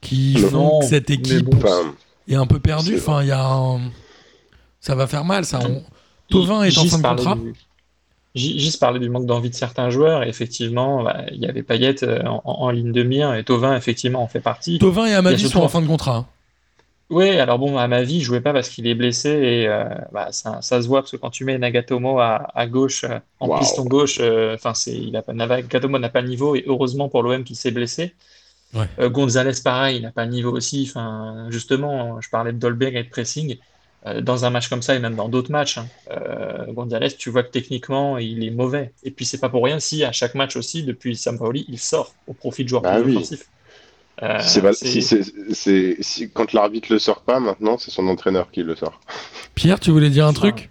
[0.00, 0.48] Qui Non.
[0.48, 1.92] font que cette équipe bon,
[2.28, 2.96] est un peu perdue.
[2.96, 3.80] Enfin, il y a un...
[4.82, 5.60] Ça va faire mal, ça.
[5.66, 5.82] On-
[6.28, 7.34] Tovin est en fin de contrat.
[7.36, 7.54] du-
[8.34, 10.22] Gis parlait du manque d'envie de certains joueurs.
[10.24, 13.76] Et effectivement, bah, il y avait Payet euh, en, en ligne de mire et Tovin,
[13.76, 14.78] effectivement, en fait partie.
[14.78, 16.16] Tovin et Amadi sont en fin de contrat.
[16.16, 16.26] hein.
[17.10, 19.84] Oui, alors bon, à ma vie, il jouait pas parce qu'il est blessé et euh,
[20.12, 23.18] bah, ça, ça se voit parce que quand tu mets Nagatomo à, à gauche, euh,
[23.38, 26.64] en piston gauche, euh, enfin c'est, il a pas, Nagatomo n'a pas le niveau et
[26.66, 28.14] heureusement pour l'OM qu'il s'est blessé.
[28.72, 28.86] Ouais.
[28.98, 30.86] Euh, Gonzalez, pareil, il n'a pas le niveau aussi.
[30.88, 33.58] Enfin, justement, je parlais de Dolberg et de pressing.
[34.04, 37.30] Euh, dans un match comme ça et même dans d'autres matchs, hein, euh, Gonzalez, tu
[37.30, 38.92] vois que techniquement, il est mauvais.
[39.04, 42.12] Et puis c'est pas pour rien si à chaque match aussi, depuis Sampaoli, il sort
[42.26, 43.16] au profit de joueurs Bah plus oui.
[43.16, 43.48] offensifs.
[44.22, 45.22] Euh, c'est pas- c'est- si c'est,
[45.52, 49.00] c'est, si, quand l'arbitre le sort pas, maintenant, c'est son entraîneur qui le sort.
[49.54, 50.70] Pierre, tu voulais dire un truc?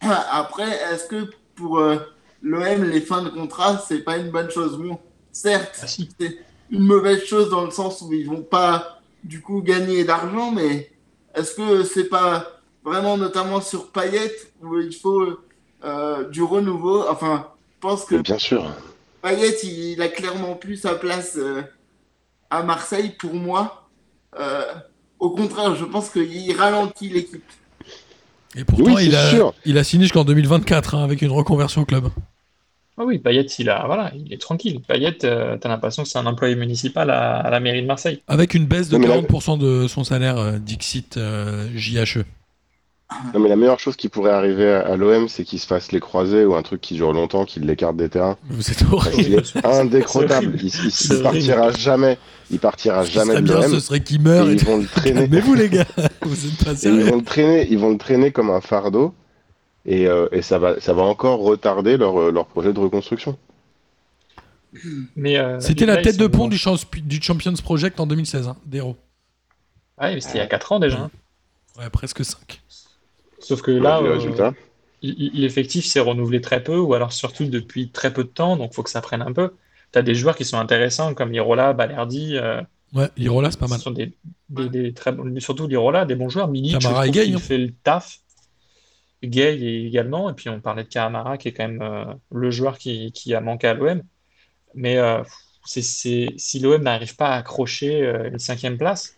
[0.00, 1.98] Après, est-ce que pour euh,
[2.42, 4.76] l'OM, les fins de contrat, c'est pas une bonne chose?
[4.76, 4.98] Bon,
[5.30, 6.08] certes, Ah, si.
[6.18, 6.36] c'est
[6.70, 10.90] une mauvaise chose dans le sens où ils vont pas du coup gagner d'argent, mais
[11.36, 15.38] est-ce que c'est pas vraiment notamment sur Payet où il faut
[15.84, 18.64] euh, du renouveau Enfin, je pense que bien sûr.
[19.22, 21.62] Payet, il, il a clairement plus sa place euh,
[22.50, 23.88] à Marseille pour moi.
[24.38, 24.64] Euh,
[25.20, 27.44] au contraire, je pense qu'il ralentit l'équipe.
[28.56, 29.54] Et pourtant, Oui, il, a, sûr.
[29.64, 32.08] il a signé jusqu'en 2024 hein, avec une reconversion au club.
[32.98, 34.80] Ah oui, Payet, il a, voilà, il est tranquille.
[34.86, 38.20] Payet, euh, t'as l'impression que c'est un employé municipal à, à la mairie de Marseille.
[38.28, 42.24] Avec une baisse de Non, mais là- 40% de son salaire, euh, Dixit euh, JHE.
[43.34, 45.92] Non, mais la meilleure chose qui pourrait arriver à, à l'OM, c'est qu'il se fasse
[45.92, 48.36] les croisés ou un truc qui dure longtemps, qu'il l'écarte des terrains.
[48.48, 49.22] Vous êtes horrible.
[49.22, 50.56] Il est indécrottable.
[50.62, 52.18] Il, il- partira jamais.
[52.50, 53.62] Il partira jamais serait de l'OM.
[53.70, 55.28] ce serait qu'il meure Et et ils vont le traîner.
[55.28, 55.86] Mais vous les gars,
[56.22, 57.04] vous êtes pas Et ils sérieux.
[57.04, 59.14] vont le traîner, ils vont le traîner comme un fardeau.
[59.86, 63.36] Et, euh, et ça va, ça va encore retarder leur, euh, leur projet de reconstruction.
[65.16, 68.56] Mais euh, C'était la tête de pont du, Champs- du Champions Project en 2016, hein,
[68.64, 68.96] d'Hero.
[70.00, 70.98] Ouais, mais c'était il y a 4 ans déjà.
[70.98, 71.10] hein.
[71.78, 72.60] Ouais, presque 5.
[73.42, 74.18] Sauf que là, euh,
[75.02, 78.56] il- il- l'effectif s'est renouvelé très peu, ou alors surtout depuis très peu de temps,
[78.56, 79.52] donc faut que ça prenne un peu.
[79.90, 82.62] T'as des joueurs qui sont intéressants comme Lirola, Balerdi, euh,
[82.94, 83.78] Ouais, Lirola, c'est pas mal.
[83.78, 84.12] ce sont des,
[84.50, 86.48] des, des très bons, surtout Lirola, des bons joueurs.
[86.48, 87.38] Milik, je Camara et Gay, qu'il hein.
[87.38, 88.18] fait le taf.
[89.24, 92.76] Gay également, et puis on parlait de Camara qui est quand même euh, le joueur
[92.76, 94.02] qui, qui a manqué à l'OM.
[94.74, 95.22] Mais euh,
[95.64, 99.16] c'est, si l'OM n'arrive pas à accrocher euh, une cinquième place,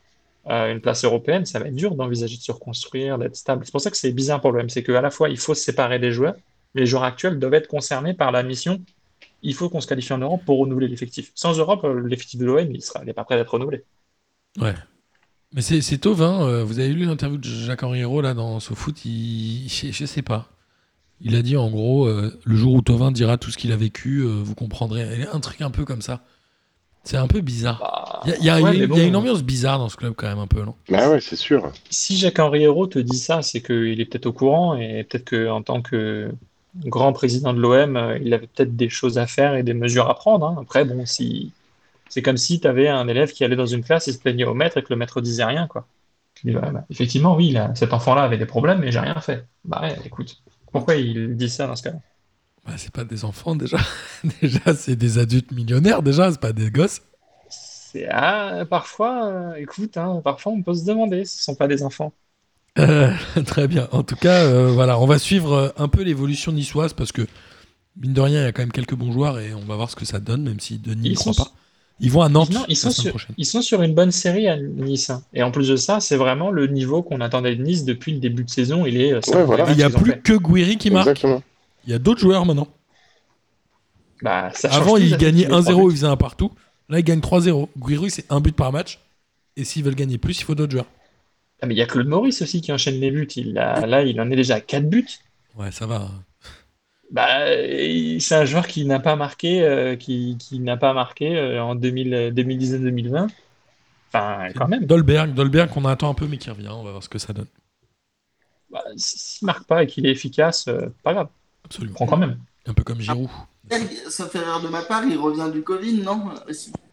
[0.51, 3.65] euh, une place européenne, ça va être dur d'envisager de se reconstruire, d'être stable.
[3.65, 5.63] C'est pour ça que c'est bizarre pour l'OM, c'est qu'à la fois il faut se
[5.63, 6.35] séparer des joueurs,
[6.75, 8.81] les joueurs actuels doivent être concernés par la mission.
[9.43, 11.31] Il faut qu'on se qualifie en Europe pour renouveler l'effectif.
[11.35, 13.85] Sans Europe, euh, l'effectif de l'OM, il n'est pas prêt d'être renouvelé.
[14.61, 14.75] Ouais.
[15.53, 18.97] Mais c'est c'est Tovin, euh, vous avez lu l'interview de Jacques-Henri Hérault là dans SoFoot,
[19.05, 20.51] je, je sais pas.
[21.21, 23.77] Il a dit en gros, euh, le jour où Tovin dira tout ce qu'il a
[23.77, 25.23] vécu, vous comprendrez.
[25.33, 26.25] Un truc un peu comme ça.
[27.05, 27.81] C'est un peu bizarre.
[27.81, 30.15] Bah, Il y a, il y a- ouais, y une ambiance bizarre dans ce club
[30.17, 30.75] quand même un peu, non?
[30.93, 31.73] Ah ouais, c'est sûr.
[31.91, 35.63] Si Jacques-Henri Hérault te dit ça, c'est qu'il est peut-être au courant et peut-être qu'en
[35.63, 36.33] tant que
[36.77, 40.09] grand président de l'OM, euh, il avait peut-être des choses à faire et des mesures
[40.09, 40.47] à prendre.
[40.47, 40.57] hein.
[40.61, 41.55] Après, bon, si
[42.09, 44.45] c'est comme si tu avais un élève qui allait dans une classe et se plaignait
[44.45, 45.89] au maître et que le maître disait rien, quoi.
[46.35, 49.21] Tu dis, bah, bah, effectivement, oui, là, cet enfant-là avait des problèmes, mais j'ai rien
[49.21, 49.47] fait.
[49.65, 50.43] Bah ouais, écoute,
[50.73, 52.01] pourquoi il dit ça dans ce cas-là?
[52.67, 53.79] Bah, C'est pas des enfants déjà.
[54.43, 57.03] déjà, c'est des adultes millionnaires déjà, c'est pas des gosses.
[57.49, 61.69] C'est ah, parfois, euh, écoute, hein, parfois on peut se demander si ce sont pas
[61.69, 62.13] des enfants.
[62.79, 63.13] Euh,
[63.47, 63.89] très bien.
[63.93, 67.23] En tout cas, euh, voilà, on va suivre un peu l'évolution niçoise parce que
[67.97, 69.91] mine de rien, il y a quand même quelques bons joueurs et on va voir
[69.91, 71.51] ce que ça donne, même si Denis Ils ne croit sont pas.
[72.01, 73.37] Ils vont à Nantes Non, ils sont, sur, prochaine.
[73.39, 75.11] ils sont sur une bonne série à Nice.
[75.11, 75.23] hein.
[75.33, 78.19] Et en plus de ça, c'est vraiment le niveau qu'on attendait de Nice depuis le
[78.19, 78.85] début de saison.
[78.85, 79.71] Il est Ouais, voilà.
[79.71, 80.21] Il n'y a plus fait.
[80.23, 81.07] que Guiri qui marque.
[81.11, 81.43] Exactement.
[81.87, 82.69] Il y a d'autres joueurs maintenant.
[84.23, 86.51] Bah, ça Avant, ils gagnaient qu'il met trois 1-0, ils faisaient un partout.
[86.89, 87.69] Là, ils gagnent 3-0.
[87.79, 89.01] Guiri, c'est un but par match.
[89.57, 90.87] Et s'ils veulent gagner plus, il faut d'autres joueurs.
[91.61, 93.29] Ah, mais il y a Claude Maurice aussi qui enchaîne les buts.
[93.37, 95.07] Il a- là, il en est déjà à 4 buts.
[95.57, 96.11] Ouais, ça va.
[97.11, 97.47] Bah,
[98.19, 101.75] c'est un joueur qui n'a pas marqué, euh, qui, qui n'a pas marqué euh, en
[101.75, 103.29] 2000 2019-2020.
[104.09, 104.85] Enfin, quand même.
[104.87, 106.69] Dolberg, Dolberg qu'on attend un peu, mais qui revient.
[106.71, 107.47] On va voir ce que ça donne.
[108.71, 111.29] Bah, S'il marque pas et qu'il est efficace, euh, pas grave.
[111.65, 111.95] Absolument.
[111.95, 112.39] Prends quand même.
[112.67, 113.29] Un peu comme Giroud.
[114.11, 116.31] Ça fait rire de ma part, il revient du Covid, non?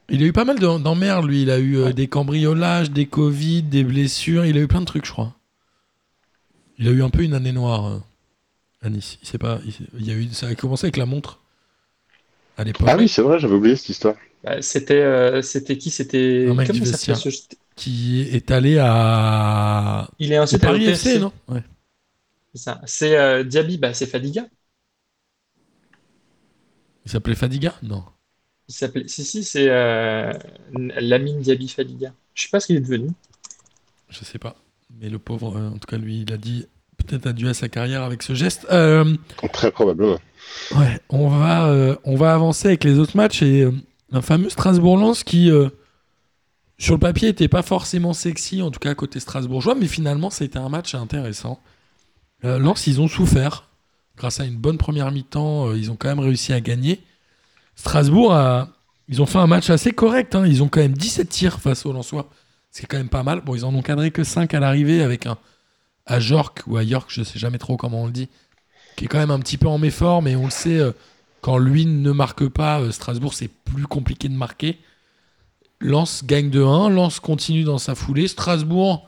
[0.10, 1.44] Il a eu pas mal de- d'emmerdes, lui.
[1.44, 1.94] Il a eu euh, Ouais.
[1.94, 4.46] des cambriolages, des Covid, des blessures.
[4.46, 5.34] Il a eu plein de trucs, je crois.
[6.78, 7.98] Il a eu un peu une année noire euh,
[8.82, 9.18] à Nice.
[9.22, 9.60] Il sait pas.
[9.66, 11.40] il sait- il y a eu, ça a commencé avec la montre
[12.58, 12.88] à l'époque.
[12.90, 14.16] Ah oui, c'est vrai, j'avais oublié cette histoire.
[14.44, 15.92] Bah, c'était euh, c'était qui?
[15.92, 17.18] C'était Un mec du vestiaire.
[17.18, 17.30] ce-
[17.76, 20.10] Qui est allé à.
[20.20, 21.32] Il est allé Paris FC, non?
[21.48, 21.64] Ouais.
[22.54, 22.82] C'est ça.
[22.86, 24.46] C'est euh, Diaby, bah, c'est Fadiga.
[27.06, 27.74] Il s'appelait Fadiga?
[27.84, 28.04] Non.
[28.70, 29.08] Il s'appelait.
[29.08, 30.32] Si si, c'est euh,
[30.74, 32.14] Lamine Diaby Fadiga.
[32.34, 33.10] Je sais pas ce qu'il est devenu.
[34.10, 34.56] Je sais pas.
[35.00, 36.66] Mais le pauvre, euh, en tout cas, lui, il a dit
[36.98, 38.68] peut-être adieu à sa carrière avec ce geste.
[38.72, 39.16] Euh,
[39.54, 40.20] Très probablement.
[40.76, 43.72] Ouais, on va, euh, on va avancer avec les autres matchs et euh,
[44.12, 45.70] un fameux Strasbourg-Lens qui, euh,
[46.78, 50.60] sur le papier, était pas forcément sexy, en tout cas côté strasbourgeois, mais finalement, c'était
[50.60, 51.60] un match intéressant.
[52.44, 53.70] Euh, Lens, ils ont souffert.
[54.18, 57.02] Grâce à une bonne première mi-temps, euh, ils ont quand même réussi à gagner.
[57.76, 58.70] Strasbourg, a-
[59.08, 60.36] ils ont fait un match assez correct.
[60.36, 60.46] hein.
[60.46, 62.30] Ils ont quand même 17 tirs face aux Lensois.
[62.70, 63.42] C'est quand même pas mal.
[63.42, 65.38] Bon, ils en ont cadré que 5 à l'arrivée avec un
[66.06, 68.28] à York ou à York, je sais jamais trop comment on le dit
[68.98, 70.92] qui est quand même un petit peu en méfort, mais on le sait, euh,
[71.42, 74.80] quand lui ne marque pas, euh, Strasbourg, c'est plus compliqué de marquer.
[75.80, 78.28] Lens gagne de 1, Lens continue dans sa foulée.
[78.28, 79.08] Strasbourg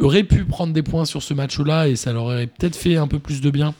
[0.00, 3.08] aurait pu prendre des points sur ce match-là et ça leur aurait peut-être fait un
[3.08, 3.74] peu plus de bien,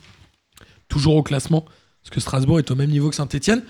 [0.89, 1.64] toujours au classement,
[2.03, 3.62] parce que Strasbourg est au même niveau que Saint-Etienne.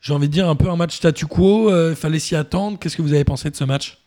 [0.00, 2.78] J'ai envie de dire un peu un match statu quo, il fallait s'y attendre.
[2.78, 3.98] Qu'est-ce que vous avez pensé de ce match?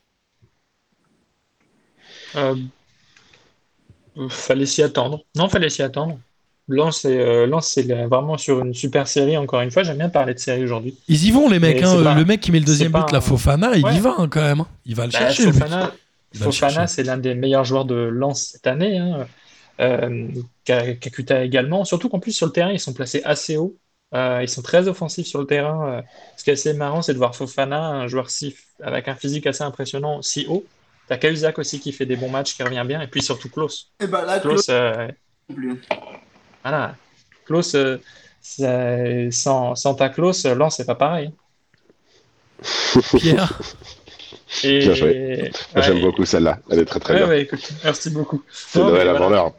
[2.36, 2.56] Euh,
[4.18, 5.22] euh, fallait s'y attendre.
[5.36, 6.18] Non, fallait s'y attendre.
[6.68, 7.78] Lens, c'est euh, Lens,
[8.10, 9.84] vraiment sur une super série, encore une fois.
[9.84, 10.96] J'aime bien parler de série aujourd'hui.
[11.10, 11.82] Ils y vont, les mecs.
[11.84, 12.02] Hein.
[12.04, 14.42] pas- le mec qui met le deuxième but, la Fofana, il y va hein, quand
[14.42, 14.62] même.
[14.62, 14.68] hein.
[14.86, 15.52] Il va le Bah, chercher.
[16.34, 18.98] Fofana, c'est l'un des meilleurs joueurs de Lens cette année.
[18.98, 19.28] Hein.
[19.82, 20.28] Euh,
[20.66, 21.86] Ka- Kakuta également.
[21.86, 23.76] Surtout qu'en plus, sur le terrain, ils sont placés assez haut.
[24.14, 25.90] Euh, ils sont très offensifs sur le terrain.
[25.90, 26.02] Euh,
[26.38, 29.48] ce qui est assez marrant, c'est de voir Fofana, un joueur si, avec un physique
[29.48, 30.66] assez impressionnant, si haut.
[31.08, 33.02] T'as Cahuzac aussi qui fait des bons matchs, qui revient bien.
[33.02, 33.92] Et puis surtout Klaus.
[34.00, 35.08] Et bah là, Klaus, euh,
[36.64, 36.96] voilà.
[37.46, 37.98] Klaus, euh,
[39.32, 41.32] sans, sans ta Klaus, Lens, c'est pas pareil.
[43.18, 43.60] Pierre,
[44.64, 45.52] Et, Bien joué.
[45.78, 46.60] J'aime beaucoup celle-là.
[46.70, 47.30] Elle est très très ouais, bien.
[47.30, 48.44] ouais, écoute, merci beaucoup.
[48.52, 49.54] C'est Noël avant l'heure.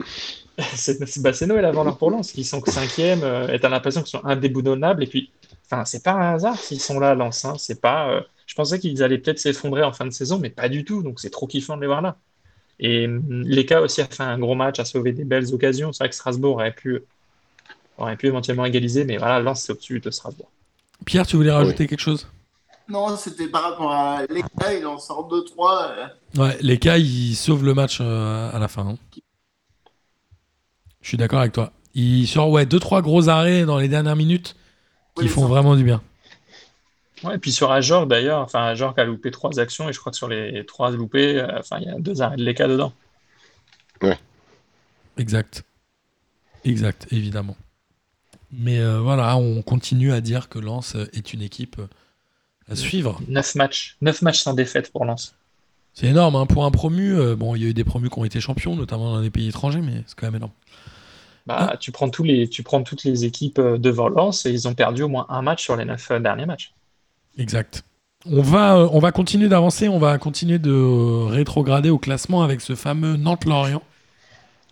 [0.75, 4.03] C'est bah, c'est Noël avant leur pour Lens, qui sont cinquième, euh, et t'as l'impression
[4.03, 5.03] qu'ils sont indéboulonnables.
[5.03, 5.31] Et puis,
[5.65, 7.47] enfin, c'est pas un hasard s'ils sont là, Lens.
[7.47, 7.55] hein.
[7.59, 8.11] C'est pas.
[8.11, 11.03] euh, je pensais qu'ils allaient peut-être s'effondrer en fin de saison, mais pas du tout.
[11.03, 12.19] Donc c'est trop kiffant de les voir là.
[12.79, 15.91] Et hum, Leka aussi a fait un gros match, a sauvé des belles occasions.
[15.93, 17.01] C'est vrai que Strasbourg aurait pu,
[17.97, 20.51] aurait pu éventuellement égaliser, mais voilà, Lens c'est au-dessus de Strasbourg.
[21.07, 22.29] Pierre, tu voulais rajouter quelque chose?
[22.89, 25.91] Non, c'était par rapport à l'État, il en sort 2-3.
[25.91, 26.07] euh,
[26.37, 28.87] Ouais, les cas, ils sauvent le match euh, à la fin.
[28.87, 28.99] hein.
[31.01, 31.73] Je suis d'accord avec toi.
[31.95, 34.57] Ils sortent ouais, deux trois gros arrêts dans les dernières minutes
[35.17, 35.49] qui Oui, font ça.
[35.49, 36.03] vraiment du bien.
[37.25, 40.11] Ouais, et puis sur Ajorg d'ailleurs, enfin Ajorg a loupé trois actions et je crois
[40.11, 42.93] que sur les trois loupés, euh, enfin il y a deux arrêts de Leka dedans.
[45.19, 45.63] Exact.
[46.65, 47.57] Exact, évidemment.
[48.53, 51.87] Mais euh, voilà, on continue à dire que Lens est une équipe euh,
[52.71, 53.21] à suivre.
[53.29, 55.35] Neuf matchs, neuf matchs sans défaite pour Lens.
[55.95, 57.15] C'est énorme hein, pour un promu.
[57.15, 59.31] euh, bon, il y a eu des promus qui ont été champions, notamment dans des
[59.31, 60.53] pays étrangers, mais c'est quand même énorme.
[61.47, 64.69] Bah, tu prends tous les, tu prends toutes les équipes euh, devant Lens et ils
[64.69, 66.73] ont perdu au moins un match sur les neuf euh, derniers matchs.
[67.37, 67.85] Exact.
[68.25, 72.77] On va, on va continuer d'avancer, on va continuer de rétrograder au classement avec ce
[72.77, 73.83] fameux Nantes-Lorient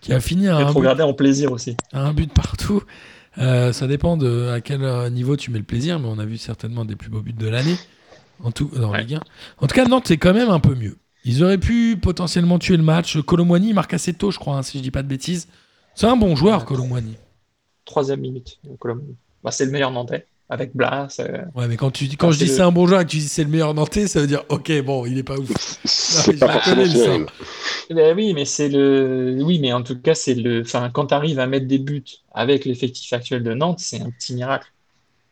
[0.01, 1.76] qui a fini à un, but, Rétrograder en plaisir aussi.
[1.93, 2.82] à un but partout.
[3.39, 6.24] Euh, ça dépend de à quel euh, niveau tu mets le plaisir, mais on a
[6.24, 7.76] vu certainement des plus beaux buts de l'année
[8.43, 9.03] en tout, dans Ouais.
[9.03, 9.20] Ligue 1.
[9.59, 10.97] En tout cas, Nantes, c'est quand même un peu mieux.
[11.24, 13.20] Ils auraient pu potentiellement tuer le match.
[13.20, 15.49] Colomboigny marque assez tôt, je crois, hein, si je dis pas de bêtises.
[15.95, 16.64] C'est un bon joueur.
[16.64, 17.16] Colomboigny.
[17.85, 18.59] Troisième minute.
[18.78, 19.05] Colombo.
[19.45, 21.16] Bah, c'est le meilleur Nantais avec Blas.
[21.20, 23.05] euh, Ouais, mais quand, tu, dis- quand Ah, je dis c'est un bon joueur et
[23.07, 25.38] que tu dis c'est le meilleur Nantais, ça veut dire ok, bon, il est pas
[25.38, 25.48] ouf.
[26.40, 27.16] Pas connais, ça.
[27.90, 31.14] Ben oui, mais c'est le, oui, mais en tout cas, c'est le, enfin, quand tu
[31.14, 34.70] arrives à mettre des buts avec l'effectif actuel de Nantes, c'est un petit miracle.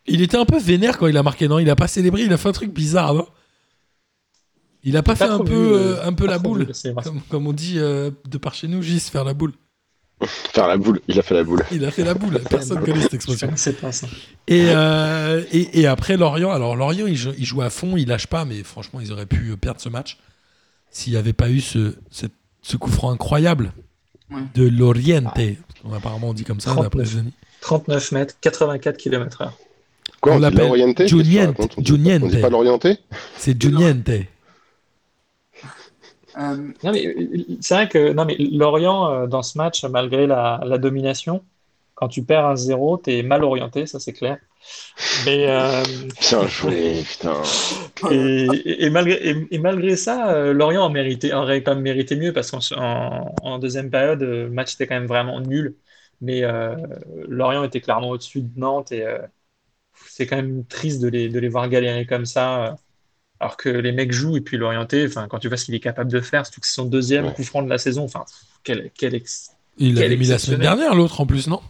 [0.06, 1.58] Il était un peu vénère quand il a marqué, non?
[1.58, 3.26] Il a pas célébré, il a fait un truc bizarre, non?
[4.84, 7.46] Il a pas fait un peu, vu, euh, un peu la boule, vu, comme, comme
[7.46, 9.52] on dit euh, de par chez nous, Gis, faire la boule.
[10.52, 11.00] Faire la boule.
[11.08, 11.62] Il a fait la boule.
[11.70, 13.48] Il a fait la boule, personne connaît cette expression.
[13.80, 14.06] pas ça.
[14.48, 18.08] Et, euh, et, et après Lorient, alors Lorient, il joue, il joue à fond, il
[18.08, 20.18] lâche pas, mais franchement, ils auraient pu perdre ce match
[20.90, 21.94] s'il n'y avait pas eu ce,
[22.78, 23.72] coup franc incroyable
[24.30, 24.42] Ouais.
[24.54, 25.38] de Loriente.
[25.94, 26.90] Apparemment, on dit comme ça, 39.
[26.92, 27.32] d'après Denis.
[27.62, 29.58] 39 mètres, 84 km heure.
[30.20, 32.22] Quoi, On on, l'appelle l'orienté Juniente, On dit- Juniente.
[32.24, 32.98] On dit pas l'orienté?
[33.38, 34.10] C'est Juniente.
[36.38, 40.60] Euh, Non, mais c'est vrai que non, mais Lorient, euh, dans ce match, malgré la,
[40.64, 41.44] la domination,
[41.94, 44.38] quand tu perds un 0 t'es mal orienté, ça c'est clair.
[45.26, 45.82] Mais, euh,
[46.20, 47.42] Bien joué, putain.
[48.10, 48.14] et,
[48.64, 52.16] et- et malgré, et, et malgré ça, euh, Lorient en méritait, aurait quand même mérité
[52.16, 55.76] mieux parce qu'en en, en deuxième période, le match était quand même vraiment nul.
[56.20, 56.74] Mais euh,
[57.28, 59.18] Lorient était clairement au-dessus de Nantes et euh,
[60.08, 62.76] c'est quand même triste de les, de les voir galérer comme ça.
[63.40, 65.80] Alors que les mecs jouent et puis l'orienté, enfin, quand tu vois ce qu'il est
[65.80, 67.32] capable de faire, surtout que c'est son deuxième Ouais.
[67.34, 68.24] coup franc de la saison, enfin,
[68.64, 71.60] quel, quel ex- Il l'avait mis la semaine dernière, l'autre en plus, non?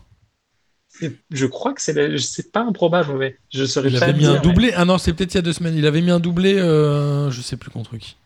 [1.31, 4.27] Je crois que c'est la- c'est pas improbable, mais je saurais Il pas avait mis
[4.27, 4.73] un mais- doublé.
[4.75, 5.77] Ah non, c'est peut-être il y a deux semaines.
[5.77, 8.17] Il avait mis un doublé, euh, je sais plus contre qui.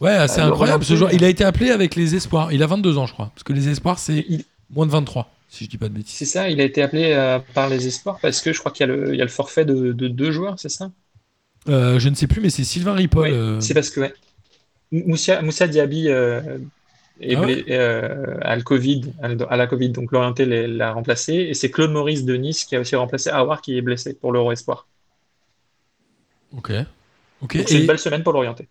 [0.00, 1.12] Ouais, c'est Ah, incroyable ce joueur.
[1.14, 2.52] Il a été appelé avec les espoirs.
[2.52, 3.30] Il a 22 ans, je crois.
[3.34, 6.14] Parce que les espoirs, c'est Il- moins de 23, si je dis pas de bêtises.
[6.16, 8.86] C'est ça, il a été appelé euh, par les espoirs parce que je crois qu'il
[8.86, 10.90] y a le, il y a le forfait de, de deux joueurs, c'est ça?
[11.68, 13.28] Euh, je ne sais plus, mais c'est Sylvain Ripoll.
[13.30, 14.14] Euh, c'est parce que ouais.
[14.90, 16.58] Moussa, Moussa Diaby euh,
[17.20, 21.34] est Ah ouais euh, a le Covid, a la Covid, donc l'orienté l'a l'a remplacé.
[21.34, 24.32] Et c'est Claude Maurice de Nice qui a aussi remplacé Aouar qui est blessé pour
[24.32, 24.86] l'Euro Espoir.
[26.56, 26.72] Ok.
[27.40, 27.58] Ok.
[27.66, 28.68] C'est et- une belle semaine pour l'orienté.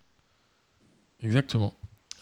[1.23, 1.73] Exactement.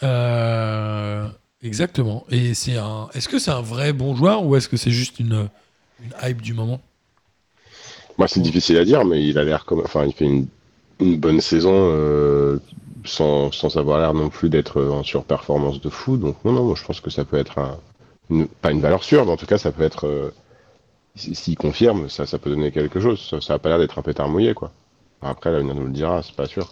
[0.04, 1.28] Euh,
[1.62, 2.26] Exactement.
[2.30, 3.10] Et c'est un.
[3.14, 5.50] Est-ce que c'est un vrai bon joueur ou est-ce que c'est juste une,
[6.02, 6.80] une hype du moment?
[8.18, 9.80] Moi, c'est difficile à dire, mais il a l'air comme.
[9.82, 10.48] Enfin, il fait une,
[11.00, 12.60] une bonne saison euh,
[13.06, 16.18] sans, sans avoir l'air non plus d'être en surperformance de fou.
[16.18, 17.78] Donc, non, non, moi, je pense que ça peut être un.
[18.30, 20.08] une- pas une valeur sûre, mais en tout cas, ça peut être.
[20.08, 20.32] euh,
[21.16, 23.22] si- S'il confirme, ça, ça peut donner quelque chose.
[23.30, 24.72] Ça, ça a pas l'air d'être un pétard mouillé, quoi.
[25.22, 26.72] Après, l'avenir nous le dira, c'est pas sûr.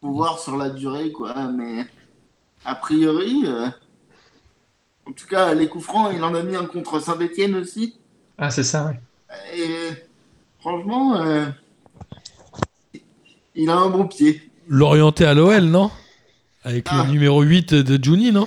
[0.00, 1.34] faut voir sur la durée, quoi.
[1.52, 1.84] Mais
[2.64, 3.68] a priori, euh,
[5.06, 7.98] en tout cas, les coups francs, il en a mis un contre Saint-Etienne aussi.
[8.38, 9.00] Ah, c'est ça, ouais.
[9.54, 9.90] Et
[10.60, 11.46] franchement, euh,
[13.56, 14.42] il a un bon pied.
[14.68, 15.90] L'orienté à l'OL, non?
[16.64, 17.04] Avec Ah.
[17.06, 18.46] le numéro 8 de Juni, non?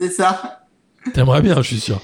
[0.00, 0.66] C'est ça.
[1.14, 2.00] T'aimerais bien, je suis sûr.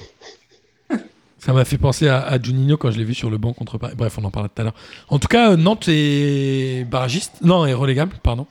[1.37, 3.77] Ça m'a fait penser à, à Juninho quand je l'ai vu sur le banc contre
[3.77, 3.93] Paris.
[3.95, 4.73] Bref, on en parlera tout à l'heure.
[5.09, 7.33] En tout cas, euh, Nantes est barragiste.
[7.43, 8.47] Non, est relégable, pardon.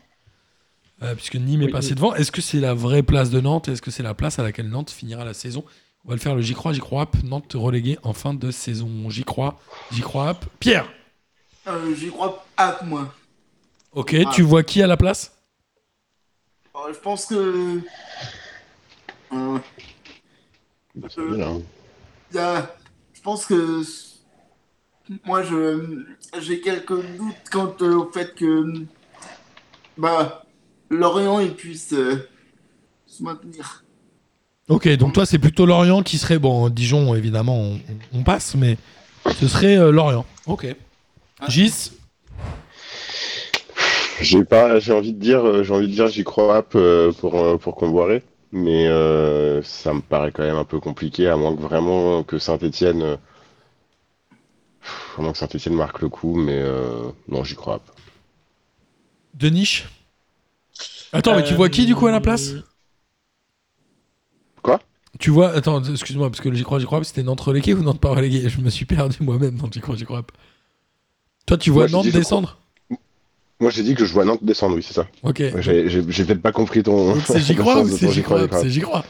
[1.02, 1.94] Euh, puisque Nîmes est passé oui.
[1.96, 2.14] devant.
[2.14, 3.66] Est-ce que c'est la vraie place de Nantes?
[3.68, 5.64] Est-ce que c'est la place à laquelle Nantes finira la saison?
[6.04, 7.02] On va le faire le J'y crois, J'y crois.
[7.02, 7.16] Hop.
[7.24, 8.88] Nantes relégué en fin de saison.
[9.10, 9.58] J'y crois,
[9.90, 10.30] J'y crois.
[10.30, 10.44] hop.
[10.60, 10.86] Pierre
[11.66, 13.12] Euh, J'y crois pas, moi.
[13.94, 14.30] Ok, Ah.
[14.34, 15.32] tu vois qui à la place?
[16.76, 17.34] Euh, je pense que.
[17.34, 17.80] euh,
[19.32, 19.60] hein.
[22.36, 22.66] a-
[23.12, 23.82] Je pense que.
[25.24, 26.04] Moi, je
[26.40, 28.84] j'ai quelques doutes quant euh, au fait que.
[29.96, 30.44] Bah,
[30.90, 32.28] Lorient, il puisse euh,
[33.06, 33.84] se maintenir.
[34.68, 36.38] Ok, donc toi, c'est plutôt Lorient qui serait.
[36.38, 37.80] Bon, Dijon, évidemment, on,
[38.12, 38.76] on passe, mais
[39.38, 40.24] ce serait euh, Lorient.
[40.46, 40.66] Ok.
[41.48, 41.92] Gis?
[44.20, 47.34] J'ai pas, j'ai envie de dire, euh, j'ai envie de dire, j'y crois euh, pour
[47.38, 51.54] euh, pour Comboiré, mais euh, ça me paraît quand même un peu compliqué, à moins
[51.54, 53.18] que vraiment que Saint-Étienne,
[55.18, 57.82] à moins que Saint-Étienne marque le coup, mais euh, non, j'y crois up.
[59.34, 59.86] De niche
[61.12, 62.54] Attends, mais tu vois qui du coup à la place?
[64.62, 64.80] Quoi?
[65.20, 68.00] Tu vois, attends, excuse-moi, parce que j'y crois, j'y crois, c'était Nantes relégué ou Nantes
[68.00, 70.24] pas relégué Je me suis perdu moi-même dans j'y crois, j'y crois.
[71.46, 72.58] Toi, tu vois Moi, Nantes descendre?
[73.60, 75.06] Moi, j'ai dit que je vois Nantes descendre, oui, c'est ça.
[75.22, 75.42] Ok.
[75.60, 77.14] J'ai peut-être pas compris ton.
[77.20, 78.46] C'est j'y crois ou c'est j'y crois.
[78.50, 79.04] C'est j'y crois.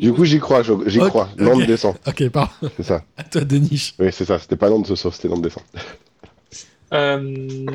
[0.00, 1.28] Du coup, j'y crois, j'y crois.
[1.38, 2.50] Nantes descend, Ok, pardon.
[2.76, 3.02] c'est ça.
[3.16, 3.94] À toi, de niche.
[3.98, 4.38] Oui, c'est ça.
[4.38, 5.62] C'était pas Nantes ce soir, c'était Nantes descend.
[6.94, 7.18] Euh,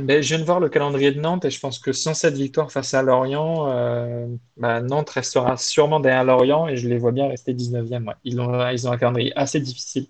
[0.04, 2.36] ben, je viens de voir le calendrier de Nantes et je pense que sans cette
[2.36, 4.26] victoire face à Lorient, euh,
[4.56, 8.08] bah, Nantes restera sûrement derrière Lorient et je les vois bien rester 19e.
[8.08, 8.14] ouais.
[8.24, 10.08] Ils ont, ils ont un calendrier assez difficile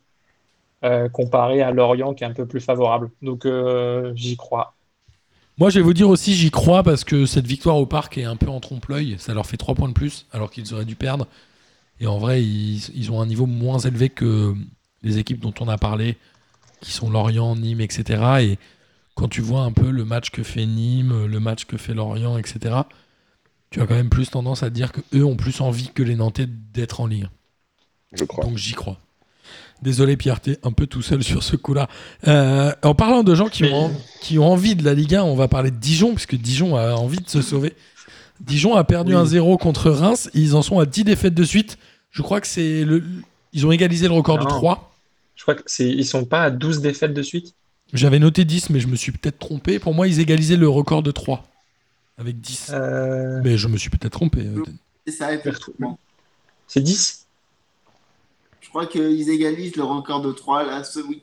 [0.84, 3.10] euh, comparé à Lorient qui est un peu plus favorable.
[3.24, 4.76] Donc euh, j'y crois.
[5.58, 8.24] Moi, je vais vous dire aussi, j'y crois parce que cette victoire au parc est
[8.24, 9.16] un peu en trompe-l'œil.
[9.20, 11.28] Ça leur fait 3 points de plus alors qu'ils auraient dû perdre.
[12.00, 14.56] Et en vrai, ils, ils ont un niveau moins élevé que
[15.04, 16.18] les équipes dont on a parlé,
[16.82, 18.24] qui sont Lorient, Nîmes, etc.
[18.42, 18.60] Et
[19.16, 22.38] quand tu vois un peu le match que fait Nîmes, le match que fait Lorient,
[22.38, 22.76] etc.,
[23.70, 26.16] tu as quand même plus tendance à dire que eux ont plus envie que les
[26.16, 27.30] Nantais d'être en Ligue.
[28.12, 28.44] Je crois.
[28.44, 29.00] Donc j'y crois.
[29.82, 31.88] Désolé Pierre, t'es un peu tout seul sur ce coup-là.
[32.28, 35.24] Euh, en parlant de gens qui, Mais- ont, qui ont envie de la Ligue 1,
[35.24, 37.74] on va parler de Dijon, puisque Dijon a envie de se sauver.
[38.40, 39.22] Dijon a perdu Oui.
[39.22, 41.78] 1-0 contre Reims, ils en sont à 10 défaites de suite.
[42.12, 43.04] Je crois que c'est le...
[43.54, 44.50] Ils ont égalisé le record de Non.
[44.50, 44.94] 3.
[45.36, 47.54] Je crois qu'ils sont pas à 12 défaites de suite.
[47.94, 49.80] J'avais noté 10, mais je me suis peut-être trompé.
[49.80, 51.44] Pour moi, ils égalisaient le record de 3.
[52.18, 52.68] Avec 10.
[52.72, 54.42] Euh, Mais je me suis peut-être trompé.
[54.42, 54.64] euh,
[55.08, 55.30] C'est ça,
[56.68, 57.21] c'est 10?
[58.72, 61.22] Je crois qu'ils égalisent le record de 3 là ce week-end,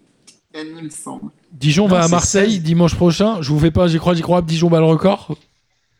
[0.54, 1.30] il me semble.
[1.50, 2.62] Dijon Non, va à Marseille 16.
[2.62, 3.40] dimanche prochain.
[3.40, 4.42] Je vous fais pas, j'y crois, j'y crois.
[4.42, 5.34] Dijon bat le record.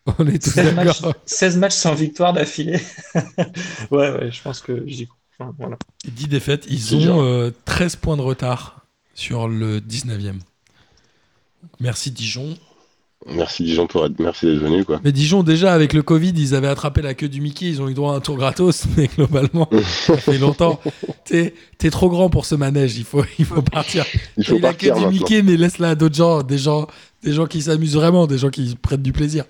[0.19, 1.15] On est tous 16 matchs, d'accord.
[1.25, 2.79] 16 matchs sans victoire d'affilée.
[3.91, 5.17] ouais, ouais, je pense que j'y crois.
[5.41, 5.79] Enfin, voilà.
[6.05, 6.67] 10 défaites.
[6.69, 8.85] Ils ont euh, 13 points de retard
[9.15, 10.35] sur le 19e.
[11.81, 12.59] Merci Dijon.
[13.35, 15.01] Merci Dijon pour être, merci d'être venu quoi.
[15.05, 17.89] Mais Dijon, déjà, avec le Covid, ils avaient attrapé la queue du Mickey, ils ont
[17.89, 20.81] eu droit à un tour gratos, mais globalement, ça fait longtemps.
[21.25, 24.05] T'es trop grand pour ce manège, il faut, il faut partir.
[24.37, 25.07] Il faut eu la partir queue du.
[25.07, 26.87] Mickey, mais laisse-la à d'autres gens, des gens,
[27.23, 29.45] des gens qui s'amusent vraiment, des gens qui prennent du plaisir.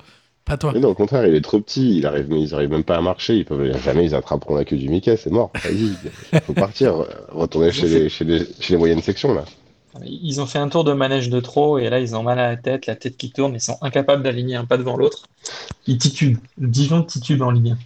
[0.45, 0.73] Pas toi.
[0.73, 2.97] Mais non, au contraire, il est trop petit, il arrive, mais ils arrivent même pas
[2.97, 5.51] à marcher, ils peuvent jamais ils attraperont la queue du Mickey, c'est mort.
[5.63, 5.91] Vas-y,
[6.33, 9.45] il faut partir, retourner chez les, chez les, chez les moyennes sections là.
[10.05, 12.49] Ils ont fait un tour de manège de trop et là ils ont mal à
[12.51, 15.25] la tête, la tête qui tourne, ils sont incapables d'aligner un pas devant l'autre.
[15.87, 16.39] Ils titubent.
[16.59, 17.79] Dijon titube en Ligue 1.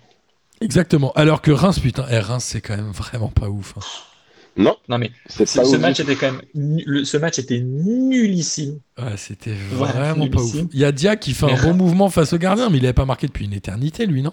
[0.60, 1.12] Exactement.
[1.16, 3.74] Alors que Reims, putain, eh, Reims, c'est quand même vraiment pas ouf.
[3.76, 3.80] hein.
[4.56, 5.78] Non, Non mais ce, pas ce ouf.
[5.80, 8.78] match était quand même nu- le- ce match était nullissime.
[8.98, 9.56] Ouais, c'était Ouais,
[9.90, 10.56] vraiment pas ouf.
[10.72, 12.84] Il y a Dia qui fait un bon Reims- mouvement face au gardien, mais il
[12.84, 14.32] avait pas marqué depuis une éternité, lui, non?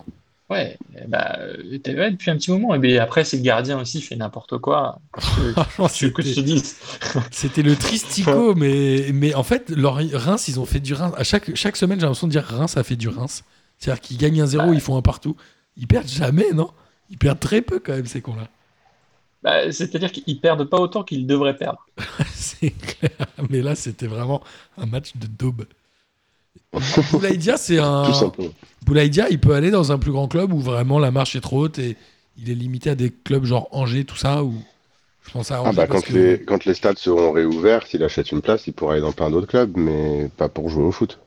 [0.49, 0.77] Ouais,
[1.07, 2.73] bah, ouais, depuis un petit moment.
[2.73, 4.99] Et bien après, si le gardien aussi fait n'importe quoi,
[7.31, 11.13] c'était le tristico, mais, mais en fait, leur Reims, ils ont fait du Reims.
[11.17, 13.43] À chaque, chaque semaine, j'ai l'impression de dire Reims a fait du Reims.
[13.77, 14.73] C'est-à-dire qu'ils gagnent un zéro, Bah.
[14.73, 15.35] ils font un partout.
[15.77, 16.71] Ils perdent jamais, non?
[17.11, 18.47] Ils perdent très peu quand même, ces cons-là.
[19.43, 21.85] Bah, C'est-à-dire qu'ils perdent pas autant qu'ils devraient perdre.
[22.33, 23.27] c'est clair.
[23.49, 24.43] Mais là, c'était vraiment
[24.77, 25.65] un match de daube.
[27.11, 28.13] Boulaïdia, c'est Tout un.
[28.13, 28.53] simplement.
[28.85, 31.61] Boulaïdia, il peut aller dans un plus grand club où vraiment la marche est trop
[31.65, 31.97] haute et
[32.37, 34.43] il est limité à des clubs genre Angers, tout ça.
[34.43, 34.53] Ou
[35.25, 35.69] je pense à Angers.
[35.69, 38.73] Ah bah quand que- les, quand les stades seront réouverts, s'il achète une place, il
[38.73, 41.19] pourra aller dans plein d'autres clubs, mais pas pour jouer au foot.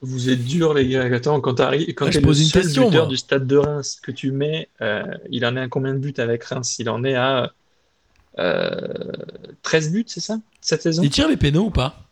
[0.00, 1.04] Vous êtes dur, les gars.
[1.14, 3.08] Attends, quand t'arrives, quand Ah, je le pose une seul question, buteur moi.
[3.08, 6.12] du stade de Reims que tu mets, euh, il en est à combien de buts
[6.18, 6.78] avec Reims?
[6.78, 7.52] Il en est à
[8.38, 9.12] euh,
[9.62, 11.02] 13 buts, c'est ça, cette saison?
[11.04, 12.03] Il tire les pénaux ou pas?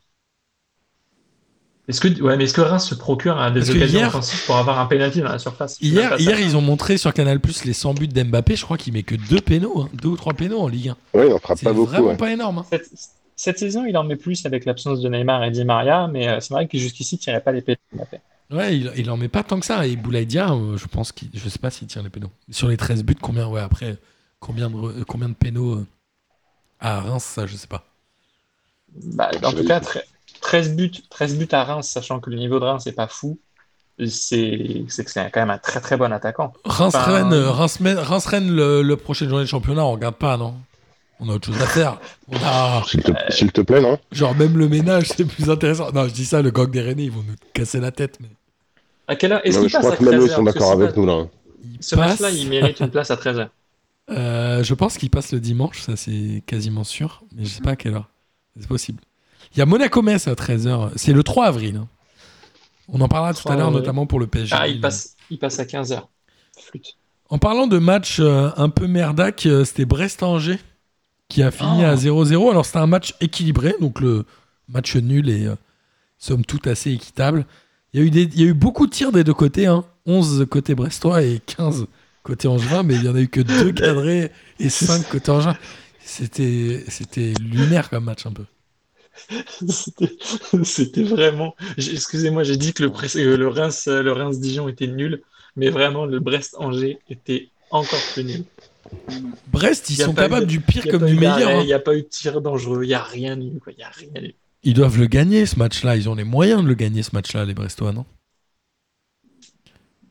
[1.89, 4.57] Est-ce que, ouais, mais est-ce que Reims se procure hein, des occasions hier- offensives pour
[4.57, 5.79] avoir un penalty dans la surface?
[5.81, 8.55] Hier, hier ils ont montré sur Canal Plus les 100 buts d'Mbappé.
[8.55, 10.97] Je crois qu'il met que deux pénaux, hein, deux ou trois pénaux en Ligue 1.
[11.19, 11.91] Ouais, il en frappe C'est pas beaucoup.
[11.91, 12.17] vraiment ouais.
[12.17, 12.59] pas énorme.
[12.59, 12.67] hein.
[12.71, 12.89] Cette,
[13.35, 16.39] cette saison, il en met plus avec l'absence de Neymar et Di Maria, mais euh,
[16.41, 17.65] c'est vrai que jusqu'ici, il tirait pas les.
[17.93, 18.19] Mbappé.
[18.53, 19.85] Ouais, il, il en met pas tant que ça.
[19.87, 22.31] Et Boulaïdia, euh, je pense qu'il, je sais pas s'il tire les pénaux.
[22.51, 23.97] Sur les 13 buts, combien, ouais, après,
[24.39, 25.87] combien de, re- combien de pénaux euh,
[26.79, 27.85] à Reims, ça, je sais pas.
[28.95, 30.03] Bah, en tout cas, tre-
[30.43, 33.39] 13 buts, 13 buts à Reims, sachant que le niveau de Reims n'est pas fou,
[34.07, 36.53] c'est c'est que c'est quand même un très très bon attaquant.
[36.65, 40.55] Reims-Rennes, Enfin, euh, le, le prochaine journée de championnat, on regarde pas, non?
[41.21, 41.99] On a autre chose à faire.
[42.45, 43.97] A, S'il te, s'il te plaît, non?
[44.11, 45.93] genre, même le ménage, c'est plus intéressant.
[45.93, 48.19] Non, je dis ça, le gang des Rennais, ils vont nous casser la tête.
[48.21, 48.29] Mais
[49.07, 50.73] À quelle heure Est-ce Je passe crois à que même eux 13 ils sont d'accord
[50.73, 51.27] avec nous là.
[51.63, 53.49] il Ce match-là, passe- il mérite une place à 13h.
[54.11, 57.71] Euh, je pense qu'il passe le dimanche, ça c'est quasiment sûr, mais je sais pas
[57.73, 58.09] à quelle heure.
[58.59, 59.01] C'est possible.
[59.55, 61.77] Il y a Monaco-Metz à 13h, c'est le 3 avril.
[61.77, 61.89] hein.
[62.89, 64.55] On en parlera tout à 3 l'heure, notamment pour le PSG.
[64.59, 66.03] Ah, il passe, il passe à 15h.
[66.59, 66.97] Flûte.
[67.29, 70.59] En parlant de match euh, un peu merdac, euh, c'était Brest-Angers
[71.29, 71.91] qui a fini Ah.
[71.91, 72.51] à 0-0.
[72.51, 74.25] Alors c'était un match équilibré, donc le
[74.69, 75.55] match nul et euh,
[76.19, 77.47] somme toute assez équitable.
[77.95, 79.67] Il y, a eu des, il y a eu beaucoup de tirs des deux côtés,
[79.67, 79.85] hein.
[80.07, 81.87] 11 côté brestois et 15
[82.23, 85.57] côté angevin, mais il y en a eu que deux cadrés et 5 côté angevin.
[86.05, 88.45] C'était, c'était lunaire comme match un peu.
[90.65, 91.55] C'était vraiment.
[91.77, 95.23] Excusez-moi, j'ai dit que le, Brest- euh, le Reims, euh, Reims-Dijon était nul,
[95.57, 98.45] mais vraiment le Brest-Angers était encore plus nul.
[99.53, 101.39] Brest, ils Il sont eu capables du pire Il comme du eu meilleur.
[101.39, 101.61] d'arrêt, hein.
[101.63, 103.59] il n'y a pas eu de tir dangereux, il n'y a rien eu.
[103.59, 103.73] Quoi.
[103.77, 104.35] Il y a rien eu.
[104.65, 105.97] Ils doivent le gagner ce match-là.
[105.97, 108.05] Ils ont les moyens de le gagner ce match-là, les Brestois, non?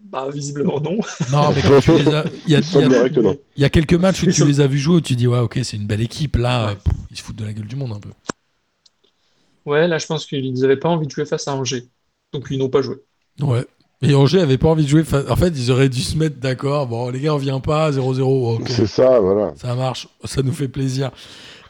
[0.01, 0.97] Bah, visiblement non.
[1.31, 2.25] Non, mais quand tu les as.
[2.47, 3.37] Il y a, Il il y a- semblerait que non?
[3.55, 5.39] il y a quelques matchs où tu les as vus jouer où tu dis, ouais,
[5.39, 6.35] ok, c'est une belle équipe.
[6.35, 6.75] Là, Ouais.
[6.75, 8.09] pff, ils se foutent de la gueule du monde un peu.
[9.65, 11.83] Ouais, là, je pense qu'ils n'avaient pas envie de jouer face à Angers.
[12.33, 12.95] Donc, ils n'ont pas joué.
[13.41, 13.65] Ouais.
[14.01, 15.03] Et Angers avait pas envie de jouer.
[15.03, 16.87] fa- En fait, ils auraient dû se mettre d'accord.
[16.87, 17.91] Bon, les gars, on vient pas.
[17.91, 18.55] 0-0.
[18.55, 18.67] Ok.
[18.69, 19.53] C'est ça, voilà.
[19.55, 21.11] Ça marche, ça nous fait plaisir.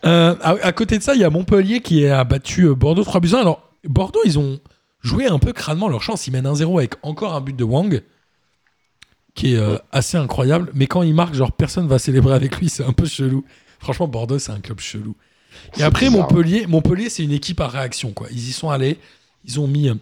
[0.06, 3.04] Euh, à, à côté de ça, il y a Montpellier qui a battu euh, Bordeaux
[3.04, 3.42] 3 buts à 1.
[3.42, 4.60] Alors, Bordeaux, ils ont
[5.02, 6.26] joué un peu crânement leur chance.
[6.28, 8.02] Ils mènent 1-0 avec encore un but de Wang,
[9.36, 10.70] qui est euh, assez incroyable.
[10.74, 12.70] Mais quand il marque, genre, personne va célébrer avec lui.
[12.70, 13.44] C'est un peu chelou.
[13.80, 15.16] Franchement, Bordeaux, c'est un club chelou.
[15.78, 16.30] Et après, bizarre.
[16.32, 18.12] Montpellier, Montpellier c'est une équipe à réaction.
[18.14, 18.28] Quoi.
[18.32, 18.98] Ils y sont allés.
[19.46, 19.96] Ils ont mis euh,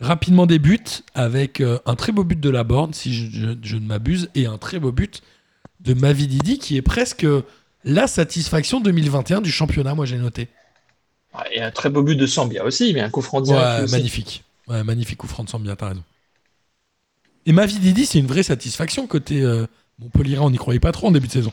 [0.00, 0.78] rapidement des buts
[1.14, 4.28] avec euh, un très beau but de la borne, si je, je- je ne m'abuse,
[4.34, 5.22] et un très beau but
[5.80, 7.26] de Mavididi, qui est presque
[7.84, 10.48] la satisfaction 2021 du championnat, moi j'ai noté.
[11.34, 13.64] Ah, Et un très beau but de Sambia aussi, mais un coup franc direct.
[13.78, 13.92] Ouais, aussi.
[13.94, 14.44] magnifique.
[14.68, 16.02] Ouais, magnifique coup franc de Sambia, t'as raison.
[17.46, 19.66] Et Mavididi, c'est une vraie satisfaction côté euh,
[19.98, 21.52] Montpellier, on n'y croyait pas trop en début de saison.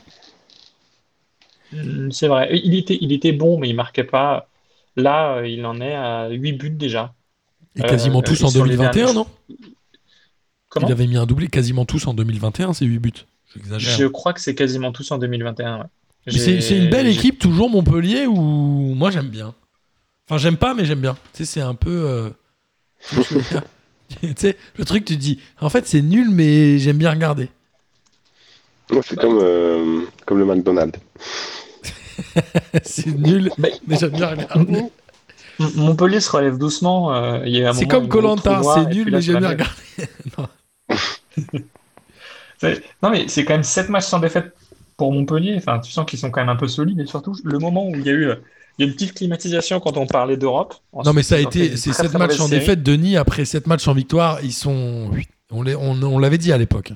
[1.72, 2.50] Mm, C'est vrai.
[2.64, 4.48] Il était, il était bon, mais il marquait pas.
[4.96, 7.14] Là, euh, il en est à 8 buts déjà.
[7.76, 9.26] Et Euh, quasiment tous et en sur les 2021, derniers- non?
[10.68, 10.88] Comment?
[10.88, 13.12] Il avait mis un doublé quasiment tous en 2021, c'est 8 buts.
[13.78, 15.78] Je crois que c'est quasiment tous en 2021.
[15.78, 15.84] ouais.
[16.26, 19.54] Mais C'est une belle équipe, toujours Montpellier, où moi j'aime bien.
[20.28, 21.14] Enfin, j'aime pas, mais j'aime bien.
[21.32, 21.90] Tu sais, c'est un peu.
[22.06, 22.30] euh,
[24.20, 27.48] tu sais, le truc, tu te dis, en fait, c'est nul, mais j'aime bien regarder.
[29.02, 30.98] C'est comme, euh, comme le McDonald's.
[32.82, 34.82] c'est nul, mais j'aime bien regarder.
[35.76, 37.14] Montpellier se relève doucement.
[37.14, 39.38] euh, il y a un C'est moment, comme une Colanta, c'est nul, là, mais j'aime
[39.40, 39.74] bien regarder.
[42.58, 44.54] C'est- Non, mais c'est quand même 7 matchs sans défaite
[44.96, 45.54] pour Montpellier.
[45.56, 47.00] Enfin, tu sens qu'ils sont quand même un peu solides.
[47.00, 48.34] Et surtout, le moment où il y a eu euh,
[48.78, 50.74] il y a une petite climatisation quand on parlait d'Europe.
[50.92, 51.70] Non, mais ça a Ensuite, ils ont fait été.
[51.72, 52.60] une C'est très, 7 très matchs mauvaise en série.
[52.60, 52.82] défaite.
[52.82, 55.10] Denis, après 7 matchs en victoire, ils sont.
[55.50, 56.92] On l'est- on- on l'avait dit à l'époque.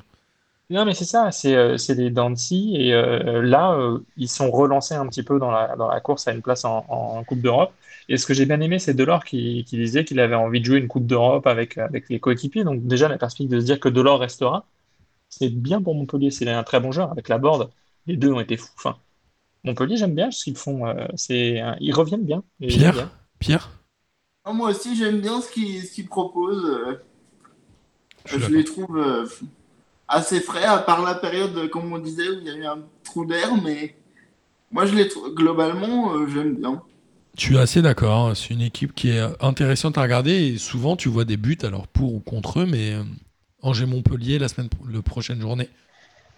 [0.70, 3.98] Non, mais c'est ça, c'est euh, c'est des dents de scie, et euh, là, euh,
[4.16, 6.86] ils sont relancés un petit peu dans la, dans la course à une place en,
[6.88, 7.72] en Coupe d'Europe.
[8.08, 10.64] Et ce que j'ai bien aimé, c'est Delors qui, qui disait qu'il avait envie de
[10.64, 12.64] jouer une Coupe d'Europe avec, avec les coéquipiers.
[12.64, 14.66] Donc, déjà, la perspective de se dire que Delors restera,
[15.28, 16.30] c'est bien pour Montpellier.
[16.30, 17.70] C'est un très bon joueur avec la board.
[18.06, 18.72] Les deux ont été fous.
[18.76, 18.96] Enfin,
[19.64, 20.86] Montpellier, j'aime bien ce qu'ils font.
[20.86, 22.42] euh, c'est, ils reviennent bien.
[22.60, 23.10] Pierre bien.
[23.38, 23.70] Pierre?
[24.44, 26.98] Ah, moi aussi, j'aime bien ce qu'ils qu'ils proposent.
[28.26, 29.26] Je Je les trouve euh,
[30.14, 32.78] assez frais, à part la période, comme on disait, où il y a eu un
[33.02, 33.94] trou d'air, mais
[34.70, 36.82] moi, je les trouve, globalement, euh, j'aime bien.
[37.36, 38.28] Je suis assez d'accord.
[38.28, 38.34] hein.
[38.34, 41.88] C'est une équipe qui est intéressante à regarder et souvent tu vois des buts, alors
[41.88, 43.02] pour ou contre eux, mais euh,
[43.62, 45.68] Angers-Montpellier la semaine le prochaine journée.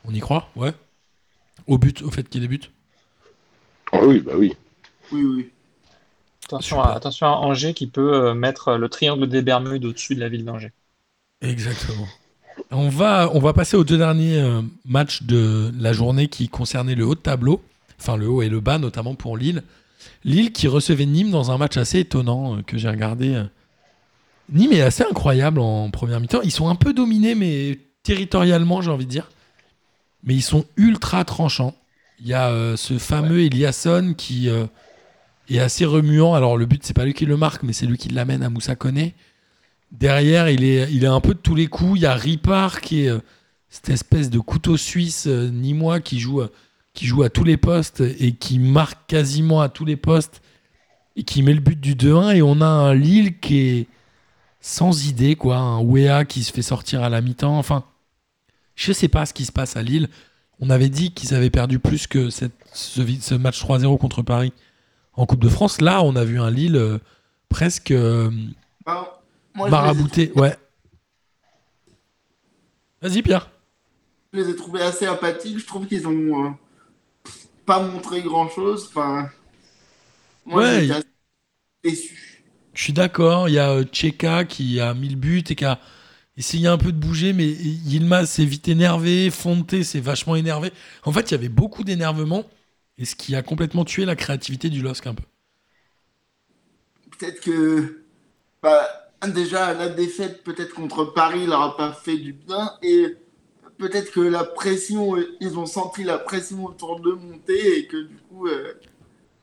[0.05, 0.49] On y croit?
[0.57, 0.73] Ouais.
[1.67, 2.71] Au but, au fait qu'il y ait des buts?
[3.93, 4.55] Ah oui, bah oui.
[5.13, 5.51] Oui, oui.
[6.47, 10.21] Attention à, attention à Angers qui peut euh, mettre le triangle des Bermudes au-dessus de
[10.21, 10.73] la ville d'Angers.
[11.43, 12.09] Exactement.
[12.73, 16.97] On va, on va passer aux deux derniers euh, matchs de la journée qui concernaient
[16.97, 17.63] le haut de tableau,
[18.01, 19.63] enfin le haut et le bas, notamment pour Lille.
[20.25, 23.35] Lille qui recevait Nîmes dans un match assez étonnant euh, que j'ai regardé.
[23.35, 23.45] euh.
[24.53, 26.43] Nîmes est assez incroyable en première mi-temps.
[26.43, 29.29] Ils sont un peu dominés, mais territorialement, j'ai envie de dire.
[30.25, 31.75] Mais ils sont ultra tranchants.
[32.21, 36.35] Il y a euh, ce fameux Eliasson qui est assez remuant.
[36.35, 38.51] Alors, le but, c'est pas lui qui le marque, mais c'est lui qui l'amène à
[38.51, 39.15] Moussa Koné.
[39.93, 41.99] Derrière, il est, il un peu de tous les coups.
[41.99, 43.21] Il y a Ripard qui est euh,
[43.69, 46.53] cette espèce de couteau suisse euh, qui joue, euh,
[46.93, 50.43] qui joue à tous les postes et qui marque quasiment à tous les postes
[51.15, 52.37] et qui met le but du 2-1.
[52.37, 53.87] Et on a un Lille qui est
[54.61, 55.57] sans idée, quoi.
[55.57, 57.57] Un Wea qui se fait sortir à la mi-temps.
[57.57, 57.85] Enfin,
[58.75, 60.09] je sais pas ce qui se passe à Lille.
[60.59, 64.53] On avait dit qu'ils avaient perdu plus que ce, match 3-0 contre Paris
[65.15, 65.81] en Coupe de France.
[65.81, 66.99] Là, on a vu un Lille
[67.49, 67.95] presque
[69.57, 70.33] moi, les.
[70.37, 70.57] Ouais.
[73.01, 73.51] Vas-y, Pierre.
[74.33, 75.59] je les ai trouvés assez apathiques.
[75.59, 76.51] Je trouve qu'ils ont euh,
[77.65, 78.87] pas montré grand chose.
[78.89, 79.31] Enfin,
[80.45, 81.07] moi, Ouais, j'étais il- assez
[81.85, 82.45] déçu.
[82.75, 83.49] Je suis d'accord.
[83.49, 85.81] Il y a euh, Tcheka qui a mis le but et qui a
[86.37, 89.31] essayé un peu de bouger, mais Yilmaz s'est vite énervé.
[89.31, 90.73] Fonte s'est vachement énervé.
[91.05, 92.45] En fait, il y avait beaucoup d'énervement
[92.99, 95.25] et ce qui a complètement tué la créativité du LOSC un peu.
[97.19, 98.05] Peut-être que
[98.63, 103.17] bah, déjà la défaite peut-être contre Paris leur a pas fait du bien et
[103.79, 108.17] peut-être que la pression, ils ont senti la pression autour de monter et que du
[108.29, 108.73] coup, euh,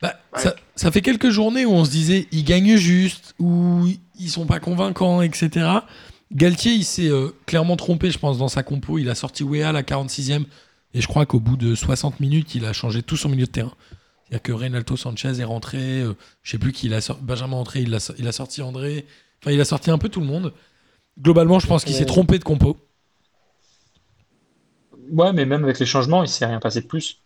[0.01, 0.41] Bah, Ouais.
[0.41, 3.87] ça, ça fait quelques journées où on se disait ils gagnent juste ou
[4.19, 5.67] ils sont pas convaincants, etc.
[6.31, 8.97] Galtier, il s'est euh, clairement trompé, je pense, dans sa compo.
[8.97, 10.45] Il a sorti Wea à la 46e
[10.95, 13.51] et je crois qu'au bout de 60 minutes, il a changé tout son milieu de
[13.51, 13.73] terrain.
[14.25, 17.57] C'est-à-dire que Reynaldo Sanchez est rentré, euh, je sais plus qui il a sorti, Benjamin
[17.57, 19.05] Entré, il a, il a sorti André.
[19.43, 20.53] Enfin, il a sorti un peu tout le monde.
[21.21, 22.77] Globalement, je pense qu'il s'est trompé de compo.
[25.11, 27.21] Ouais, mais même avec les changements, il s'est rien passé de plus.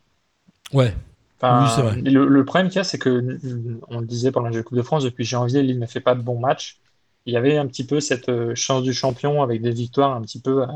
[0.73, 0.93] Ouais,
[1.39, 1.97] Enfin, Oui, c'est vrai.
[2.03, 4.77] Le, le problème qu'il y a, c'est que, euh, on le disait pendant la Coupe
[4.77, 6.79] de France, depuis janvier, Lille ne fait pas de bons matchs.
[7.25, 10.21] Il y avait un petit peu cette euh, chance du champion avec des victoires un
[10.21, 10.67] petit peu à,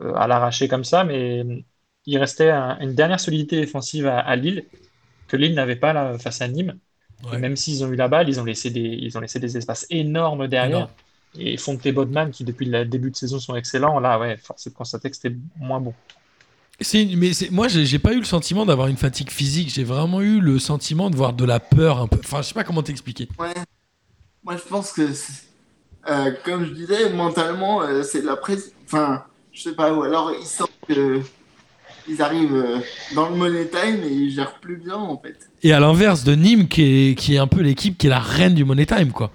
[0.00, 1.44] à- à l'arraché comme ça, mais
[2.06, 4.66] il restait un- une dernière solidité défensive à, à Lille
[5.28, 6.78] que Lille n'avait pas là, face à Nîmes.
[7.22, 7.36] Ouais.
[7.36, 9.56] Et même s'ils ont eu la balle, ils ont laissé des, ils ont laissé des
[9.56, 10.76] espaces énormes derrière.
[10.76, 10.90] Énorme.
[11.36, 14.70] Et Fonte Bodman, qui depuis le début de saison sont excellents, là, ouais, force est
[14.70, 15.92] de constater que c'était moins bon.
[16.80, 19.70] Mais moi, j'ai pas eu le sentiment d'avoir une fatigue physique.
[19.70, 22.18] J'ai vraiment eu le sentiment de voir de la peur un peu.
[22.18, 23.28] Enfin, je sais pas comment t'expliquer.
[23.38, 23.54] ouais,
[24.42, 25.08] moi je pense que,
[26.08, 28.72] euh, comme je disais, mentalement, euh, c'est de la pression.
[28.86, 31.20] Enfin, je sais pas, ou alors ils sentent que
[32.08, 32.78] ils arrivent euh,
[33.14, 35.36] dans le money time et ils gèrent plus bien en fait.
[35.62, 38.18] Et à l'inverse de Nîmes, qui est, qui est un peu l'équipe qui est la
[38.20, 39.30] reine du Money Time, quoi.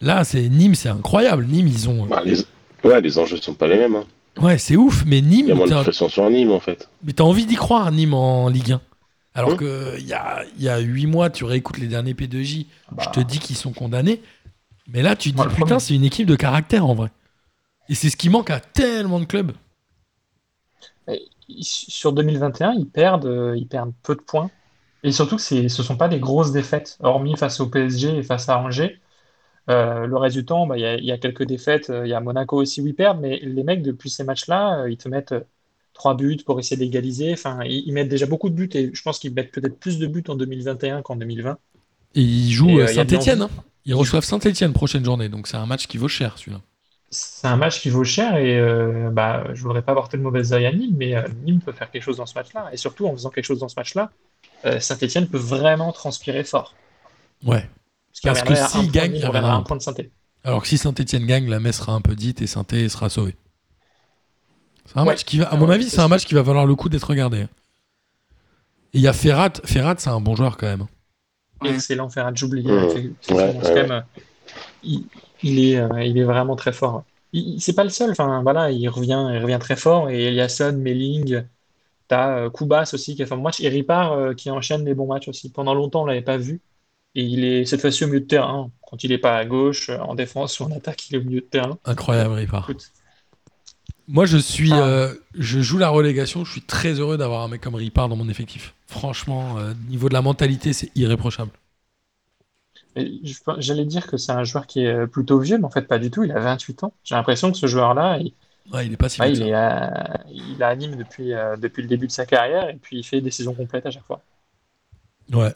[0.00, 1.46] Là, c'est Nîmes, c'est incroyable.
[1.46, 2.06] Nîmes, ils ont.
[2.06, 2.44] Bah, les...
[2.84, 3.96] Ouais, les enjeux sont pas les mêmes.
[3.96, 4.04] Hein.
[4.40, 6.88] Ouais, c'est ouf, mais Il y a Nîmes, moins de pression sur Nîmes, en fait.
[7.02, 8.80] mais t'as envie d'y croire, Nîmes en Ligue 1.
[9.34, 12.12] Alors Hein que il y a, il y a 8 mois, tu réécoutes les derniers
[12.14, 14.22] P2J, je Bah, te dis qu'ils sont condamnés.
[14.88, 17.10] Mais là, tu te dis, putain, c'est une équipe de caractère en vrai.
[17.88, 19.52] Et c'est ce qui manque à tellement de clubs.
[21.48, 24.50] Sur 2021, ils perdent, euh, ils perdent peu de points.
[25.02, 28.22] Et surtout que ce ne sont pas des grosses défaites, hormis face au PSG et
[28.22, 29.00] face à Angers.
[29.68, 31.92] Euh, le reste du temps, bah, il y, a quelques défaites.
[32.04, 34.96] Il y a Monaco aussi où ils perdent, mais les mecs, depuis ces matchs-là, ils
[34.96, 35.34] te mettent
[35.96, 37.32] trois buts pour essayer d'égaliser.
[37.32, 40.06] Enfin, ils, mettent déjà beaucoup de buts et je pense qu'ils mettent peut-être plus de
[40.06, 41.58] buts en 2021 qu'en 2020.
[42.14, 43.42] Et ils jouent euh, Saint-Etienne.
[43.42, 43.50] Hein.
[43.84, 46.60] Ils reçoivent Saint-Etienne prochaine journée, donc c'est un match qui vaut cher celui-là.
[47.10, 50.52] C'est un match qui vaut cher et euh, bah, je voudrais pas porter de mauvaise
[50.52, 52.68] oeil à Nîmes, mais euh, Nîmes peut faire quelque chose dans ce match-là.
[52.72, 54.10] Et surtout, en faisant quelque chose dans ce match-là,
[54.80, 56.74] Saint-Etienne peut vraiment transpirer fort.
[57.44, 57.68] Ouais.
[58.22, 59.94] Parce, que s'il gagne, il reviendra un point de saint
[60.42, 63.36] Alors que si Saint-Etienne gagne, la messe sera un peu dite et saint sera sauvé.
[64.86, 66.74] C'est un match qui va, à mon avis, c'est un match qui va valoir le
[66.74, 67.40] coup d'être regardé.
[67.40, 67.48] Et
[68.94, 69.52] il y a Ferrat.
[69.64, 70.86] Ferrat, c'est un bon joueur quand même.
[71.64, 72.64] Excellent Ferrat, j'oublie.
[72.68, 73.10] Euh,
[74.82, 75.04] il,
[75.42, 77.04] est, euh, il est vraiment très fort.
[77.58, 78.10] C'est pas le seul.
[78.10, 80.08] Enfin, voilà, il revient, il revient très fort.
[80.10, 81.42] Et Eliasson, Melling,
[82.08, 83.60] t'as euh, Koubas aussi qui a fait un match.
[83.60, 85.50] Et Ripard qui enchaîne des bons matchs aussi.
[85.50, 86.60] Pendant longtemps, on l'avait pas vu.
[87.14, 88.70] Et il est cette fois-ci au milieu de terrain.
[88.88, 91.40] Quand il n'est pas à gauche, en défense ou en attaque, il est au milieu
[91.40, 91.78] de terrain.
[91.84, 92.70] Incroyable, Ripard.
[94.08, 94.86] Moi, je suis, ah.
[94.86, 96.44] euh, je joue la relégation.
[96.44, 98.74] Je suis très heureux d'avoir un mec comme Ripard dans mon effectif.
[98.86, 101.50] Franchement, euh, niveau de la mentalité, c'est irréprochable.
[103.58, 106.10] J'allais dire que c'est un joueur qui est plutôt vieux, mais en fait, pas du
[106.10, 106.24] tout.
[106.24, 106.92] Il a 28 ans.
[107.04, 108.32] J'ai l'impression que ce joueur-là, il...
[108.72, 112.08] Ouais, il est pas si il, est il a anime depuis, euh, depuis le début
[112.08, 114.20] de sa carrière et puis il fait des saisons complètes à chaque fois.
[115.32, 115.54] Ouais,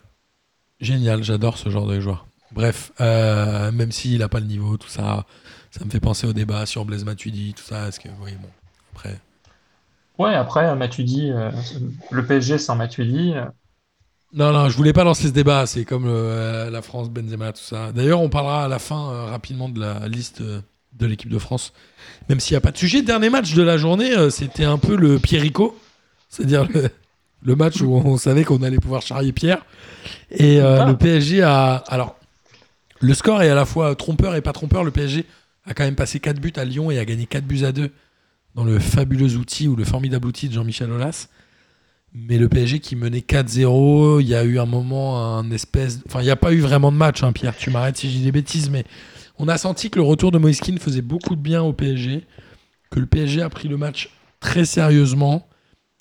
[0.80, 1.22] génial.
[1.22, 2.26] J'adore ce genre de joueur.
[2.52, 5.24] Bref, même s'il n'a pas le niveau, tout ça,
[5.70, 7.88] ça me fait penser au débat sur Blaise Matuidi, tout ça.
[7.88, 8.48] Est-ce que, oui, bon,
[8.92, 9.18] après.
[10.18, 11.50] Ouais, après, Matuidi, euh,
[12.10, 13.32] le PSG sans Matuidi.
[14.34, 14.36] Euh.
[14.38, 15.66] Non, non, je voulais pas lancer ce débat.
[15.66, 17.92] C'est comme euh, la France, Benzema, tout ça.
[17.92, 21.72] D'ailleurs, on parlera à la fin rapidement de la liste de l'équipe de France.
[22.28, 23.02] Même s'il n'y a pas de sujet.
[23.02, 25.78] Dernier match de la journée, c'était un peu le Pierrico.
[26.28, 26.66] C'est-à-dire
[27.42, 29.64] le, match où on savait qu'on allait pouvoir charrier Pierre.
[30.30, 31.76] Et le PSG a.
[31.88, 32.16] Alors,
[33.00, 34.84] le score est à la fois trompeur et pas trompeur.
[34.84, 35.24] Le PSG
[35.64, 37.90] a quand même passé 4 buts à Lyon et a gagné 4 buts à 2
[38.54, 41.28] dans le fabuleux outil ou le formidable outil de Jean-Michel Aulas.
[42.12, 46.00] Mais le PSG qui menait 4-0, il y a eu un moment, un espèce.
[46.06, 47.56] Enfin, il n'y a pas eu vraiment de match, hein, Pierre.
[47.56, 48.84] Tu m'arrêtes si dis des bêtises, mais
[49.38, 52.26] on a senti que le retour de Moiskin faisait beaucoup de bien au PSG,
[52.90, 55.48] que le PSG a pris le match très sérieusement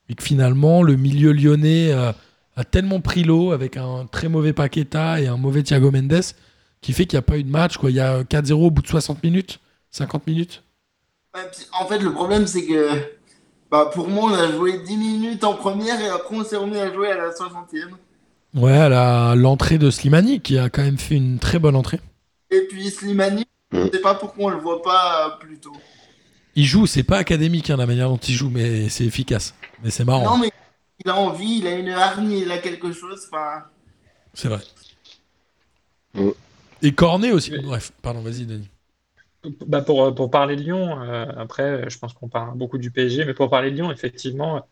[0.10, 2.12] et que finalement, le milieu lyonnais euh,
[2.56, 6.22] a tellement pris l'eau avec un très mauvais Paqueta et un mauvais Thiago Mendes
[6.82, 7.76] qui fait qu'il n'y a pas eu de match.
[7.84, 9.60] Il y a 4-0 au bout de 60 minutes,
[9.92, 10.64] 50 minutes.
[11.34, 13.19] en fait, le problème, c'est que
[13.72, 16.78] bah, pour moi, on a joué 10 minutes en première et après, on s'est remis
[16.78, 17.92] à jouer à la 60e.
[18.56, 22.00] Ouais, à l'entrée de Slimani, qui a quand même fait une très bonne entrée.
[22.50, 25.76] Et puis Slimani, je ne sais pas pourquoi on le voit pas plus tôt.
[26.56, 29.54] Il joue, c'est pas académique hein, la manière dont il joue, mais c'est efficace.
[29.84, 30.24] Mais c'est marrant.
[30.24, 30.52] Non, mais
[31.06, 33.30] il a envie, il a une hargne, il a quelque chose.
[34.34, 34.62] C'est vrai.
[36.82, 37.52] Et Cornet aussi.
[37.64, 38.70] Bref, pardon, vas-y, Denis.
[39.68, 43.24] Bah pour, pour, parler de Lyon, euh, après, je pense qu'on parle beaucoup du PSG,
[43.24, 44.68] mais pour parler de Lyon, effectivement,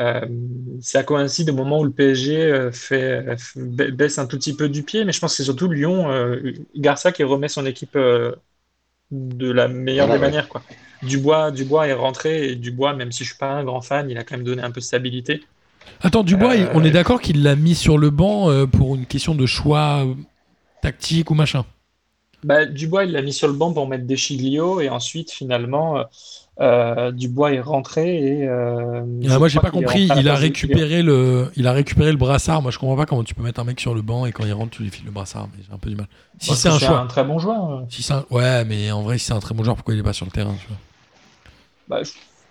[0.00, 0.26] euh,
[0.80, 4.82] ça coïncide au moment où le PSG euh, fait, baisse un tout petit peu du
[4.82, 6.08] pied, mais je pense que c'est surtout Lyon,
[6.74, 7.98] Garça qui remet son équipe
[9.10, 10.48] de la meilleure des manières.
[10.48, 10.62] Quoi.
[11.02, 14.16] Dubois, Dubois est rentré, et Dubois, même si je suis pas un grand fan, il
[14.16, 15.44] a quand même donné un peu de stabilité.
[16.00, 19.44] Attends, Dubois, on est d'accord qu'il l'a mis sur le banc pour une question de
[19.44, 20.06] choix
[20.80, 21.66] tactique ou machin?
[22.44, 25.98] Bah, Dubois, il l'a mis sur le banc pour mettre des Chiglio et ensuite, finalement,
[25.98, 26.02] euh,
[26.60, 28.48] euh, Dubois est rentré et.
[28.48, 30.08] Euh, ah, moi, j'ai pas compris.
[30.16, 32.62] Il a, récupéré le, il a récupéré le brassard.
[32.62, 34.44] Moi, je comprends pas comment tu peux mettre un mec sur le banc et quand
[34.44, 35.48] il rentre, tu lui files le brassard.
[35.56, 36.06] Mais j'ai un peu du mal.
[36.38, 37.00] Si c'est un choix.
[37.00, 37.86] un très bon joueur.
[37.88, 40.12] Si Ouais, mais en vrai, si c'est un très bon joueur, pourquoi il est pas
[40.12, 40.54] sur le terrain
[41.88, 42.02] bah,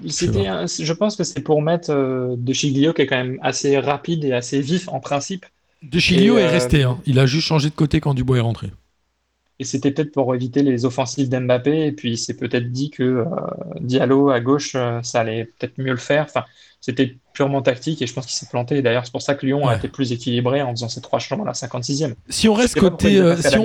[0.03, 1.91] je pense que c'est pour mettre
[2.35, 5.45] de Chiglio qui est quand même assez rapide et assez vif en principe.
[5.84, 6.84] De Chilio est euh, resté.
[6.84, 6.99] Hein.
[7.05, 8.72] Il a juste changé de côté quand Dubois est rentré.
[9.59, 11.88] Et c'était peut-être pour éviter les offensives d'Mbappé.
[11.88, 13.25] Et puis, c'est peut-être dit que euh,
[13.79, 16.25] Diallo à gauche, euh, ça allait peut-être mieux le faire.
[16.25, 16.45] Enfin,
[16.79, 18.84] c'était purement tactique et je pense qu'il s'est planté.
[18.84, 21.43] D'ailleurs, c'est pour ça que Lyon a été plus équilibré en faisant ces trois changements
[21.43, 22.13] à la 56e.
[22.29, 23.15] Si on reste côté.
[23.41, 23.57] si,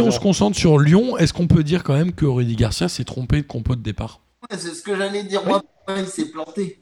[0.00, 3.04] on, se concentre sur Lyon, est-ce qu'on peut dire quand même que Rudy Garcia s'est
[3.04, 4.20] trompé de compo de départ?
[4.50, 5.44] C'est ce que j'allais dire.
[5.46, 5.62] Moi,
[5.96, 6.80] il s'est planté.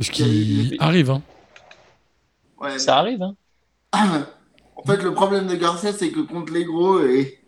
[0.00, 1.10] Ce qui arrive.
[1.10, 1.22] Hein.
[2.78, 3.22] ça arrive.
[3.22, 3.34] Hein
[4.76, 7.38] en fait, le problème de Garcia, c'est que contre les gros, et,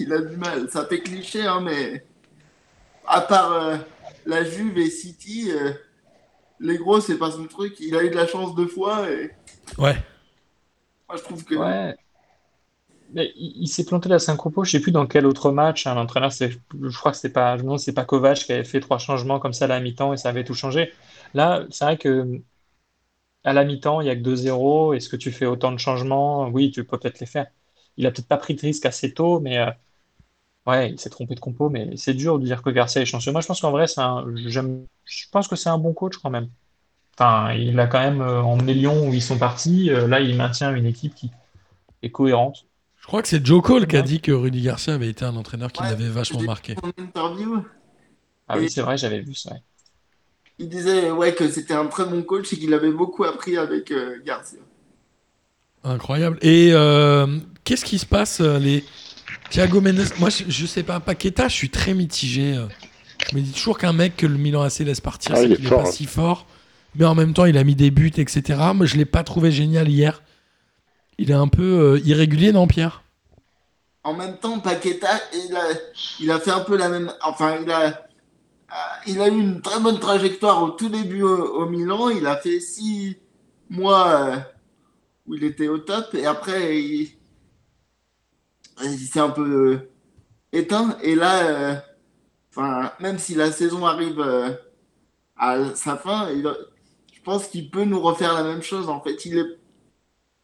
[0.00, 0.70] il a du mal.
[0.70, 2.04] Ça fait cliché, hein, mais
[3.06, 3.76] à part euh,
[4.26, 5.72] la Juve et City, euh,
[6.60, 7.76] les gros, c'est pas son truc.
[7.80, 9.10] Il a eu de la chance deux fois.
[9.10, 9.32] Et...
[9.78, 9.96] Ouais.
[11.08, 11.54] Moi, je trouve que.
[11.54, 11.96] Ouais.
[13.12, 15.86] Mais il, il s'est planté la synchropo, je sais plus dans quel autre match.
[15.86, 18.52] hein, L'entraîneur, je crois que c'est pas, je me demande si c'est pas Kovac qui
[18.52, 20.92] avait fait trois changements comme ça à la mi-temps et ça avait tout changé.
[21.34, 22.40] Là, c'est vrai que
[23.44, 24.92] à la mi-temps, il y a que 2-0.
[24.94, 26.48] Est-ce que tu fais autant de changements?
[26.48, 27.46] Oui, tu peux peut-être les faire.
[27.96, 29.70] Il a peut-être pas pris de risque assez tôt, mais euh,
[30.66, 31.68] ouais, il s'est trompé de compo.
[31.70, 33.32] Mais c'est dur de dire que Garcia est chanceux.
[33.32, 36.16] Moi, je pense qu'en vrai, c'est un, j'aime, je pense que c'est un bon coach
[36.18, 36.48] quand même.
[37.18, 39.90] Enfin, il a quand même euh, emmené Lyon où ils sont partis.
[39.90, 41.30] Euh, là, il maintient une équipe qui
[42.02, 42.66] est cohérente.
[42.96, 45.36] Je crois que c'est Joe Cole qui a dit que Rudy Garcia avait été un
[45.36, 46.74] entraîneur qui Ouais, l'avait vachement marqué.
[48.48, 49.52] Ah oui, c'est vrai, j'avais vu ça.
[49.54, 49.62] ouais.
[50.58, 53.90] il disait ouais, que c'était un très bon coach et qu'il avait beaucoup appris avec
[53.90, 54.60] euh, Garcia.
[55.84, 56.38] Incroyable.
[56.42, 57.26] Et euh,
[57.66, 58.84] qu'est-ce qui se passe euh, les
[59.50, 60.06] Thiago Mendes?
[60.18, 61.00] Moi, je, je sais pas.
[61.00, 62.54] Paqueta, je suis très mitigé.
[62.56, 62.66] euh.
[63.30, 65.52] Je me dis toujours qu'un mec que le Milan AC laisse partir, Ah, c'est il
[65.52, 65.92] est qu'il est fort, pas hein.
[65.92, 66.46] si fort.
[66.94, 68.42] Mais en même temps, il a mis des buts, etc.
[68.74, 70.22] Moi, je l'ai pas trouvé génial hier.
[71.18, 73.02] Il est un peu euh, irrégulier, non, Pierre?
[74.04, 75.64] En même temps, Paqueta, il a,
[76.20, 77.12] il a fait un peu la même.
[77.22, 78.06] Enfin, il a,
[79.06, 82.10] il a eu une très bonne trajectoire au tout début au, au Milan.
[82.10, 83.16] Il a fait six
[83.68, 84.36] mois euh,
[85.26, 87.15] où il était au top et après, il,
[88.82, 89.90] il s'est un peu euh,
[90.52, 90.96] éteint.
[91.02, 91.74] Et là, euh,
[92.50, 94.50] enfin, même si la saison arrive euh,
[95.36, 98.88] à sa fin, je pense qu'il peut nous refaire la même chose.
[98.88, 99.58] En fait, il est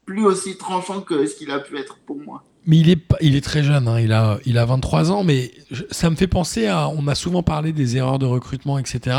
[0.05, 2.45] plus aussi tranchant que ce qu'il a pu être pour moi.
[2.65, 5.53] Mais il est, il est très jeune, hein, il, a, il a 23 ans, mais
[5.91, 6.89] ça me fait penser à.
[6.89, 9.17] On a souvent parlé des erreurs de recrutement, etc.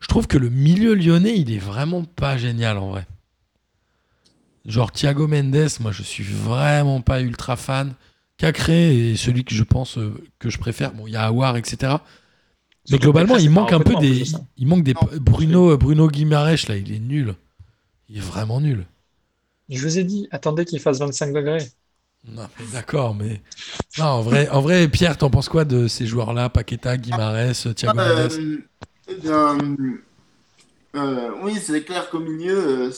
[0.00, 3.06] Je trouve que le milieu lyonnais, il est vraiment pas génial en vrai.
[4.66, 7.94] Genre Thiago Mendes, moi je suis vraiment pas ultra fan.
[8.40, 10.92] Cacré est celui que je pense euh, que je préfère.
[10.92, 11.96] Bon, il y a Awar, etc.
[12.90, 14.24] Mais globalement, il manque un peu des.
[14.56, 14.94] Il manque des.
[14.94, 15.00] Non.
[15.20, 17.34] Bruno, Bruno Guimaraes, là, il est nul.
[18.08, 18.86] Il est vraiment nul.
[19.68, 21.68] Je vous ai dit, attendez qu'il fasse 25 degrés.
[22.26, 23.42] Non, mais d'accord, mais.
[23.98, 26.48] Non, en vrai, en vrai Pierre, t'en penses quoi de ces joueurs-là?
[26.48, 28.58] Paqueta, Guimarães, Thiago Euh, Mendes?
[29.08, 29.58] eh bien,
[30.96, 32.90] euh, oui, c'est clair qu'au milieu, euh,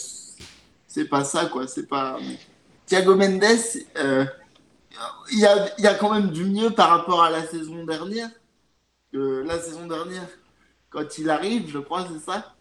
[0.86, 1.66] c'est pas ça, quoi.
[1.66, 2.18] C'est pas.
[2.86, 3.42] Thiago Mendes,
[3.98, 4.24] euh,
[5.32, 8.28] il y, a, y a quand même du mieux par rapport à la saison dernière.
[9.12, 10.28] La saison dernière,
[10.90, 12.54] quand il arrive, je crois, c'est ça.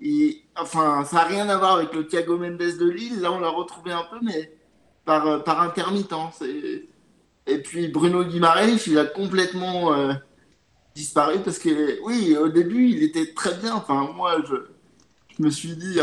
[0.00, 3.20] Et, enfin, ça n'a rien à voir avec le Thiago Mendes de Lille.
[3.20, 4.56] Là, on l'a retrouvé un peu, mais
[5.04, 6.42] par, euh, par intermittence.
[6.42, 9.94] Et, puis Bruno Guimaraes, il a complètement.
[9.94, 10.12] euh,
[10.94, 13.74] disparu parce que oui, au début, il était très bien.
[13.74, 14.56] Enfin, moi, je,
[15.36, 16.00] je me suis dit,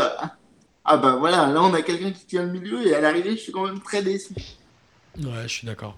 [0.84, 3.42] ah, bah voilà, là, on a quelqu'un qui tient le milieu et à l'arrivée, je
[3.42, 4.34] suis quand même très déçu.
[5.18, 5.96] Ouais, je suis d'accord.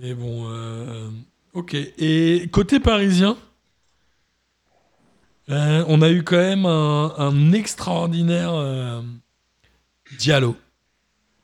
[0.00, 1.10] Mais bon, euh,
[1.52, 1.74] ok.
[1.74, 3.36] Et côté parisien,
[5.50, 9.02] euh, on a eu quand même un, un extraordinaire euh,
[10.18, 10.56] Diallo.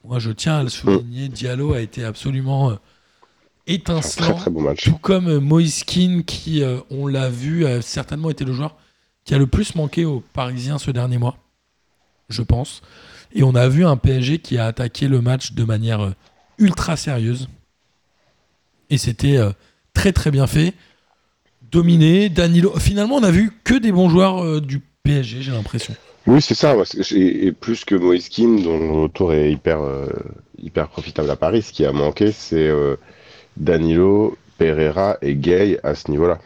[0.05, 1.29] Moi, je tiens à le souligner.
[1.29, 2.75] Diallo a été absolument euh,
[3.67, 4.35] Très étincelant.
[4.37, 4.85] très beau match.
[4.85, 8.77] Tout comme Moïse Kean, qui, on l'a vu, a certainement été le joueur
[9.27, 11.37] qui a le plus manqué aux Parisiens ce dernier mois,
[12.31, 12.81] je pense.
[13.35, 16.15] Et on a vu un PSG qui a attaqué le match de manière
[16.59, 17.49] ultra sérieuse.
[18.91, 19.51] Et c'était euh,
[19.95, 20.75] très très bien fait.
[21.71, 22.73] Dominé, Danilo.
[22.79, 25.95] Finalement, on a vu que des bons joueurs euh, du PSG, j'ai l'impression.
[26.27, 26.75] Oui, c'est ça.
[27.15, 30.07] Et plus que Moïse Kean, dont le retour est hyper, euh,
[30.63, 32.71] hyper profitable à Paris, ce qui a manqué, c'est
[33.57, 36.39] Danilo, Pereira et Gay à ce niveau-là.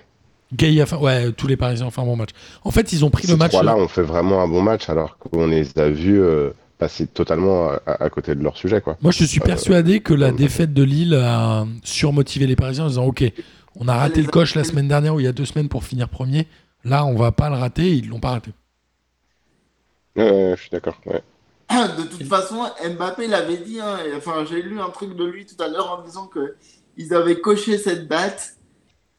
[0.54, 2.30] Gay a fait- ouais, tous les Parisiens ont fait un bon match.
[2.64, 3.50] En fait, ils ont pris Ces le match.
[3.52, 6.50] trois-là ont fait vraiment un bon match, alors qu'on les a vus euh,
[6.82, 8.80] passer totalement à, à- à côté de leur sujet.
[8.80, 8.96] Quoi.
[9.02, 12.84] Moi, je suis Euh, persuadé que la euh, défaite de Lille a surmotivé les Parisiens
[12.86, 13.22] en disant Ok,
[13.76, 15.84] on a raté le coche la semaine dernière ou il y a deux semaines pour
[15.84, 16.48] finir premier.
[16.84, 17.88] Là, on va pas le rater.
[17.92, 18.50] Ils l'ont pas raté.
[20.16, 21.00] Je suis d'accord.
[21.06, 21.22] ouais.
[21.98, 25.46] De toute façon, Mbappé l'avait dit, hein, et, enfin, j'ai lu un truc de lui
[25.46, 26.56] tout à l'heure en disant que
[26.98, 28.56] ils avaient coché cette date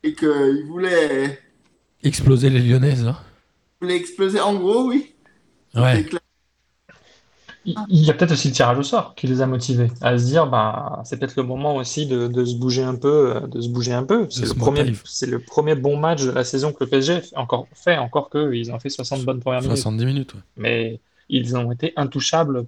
[0.04, 1.40] et qu'ils voulaient,
[2.04, 3.08] Exploser les Lyonnaises.
[3.08, 3.18] hein.
[3.82, 4.40] voulaient exploser.
[4.42, 5.14] En gros, oui.
[5.74, 6.06] Ouais.
[7.66, 10.26] Il y a peut-être aussi le tirage au sort qui les a motivés à se
[10.26, 13.62] dire, bah, c'est peut-être le moment aussi de, de se bouger un peu, euh, de
[13.62, 14.28] se bouger un peu.
[14.30, 15.02] C'est le premier, motive.
[15.06, 18.30] c'est le premier bon match de la saison que le PSG fait encore fait, encore
[18.30, 19.78] que ils ont fait 60 bonnes premières minutes.
[19.78, 20.34] 70 minutes.
[20.34, 20.42] ouais.
[20.58, 22.66] mais ils ont été intouchables.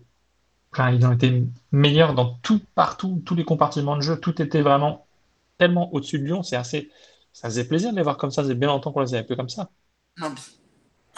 [0.71, 4.17] Enfin, ils ont été meilleurs dans tout, partout, tous les compartiments de jeu.
[4.19, 5.07] Tout était vraiment
[5.57, 6.43] tellement au-dessus de Lyon.
[6.43, 6.89] C'est assez,
[7.33, 8.37] ça faisait plaisir de les voir comme ça.
[8.37, 9.69] Ça faisait bien longtemps qu'on les avait peu comme ça.
[10.19, 10.33] Non,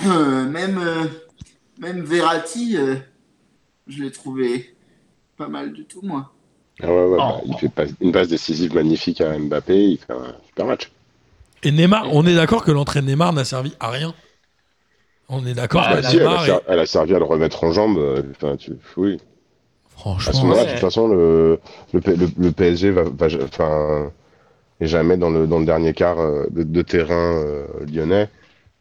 [0.06, 1.08] Euh, même, euh,
[1.80, 2.96] même Verratti, euh,
[3.88, 4.74] je l'ai trouvé
[5.38, 6.32] pas mal du tout, moi.
[6.82, 7.18] Ah ouais, ouais, Oh.
[7.18, 10.92] bah, il fait pas- une passe décisive magnifique à Mbappé, il fait un super match.
[11.64, 14.14] Et Neymar, on est d'accord que l'entrée de Neymar n'a servi à rien.
[15.30, 17.72] On est d'accord Bah, que là, Si, elle, elle a servi à le remettre en
[17.72, 17.98] jambe.
[17.98, 18.74] euh, Enfin, tu...
[18.96, 19.16] Oui.
[19.16, 20.66] À ce Franchement, moment-là, ouais.
[20.68, 21.60] de toute façon, le,
[21.94, 24.12] le, P- le- le PSG va, va- enfin,
[24.80, 28.30] est jamais dans le, dans le dernier quart euh, de, de terrain euh, lyonnais.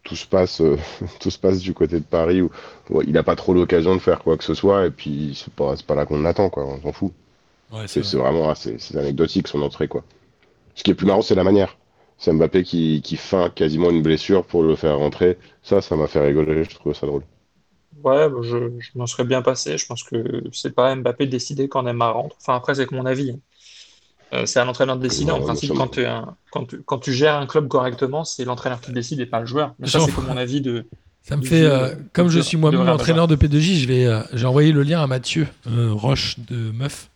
[0.06, 0.78] Tout se passe, euh,
[1.20, 2.50] tout se passe du côté de Paris où,
[2.90, 5.54] où il n'a pas trop l'occasion de faire quoi que ce soit et puis c'est
[5.54, 6.66] pas, c'est pas là qu'on l'attend quoi.
[6.66, 7.12] On s'en fout.
[7.70, 8.18] ouais, C'est c'est c'est vrai.
[8.18, 10.04] vraiment, c'est c'est anecdotique son entrée quoi.
[10.76, 11.78] Ce qui est plus marrant, c'est la manière.
[12.18, 15.38] C'est Mbappé qui, qui feint quasiment une blessure pour le faire rentrer.
[15.62, 16.64] Ça, ça m'a fait rigoler.
[16.64, 17.24] Je trouve ça drôle.
[18.04, 19.78] Ouais, je, je m'en serais bien passé.
[19.78, 22.36] Je pense que c'est pas à Mbappé de décider quand Neymar rentre.
[22.40, 23.40] Enfin, après, c'est que mon avis.
[24.32, 25.30] Euh, c'est à l'entraîneur de décider.
[25.30, 28.44] En principe, quand tu, es un- quand tu, quand tu gères un club correctement, c'est
[28.44, 29.74] l'entraîneur qui décide et pas le joueur.
[29.78, 30.86] Mais ça, c'est mon avis de.
[31.22, 34.20] Ça me fait, jeu, euh, comme je suis moi-même entraîneur de P2J, je vais, euh,
[34.32, 37.08] j'ai envoyé le lien à Mathieu euh, Roche de Meuf,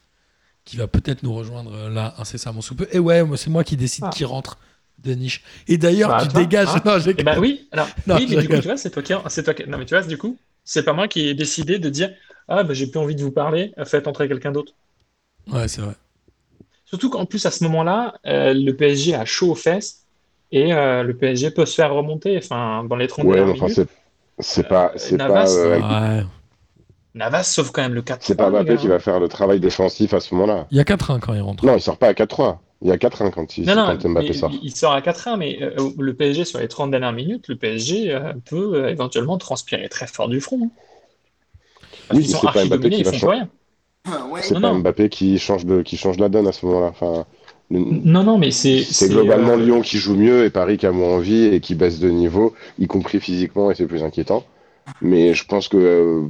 [0.65, 2.89] qui va peut-être nous rejoindre là incessamment sous peu.
[2.93, 4.11] Et ouais, c'est moi qui décide Ah.
[4.12, 4.59] qui rentre
[5.03, 5.43] de niche.
[5.69, 6.69] Et d'ailleurs, Bah, tu toi, dégages.
[6.69, 6.82] hein.
[6.85, 9.03] Non, j'ai- Eh ben oui, alors, Non, oui, mais du coup, tu vois, c'est toi
[9.03, 11.35] qui, c'est toi qui- non, mais tu vois, du coup, c'est pas moi qui ai
[11.35, 12.11] décidé de dire,
[12.49, 14.73] ah, bah, j'ai plus envie de vous parler, faites entrer quelqu'un d'autre.
[15.51, 15.95] Ouais, c'est vrai.
[16.91, 20.05] Surtout qu'en plus, à ce moment-là, euh, le PSG a chaud aux fesses
[20.53, 22.37] et euh, le PSG peut se faire remonter.
[22.37, 23.89] Enfin, dans les 30 Ouais, mais dernières enfin, minutes,
[24.41, 26.25] c'est pas, c'est pas, Navas, euh, Ouais.
[27.15, 30.15] Navas sauve quand même le 4 c'est pas Mbappé qui va faire le travail défensif
[30.15, 30.67] à ce moment-là.
[30.71, 31.65] Il y a 4-1 quand il rentre.
[31.65, 32.59] Non, il sort pas à 4-3.
[32.83, 34.51] Il y a 4-1 quand, il, Non, non, quand Mbappé mais sort.
[34.62, 38.15] il sort à 4-1, mais euh, le PSG, sur les 30 dernières minutes, le PSG
[38.15, 40.61] euh, peut euh, éventuellement transpirer très fort du front.
[40.65, 40.71] hein.
[42.09, 43.49] Parce Oui, qu'ils mais sont c'est pas archi Mbappé dominés, qui ils va font rien.
[44.06, 44.40] Ouais.
[44.43, 44.78] C'est pas non.
[44.78, 46.89] Mbappé qui change, de, qui change la donne à ce moment-là.
[46.89, 47.27] Enfin,
[47.70, 48.82] le- Non, non, mais c'est.
[48.82, 51.74] c'est globalement euh, Lyon qui joue mieux et Paris qui a moins envie et qui
[51.74, 54.44] baisse de niveau, y compris physiquement, et c'est plus inquiétant.
[55.02, 56.22] Mais je pense que euh,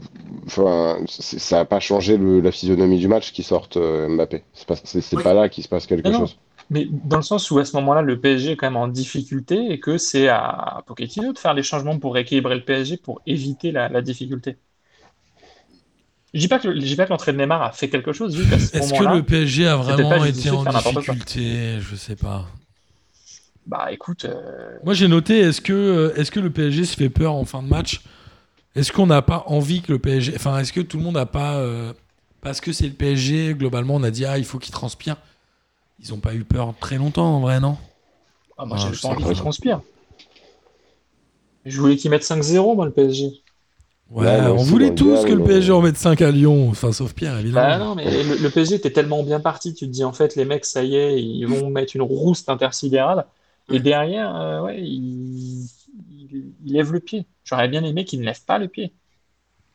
[0.47, 4.42] enfin, ça n'a pas changé le- la physionomie du match qui sorte euh, Mbappé.
[4.52, 4.74] C'est pas,
[5.14, 5.22] Oui.
[5.22, 6.36] pas là qu'il se passe quelque chose.
[6.70, 9.72] Mais dans le sens où à ce moment-là, le PSG est quand même en difficulté
[9.72, 13.72] et que c'est à Pochettino de faire les changements pour rééquilibrer le PSG, pour éviter
[13.72, 14.56] la, la difficulté.
[16.32, 18.12] Je dis pas que, le- je dis pas que l'entrée de Neymar a fait quelque
[18.12, 22.47] chose, juste Est-ce que le PSG a vraiment été en difficulté Je sais pas.
[23.66, 27.11] Bah écoute, euh, Moi j'ai noté, est-ce que, euh, est-ce que le PSG se fait
[27.11, 28.01] peur en fin de match?
[28.77, 30.35] Est-ce qu'on n'a pas envie que le PSG...
[30.36, 31.57] Enfin, est-ce que tout le monde n'a pas...
[31.59, 31.93] euh,
[32.43, 35.16] Parce que c'est le PSG, globalement, on a dit, ah, il faut qu'il transpire.
[36.02, 37.78] Ils n'ont pas eu peur très longtemps, en vrai, non?
[38.57, 39.43] Ah, moi Ah, j'ai je pas envie sais qu'il pas.
[39.43, 39.81] transpire.
[41.65, 43.39] Je voulais qu'ils mettent 5-0, moi, le PSG.
[44.11, 47.39] Ouais, on voulait tous que le PSG en mette 5 à Lyon, enfin, sauf Pierre,
[47.39, 47.69] évidemment.
[47.69, 50.35] Bah non, mais le, le PSG était tellement bien parti, tu te dis en fait,
[50.35, 53.27] les mecs, ça y est, ils vont mettre une rouste intersidérale.
[53.73, 55.65] Et derrière, euh, ouais, ils
[56.11, 57.24] il, il lèvent le pied.
[57.45, 58.93] J'aurais bien aimé qu'ils ne lèvent pas le pied.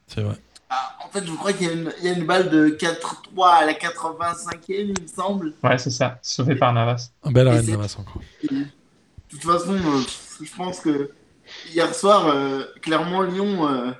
[0.08, 0.36] C'est vrai.
[0.70, 2.70] Ah, en fait, je crois qu'il y, a une- il y a une balle de
[2.70, 5.54] 4-3 à la 85e, il me semble.
[5.64, 7.12] Ouais, c'est ça, sauvé par Navas.
[7.24, 8.22] Un bel arrêt de Navas encore.
[8.44, 8.66] Et de
[9.30, 10.02] toute façon, euh,
[10.44, 11.12] je pense que
[11.74, 13.92] hier soir, euh, clairement, Lyon, euh,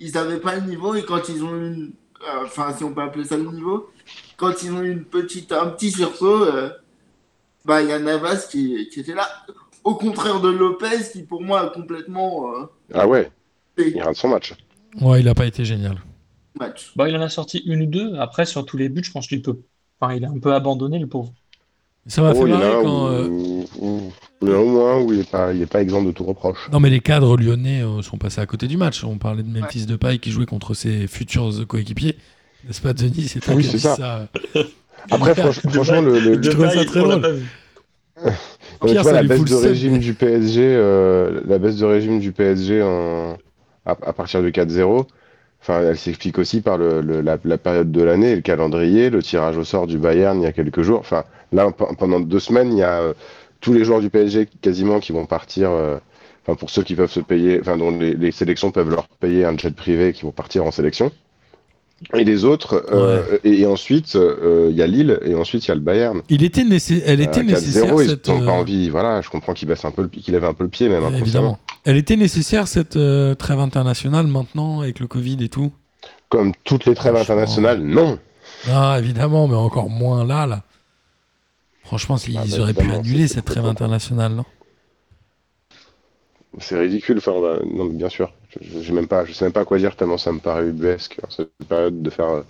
[0.00, 1.92] ils n'avaient pas le niveau et quand ils ont eu une.
[2.28, 3.90] euh, Enfin, si on peut appeler ça le niveau,
[4.36, 6.70] quand ils ont eu une petite, un petit sursaut, euh,
[7.64, 9.28] bah, il y a Navas qui, qui était là.
[9.84, 13.30] Au contraire de Lopez, qui pour moi a complètement euh, Ah ouais,
[13.76, 14.54] fait il rate son match.
[15.00, 15.98] Ouais, il a pas été génial.
[16.58, 16.92] match.
[16.96, 18.14] Bon, il en a sorti une ou deux.
[18.16, 19.60] Après, sur tous les buts, je pense qu'il peut.
[20.00, 21.32] Enfin, il a un peu abandonné, le pauvre.
[22.08, 23.08] Ça m'a Oh, fait marrer quand...
[23.08, 24.12] euh, où, où-
[24.42, 26.68] il y en a au moins où il n'est pas, pas exempt de tout reproche.
[26.70, 29.02] Non, mais les cadres lyonnais euh, sont passés à côté du match.
[29.02, 32.16] On parlait de Memphis Depay qui jouait contre ses futurs coéquipiers.
[32.66, 33.28] N'est-ce pas, Denis?
[33.28, 33.96] C'est toi Oui, qui ça.
[33.96, 34.28] ça.
[35.10, 37.22] Après, franch- franchement, le, le- Je trouvais ça très drôle.
[38.24, 38.30] mais
[38.82, 41.76] Pierre, tu vois, ça la lui baisse fout de régime du PSG, euh, la baisse
[41.76, 43.36] de régime du PSG en,
[43.84, 45.06] à, à partir de 4-0,
[45.66, 49.56] enfin, elle s'explique aussi par le, la, la période de l'année, le calendrier, le tirage
[49.56, 51.00] au sort du Bayern il y a quelques jours.
[51.00, 53.14] Enfin, là, pe- pendant deux semaines, il y a euh,
[53.60, 55.70] tous les joueurs du PSG quasiment qui vont partir.
[55.70, 55.98] euh,
[56.48, 59.58] Enfin, pour ceux qui peuvent se payer, enfin, dont les sélections peuvent leur payer un
[59.58, 61.10] jet privé qui vont partir en sélection.
[62.14, 65.68] Et les autres, euh, et, et ensuite, euh, il y a Lille, et ensuite il
[65.68, 66.20] y a le Bayern.
[66.28, 68.28] Il était Elle était Euh, nécessaire 4-0, ils cette.
[68.28, 68.90] n'ont pas envie.
[68.90, 70.98] Voilà, je comprends qu'il baisse un peu, le- qu'il lève un peu le pied, même
[70.98, 71.22] inconsciemment.
[71.24, 71.58] évidemment.
[71.84, 72.98] Elle était nécessaire cette
[73.38, 75.72] trêve internationale maintenant avec le Covid et tout?
[76.28, 78.18] Comme toutes les trêves internationales, non.
[78.68, 80.62] Ah, évidemment, mais encore moins là, là.
[81.84, 84.44] Franchement, ils Ah bah, auraient pu annuler cette trêve internationale, non?
[86.58, 87.18] C'est ridicule.
[87.18, 88.32] Enfin, on va- non, bien sûr.
[88.60, 92.02] Je, je sais même pas quoi dire tellement ça me paraît ubuesque en cette période
[92.02, 92.44] de faire,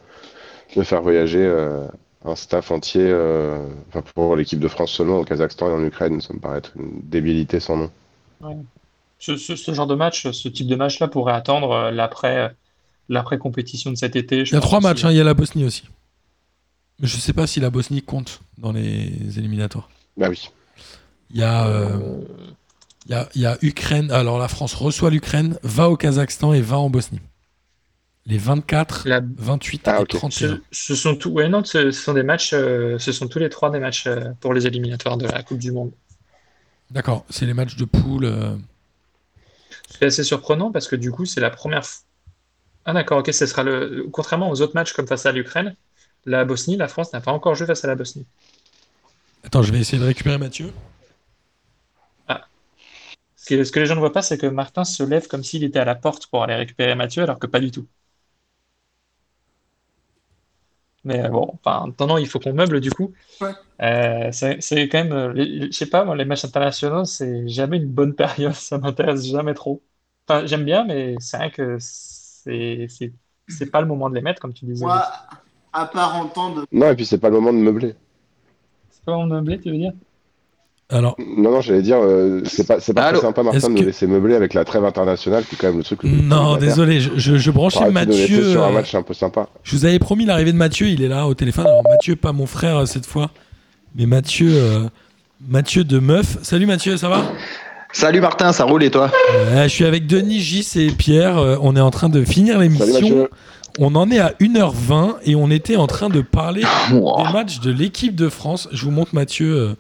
[0.77, 1.87] de faire voyager euh,
[2.25, 3.59] un staff entier, euh,
[3.89, 6.73] enfin pour l'équipe de France seulement au Kazakhstan et en Ukraine, ça me paraît être
[6.77, 7.91] une débilité sans nom.
[9.19, 12.55] Ce, ce- ce genre de match, ce type de match-là pourrait attendre euh, l'après,
[13.09, 14.45] l'après-compétition de cet été.
[14.45, 15.85] je Il y a trois matchs, hein, il y a la Bosnie aussi.
[16.99, 19.89] Mais je sais pas si la Bosnie compte dans les éliminatoires.
[20.17, 20.51] Bah oui.
[21.31, 22.21] Il y a, euh, Euh,
[23.07, 24.11] il y a, il y a Ukraine.
[24.11, 27.21] Alors la France reçoit l'Ukraine, va au Kazakhstan et va en Bosnie.
[28.27, 30.09] les 24, La- 28 Ah, et ok.
[30.09, 30.49] 31.
[30.49, 33.39] Ce, ce sont tous, ouais, non, ce, ce sont des matchs, euh, ce sont tous
[33.39, 35.93] les trois des matchs euh, pour les éliminatoires de la Coupe du Monde.
[36.91, 38.25] D'accord, c'est les matchs de poule.
[38.25, 38.57] euh,
[39.99, 41.83] C'est assez surprenant parce que du coup, c'est la première.
[42.85, 44.07] Ah d'accord, ok, ce sera le.
[44.13, 45.77] Contrairement aux autres matchs comme face à l'Ukraine,
[46.25, 48.27] la Bosnie, la France n'a pas encore joué face à la Bosnie.
[49.45, 50.73] Attends, je vais essayer de récupérer Mathieu.
[53.47, 55.43] Ce que, ce que les gens ne voient pas, c'est que Martin se lève comme
[55.43, 57.89] s'il était à la porte pour aller récupérer Mathieu, alors que pas du tout.
[61.05, 63.13] Mais euh, bon, enfin, non, il faut qu'on meuble du coup.
[63.41, 63.53] Ouais.
[63.83, 67.79] Euh, c'est quand même, euh, les- je sais pas, moi, les matchs internationaux, c'est jamais
[67.79, 69.83] une bonne période, ça m'intéresse jamais trop.
[70.29, 73.15] Enfin, j'aime bien, mais c'est vrai que c'est c'est
[73.49, 74.87] c'est pas le moment de les mettre, comme tu disais.
[74.87, 75.07] Moi,
[75.73, 76.65] à part entendre.
[76.73, 77.95] Non, et puis c'est pas le moment de meubler.
[78.91, 79.93] C'est pas mon meublé, tu veux dire?
[80.89, 83.81] Alors, Non, non, j'allais dire, euh, c'est pas, c'est pas très sympa, Martin, de nous
[83.81, 86.57] que- laisser meubler avec la trêve internationale, qui est quand même le truc le non,
[86.59, 88.53] désolé, je, je, je branchais Mathieu.
[88.53, 89.49] sur un euh, match un peu sympa.
[89.65, 91.67] Je vous avais promis l'arrivée de Mathieu, il est là au téléphone.
[91.67, 93.31] Alors Mathieu, pas mon frère euh, cette fois,
[93.97, 94.85] mais Mathieu, euh,
[95.49, 96.39] Mathieu de Meuf.
[96.43, 97.33] Salut Mathieu, ça va?
[97.93, 99.11] Salut Martin, ça roule et toi?
[99.55, 101.39] Ouais, Je suis avec Denis, Gis et Pierre.
[101.39, 103.29] Euh, On est en train de finir l'émission.
[103.81, 107.73] On en est à 1h20 et on était en train de parler des matchs de
[107.73, 108.69] l'équipe de France.
[108.71, 109.75] Je vous montre Mathieu euh,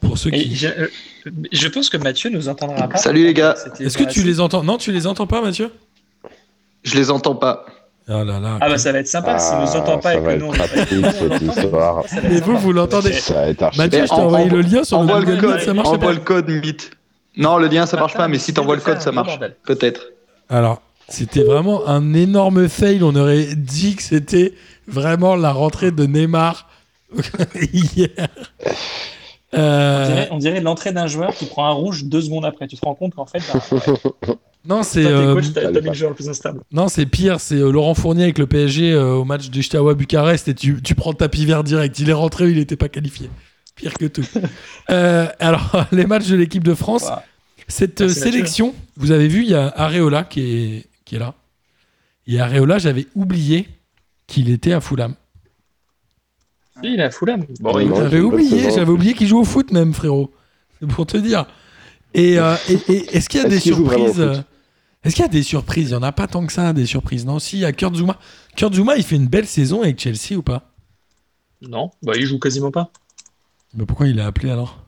[0.00, 0.54] pour ceux qui.
[0.54, 0.88] je, euh,
[1.52, 2.96] je pense que Mathieu nous entendra pas.
[2.98, 3.54] Salut, les gars.
[3.78, 4.62] Est-ce que tu les entends?
[4.62, 5.70] Non, tu les entends pas, Mathieu?
[6.82, 7.66] Je les entends pas.
[8.08, 8.58] Ah là là.
[8.60, 10.46] Ah bah ça va être sympa s'il nous entend pas ça et va que nous
[10.46, 12.02] on on cette histoire.
[12.24, 13.78] Et vous, vous l'entendez Ça va être archi.
[13.78, 15.88] Mathieu, je t'ai en- envoyé en- le lien sur le Envoie le code, ça marche
[15.88, 16.12] envoie pas?
[16.12, 16.90] le code Meet.
[17.36, 19.38] Non, le lien ça marche pas, mais si t'envoies le code, ça marche.
[19.64, 20.00] Peut-être.
[20.48, 23.00] Alors, c'était vraiment un énorme fail.
[23.04, 24.54] On aurait dit que c'était
[24.88, 26.68] vraiment la rentrée de Neymar
[27.72, 28.08] hier.
[29.52, 32.68] On Euh, dirait, on dirait l'entrée d'un joueur qui prend un rouge deux secondes après.
[32.68, 33.60] Tu te rends compte qu'en fait, bah,
[34.64, 35.92] non, c'est toi, euh, coach, t'as allez, t'as mis pas.
[35.92, 36.60] le joueur le plus instable.
[36.70, 37.40] non, c'est pire.
[37.40, 40.80] C'est euh, Laurent Fournier avec le PSG euh, au match du Steaua Bucarest et tu,
[40.82, 41.98] tu prends le tapis vert direct.
[41.98, 43.28] Il est rentré, il n'était pas qualifié.
[43.74, 44.26] Pire que tout.
[44.90, 47.02] Euh, alors, les matchs de l'équipe de France.
[47.02, 47.24] Voilà.
[47.68, 51.18] Cette Merci, euh, sélection, vous avez vu, il y a Areola qui est, qui est
[51.20, 51.34] là.
[52.26, 53.68] Et Areola, j'avais oublié
[54.26, 55.14] qu'il était à Fulham.
[56.82, 57.44] Si, il a Fulham.
[57.60, 60.30] Bon, il- non, J'avais c'est oublié, j'avais oublié qu'il joue au foot même, frérot.
[60.80, 61.46] C'est pour te dire.
[62.14, 64.36] Et, euh, et- et est-ce qu'il y a des surprises euh,
[65.04, 65.88] Est-ce qu'il y a des surprises?
[65.90, 67.24] Il n'y en a pas tant que ça, des surprises.
[67.24, 68.18] Non, si, il y a Kurt Zuma.
[68.56, 70.72] Kurt Zuma, il fait une belle saison avec Chelsea ou pas?
[71.62, 72.90] Non, bah, il joue quasiment pas.
[73.74, 74.84] Mais pourquoi il est appelé alors?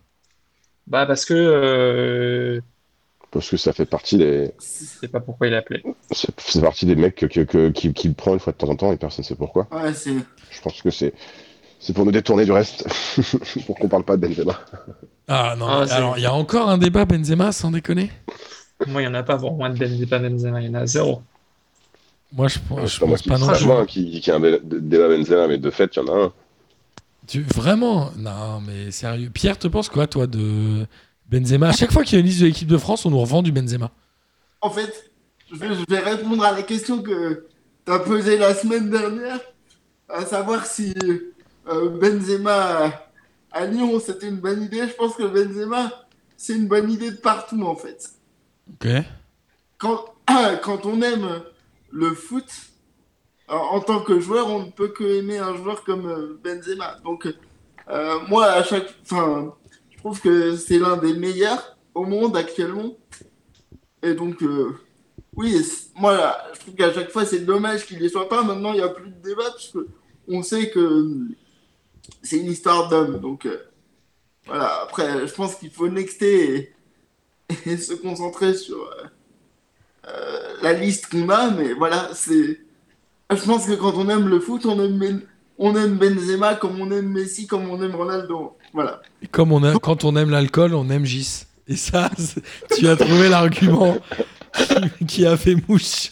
[0.86, 2.60] Bah parce que euh,
[3.30, 4.64] Parce que ça fait partie des, je
[5.00, 5.82] sais pas pourquoi il est appelé.
[6.10, 8.58] c'est c'est partie des mecs que, que- que- qui, qui le prend une fois de
[8.58, 9.68] temps en temps et personne ne sait pourquoi.
[9.70, 10.12] Ouais, c'est.
[10.50, 11.14] Je pense que c'est,
[11.82, 12.86] c'est pour nous détourner du reste,
[13.66, 14.60] pour qu'on parle pas de Benzema.
[15.28, 18.10] Ah non, Ah, alors il y a encore un débat Benzema, sans déconner?
[18.86, 20.86] Moi, il y en a pas pour moins de Benzema, Benzema, il y en a
[20.86, 21.22] zéro.
[22.32, 23.64] Moi, je, pense- je C'est pas moi pense qui pas non plus.
[23.66, 26.24] moi qui, qui a un dé- débat Benzema, mais de fait, il y en a
[26.26, 26.32] un.
[27.26, 28.10] Tu- vraiment?
[28.16, 29.30] Non, mais sérieux.
[29.30, 30.86] Pierre, te penses quoi, toi, de
[31.30, 31.68] Benzema?
[31.68, 33.42] À chaque fois qu'il y a une liste de l'équipe de France, on nous revend
[33.42, 33.90] du Benzema.
[34.60, 35.10] En fait,
[35.52, 37.46] je vais, je vais répondre à la question que
[37.86, 39.40] tu as posée la semaine dernière,
[40.08, 41.31] à savoir si euh,
[41.66, 42.92] Benzema
[43.50, 44.86] à, Lyon c'était une bonne idée.
[44.88, 45.90] Je pense que Benzema,
[46.36, 48.10] c'est une bonne idée de partout en fait.
[48.72, 48.88] Ok.
[49.78, 50.04] Quand,
[50.62, 51.42] quand on aime
[51.90, 52.46] le foot,
[53.48, 56.96] en tant que joueur, on ne peut que aimer un joueur comme euh, Benzema.
[57.04, 57.28] Donc,
[57.88, 58.94] euh, moi, à chaque.
[59.02, 59.54] Enfin,
[59.90, 62.96] je trouve que c'est l'un des meilleurs au monde actuellement.
[64.02, 64.74] Et donc, euh,
[65.36, 65.64] oui,
[65.96, 68.42] moi, là, je trouve qu'à chaque fois, c'est dommage qu'il y soit pas.
[68.42, 69.86] Maintenant, il n'y a plus de débat, parce que
[70.28, 71.36] on sait que euh,
[72.22, 73.20] c'est une histoire d'homme.
[73.20, 73.58] Donc, euh,
[74.46, 74.80] voilà.
[74.82, 76.72] Après, je pense qu'il faut nexter
[77.66, 79.04] et, se concentrer sur euh,
[80.08, 81.50] euh, la liste qu'on a.
[81.50, 82.60] Mais voilà, c'est.
[83.30, 85.22] Je pense que quand on aime le foot, on aime, Ben-
[85.58, 88.56] on aime Benzema comme on aime Messi, comme on aime Ronaldo.
[88.72, 89.00] Voilà.
[89.22, 91.44] Et comme on quand on aime l'alcool, on aime Gis.
[91.68, 92.10] Et ça,
[92.76, 93.96] tu as trouvé l'argument
[94.98, 96.10] qui, qui a fait mouche.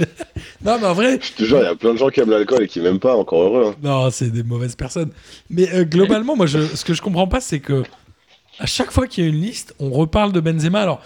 [0.65, 2.31] non, mais en vrai, Je te jure, il y a plein de gens qui aiment
[2.31, 3.67] l'alcool et qui m'aiment pas, encore heureux.
[3.73, 3.77] hein.
[3.83, 5.11] non, c'est des mauvaises personnes.
[5.51, 7.83] Mais euh, globalement, moi, je, ce que je comprends pas, c'est que
[8.59, 10.81] à chaque fois qu'il y a une liste, on reparle de Benzema.
[10.83, 11.01] Alors,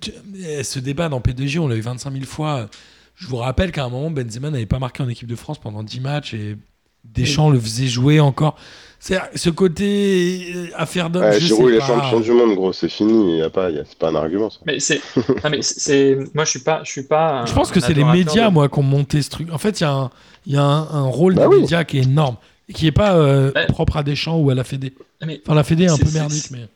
[0.00, 0.12] tu-
[0.46, 2.68] eh, ce débat dans P2J, on l'a eu 25 000 fois.
[3.16, 5.82] Je vous rappelle qu'à un moment, Benzema n'avait pas marqué en équipe de France pendant
[5.82, 6.56] 10 matchs et
[7.04, 8.56] Deschamps le faisait jouer encore.
[8.98, 11.24] C'est ce côté euh, affaire d'homme.
[11.24, 13.78] Ouais, je Giroud, il est champion du monde, gros, c'est fini, y a pas, y
[13.78, 14.60] a- c'est pas un argument, ça.
[14.64, 15.00] Mais c'est,
[16.34, 17.40] moi je suis pas, je suis pas.
[17.40, 19.52] un- Je pense que c'est les médias, de- moi, qui ont monté ce truc.
[19.52, 20.10] En fait, il y a un,
[20.46, 21.60] il y a un, un rôle Bah des oui.
[21.62, 22.36] médias qui est énorme
[22.68, 24.94] et qui n'est pas euh, propre à Deschamps ou à la Fédé.
[25.24, 26.68] Mais- Enfin, la Fédé est un peu merdique, mais.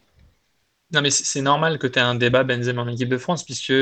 [0.92, 3.72] Non, mais c'est normal que tu aies un débat Benzema en équipe de France, puisque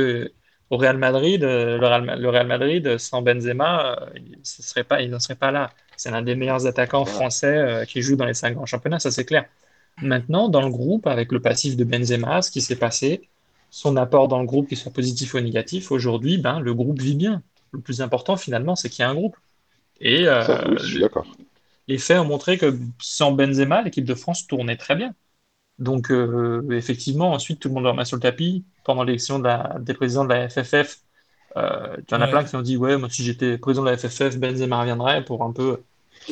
[0.71, 4.85] au Real Madrid, euh, le Real, le Real Madrid sans Benzema, euh, il ce serait
[4.85, 5.71] pas, il n'en serait pas là.
[6.05, 9.10] C'est l'un des meilleurs attaquants français euh, qui joue dans les cinq grands championnats, ça
[9.10, 9.47] c'est clair.
[10.02, 13.28] Maintenant, dans le groupe, avec le passif de Benzema, ce qui s'est passé,
[13.70, 17.14] son apport dans le groupe, qu'il soit positif ou négatif, aujourd'hui, ben, le groupe vit
[17.16, 17.43] bien.
[17.72, 19.36] Le plus important, finalement, c'est qu'il y a un groupe.
[20.01, 21.26] Et euh, Ça, oui, je suis d'accord.
[21.89, 25.14] les faits ont montré que sans Benzema, l'équipe de France tournait très bien.
[25.78, 28.64] Donc, euh, effectivement, ensuite, tout le monde le remet sur le tapis.
[28.85, 31.02] Pendant l'élection de la- des présidents de la FFF,
[31.56, 32.31] euh, il y en a Ouais.
[32.31, 35.44] plein qui ont dit Ouais, moi, si j'étais président de la FFF, Benzema reviendrait pour
[35.44, 35.85] un peu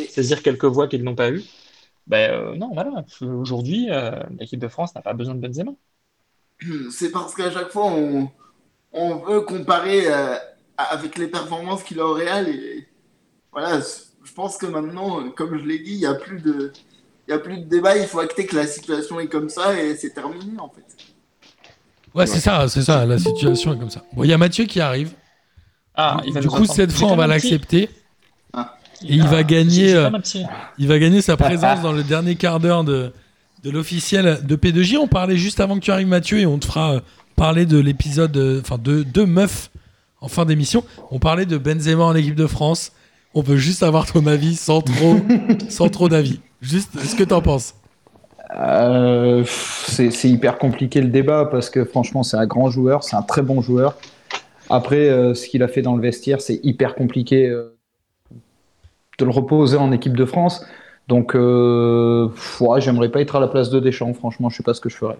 [0.09, 1.45] saisir quelques voix qu'ils n'ont pas eues.
[2.07, 3.05] Ben euh, non, voilà.
[3.21, 5.73] Aujourd'hui, euh, l'équipe de France n'a pas besoin de Benzema.
[6.91, 8.31] C'est parce qu'à chaque fois, on,
[8.93, 10.37] on veut comparer euh,
[10.77, 12.49] avec les performances qu'il a au Real.
[12.49, 12.89] Et
[13.53, 16.73] voilà, je pense que maintenant, comme je l'ai dit, il n'y a plus de.
[17.29, 19.81] Il y a plus de débat, il faut acter que la situation est comme ça
[19.81, 20.85] et c'est terminé en fait.
[22.15, 24.03] Ouais, c'est ça, c'est ça, la situation est comme ça.
[24.13, 25.13] Bon, il y a Mathieu qui arrive.
[25.95, 27.89] Ah, il va du coup, cette fois, on va l'accepter.
[29.05, 30.11] Et il va Ah, gagner, j'ai- j'ai euh,
[30.79, 33.13] Il va gagner sa présence dans le dernier quart d'heure de,
[33.65, 34.97] de l'officiel de P2J.
[34.99, 37.01] On parlait juste avant que tu arrives, Mathieu, et on te fera euh,
[37.37, 39.71] parler de l'épisode, euh, enfin, de deux meufs
[40.21, 40.85] en fin d'émission.
[41.11, 42.93] On parlait de Benzema en équipe de France.
[43.35, 45.17] On veut juste avoir ton avis sans trop,
[45.69, 46.41] sans trop d'avis.
[46.61, 47.75] Juste ce que t'en penses.
[48.55, 53.17] Euh, c'est c'est hyper compliqué le débat parce que franchement, c'est un grand joueur, c'est
[53.17, 53.97] un très bon joueur.
[54.69, 57.72] Après, euh, ce qu'il a fait dans le vestiaire, c'est hyper compliqué euh,
[59.23, 60.65] de le reposer en équipe de France.
[61.09, 62.29] Donc, euh,
[62.61, 64.15] ouais, j'aimerais pas être à la place de Deschamps.
[64.15, 65.19] Franchement, je sais pas ce que je ferais.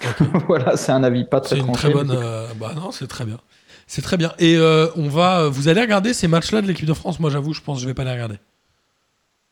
[0.48, 1.72] voilà, c'est un avis pas très tranché.
[1.72, 2.10] très bonne.
[2.10, 3.38] euh, bah non, c'est très bien.
[3.86, 4.32] C'est très bien.
[4.38, 5.48] Et euh, on va.
[5.48, 7.20] Vous allez regarder ces matchs-là de l'équipe de France?
[7.20, 8.36] Moi, j'avoue, je pense que je vais pas les regarder.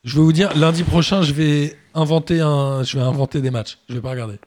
[0.03, 2.83] Je vais vous dire, lundi prochain, je vais inventer un.
[2.83, 3.77] Je vais inventer des matchs.
[3.89, 4.39] Je vais pas regarder.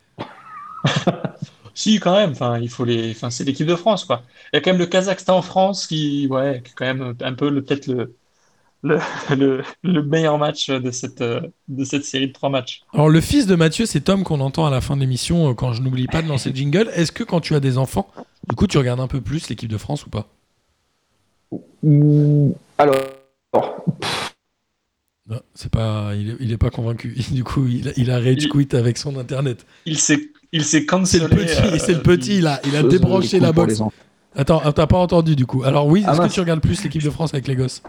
[1.78, 2.30] Si, quand même.
[2.30, 3.10] Enfin, il faut les.
[3.10, 4.22] Enfin, c'est l'équipe de France, quoi.
[4.50, 7.14] Il y a quand même le Kazakhstan en France qui, ouais, qui est quand même
[7.20, 8.16] un peu le peut-être le,
[8.82, 8.98] le,
[9.36, 12.82] le, le meilleur match de cette de cette série de trois matchs.
[12.92, 15.54] Alors, le fils de Mathieu, c'est Tom qu'on entend à la fin de l'émission euh,
[15.54, 16.90] quand je n'oublie pas de lancer le jingle.
[16.94, 18.08] Est-ce que quand tu as des enfants,
[18.48, 20.28] du coup, tu regardes un peu plus l'équipe de France ou pas?
[22.78, 22.96] Alors,
[25.28, 26.12] Non, c'est pas.
[26.14, 27.16] Il est, il est pas convaincu.
[27.32, 29.66] Du coup, il a, il a rage Il- quit avec son internet.
[29.84, 30.20] Il s'est
[30.52, 31.24] il s'est C'est cancellé.
[31.26, 31.74] le petit.
[31.74, 32.38] euh, c'est le petit.
[32.38, 33.80] Il a, il a chose débranché la box.
[34.36, 35.64] Attends, ah, t'as pas entendu du coup.
[35.64, 37.82] Alors oui, Ah, est-ce que tu regardes plus l'équipe de France avec les gosses?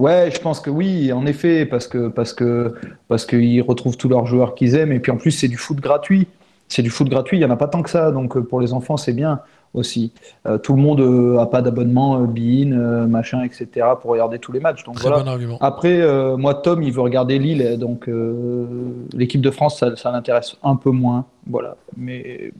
[0.00, 2.74] Ouais, je pense que oui, en effet, parce que parce que
[3.06, 5.78] parce qu'ils retrouvent tous leurs joueurs qu'ils aiment et puis en plus c'est du foot
[5.78, 6.26] gratuit.
[6.68, 8.60] C'est du foot gratuit, il y en a pas tant que ça, donc euh, pour
[8.62, 9.40] les enfants c'est bien
[9.74, 10.12] aussi.
[10.46, 13.66] Euh, tout le monde euh, a pas d'abonnement, euh, Bein, euh, machin, etc.
[14.00, 14.84] pour regarder tous les matchs.
[14.84, 15.22] Donc Très voilà.
[15.22, 15.58] bon argument.
[15.60, 18.66] Après, euh, moi Tom, il veut regarder Lille, donc euh,
[19.12, 21.76] l'équipe de France ça, ça l'intéresse un peu moins, voilà.
[21.96, 22.52] Mais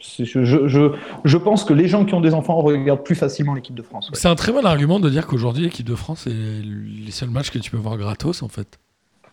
[0.00, 0.92] je, je, je,
[1.24, 4.10] je pense que les gens qui ont des enfants regardent plus facilement l'équipe de France.
[4.10, 4.16] ouais.
[4.16, 7.50] C'est un très bon argument de dire qu'aujourd'hui l'équipe de France est les seuls matchs
[7.50, 8.78] que tu peux voir gratos en fait.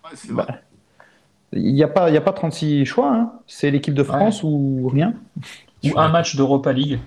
[0.04, 0.12] Ouais.
[0.32, 0.48] Bah,
[1.54, 3.32] Il n'y a, pas- il y a pas 36 choix, hein.
[3.48, 5.14] c'est l'équipe de France ou rien.
[5.84, 7.00] Ou un match d'Europa League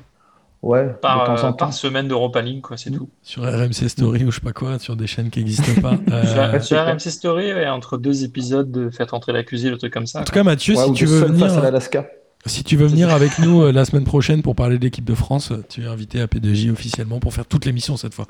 [0.60, 1.56] Ouais, par, de temps en euh, temps.
[1.56, 3.08] par semaine d'Europa League, quoi, c'est tout.
[3.22, 5.94] Sur RMC Story ou je sais pas quoi, sur des chaînes qui n'existent pas.
[6.12, 6.84] Euh, Sur.
[6.84, 10.20] RMC Story, ouais, entre deux épisodes de Faites entrer l'accusé, le truc comme ça.
[10.20, 12.06] en tout cas, Mathieu, Ouais, si tu veux venir, face à l'Alaska.
[12.46, 15.14] Si tu veux venir avec nous euh, la semaine prochaine pour parler de l'équipe de
[15.14, 18.26] France, euh, tu es invité à P2J officiellement pour faire toute l'émission cette fois.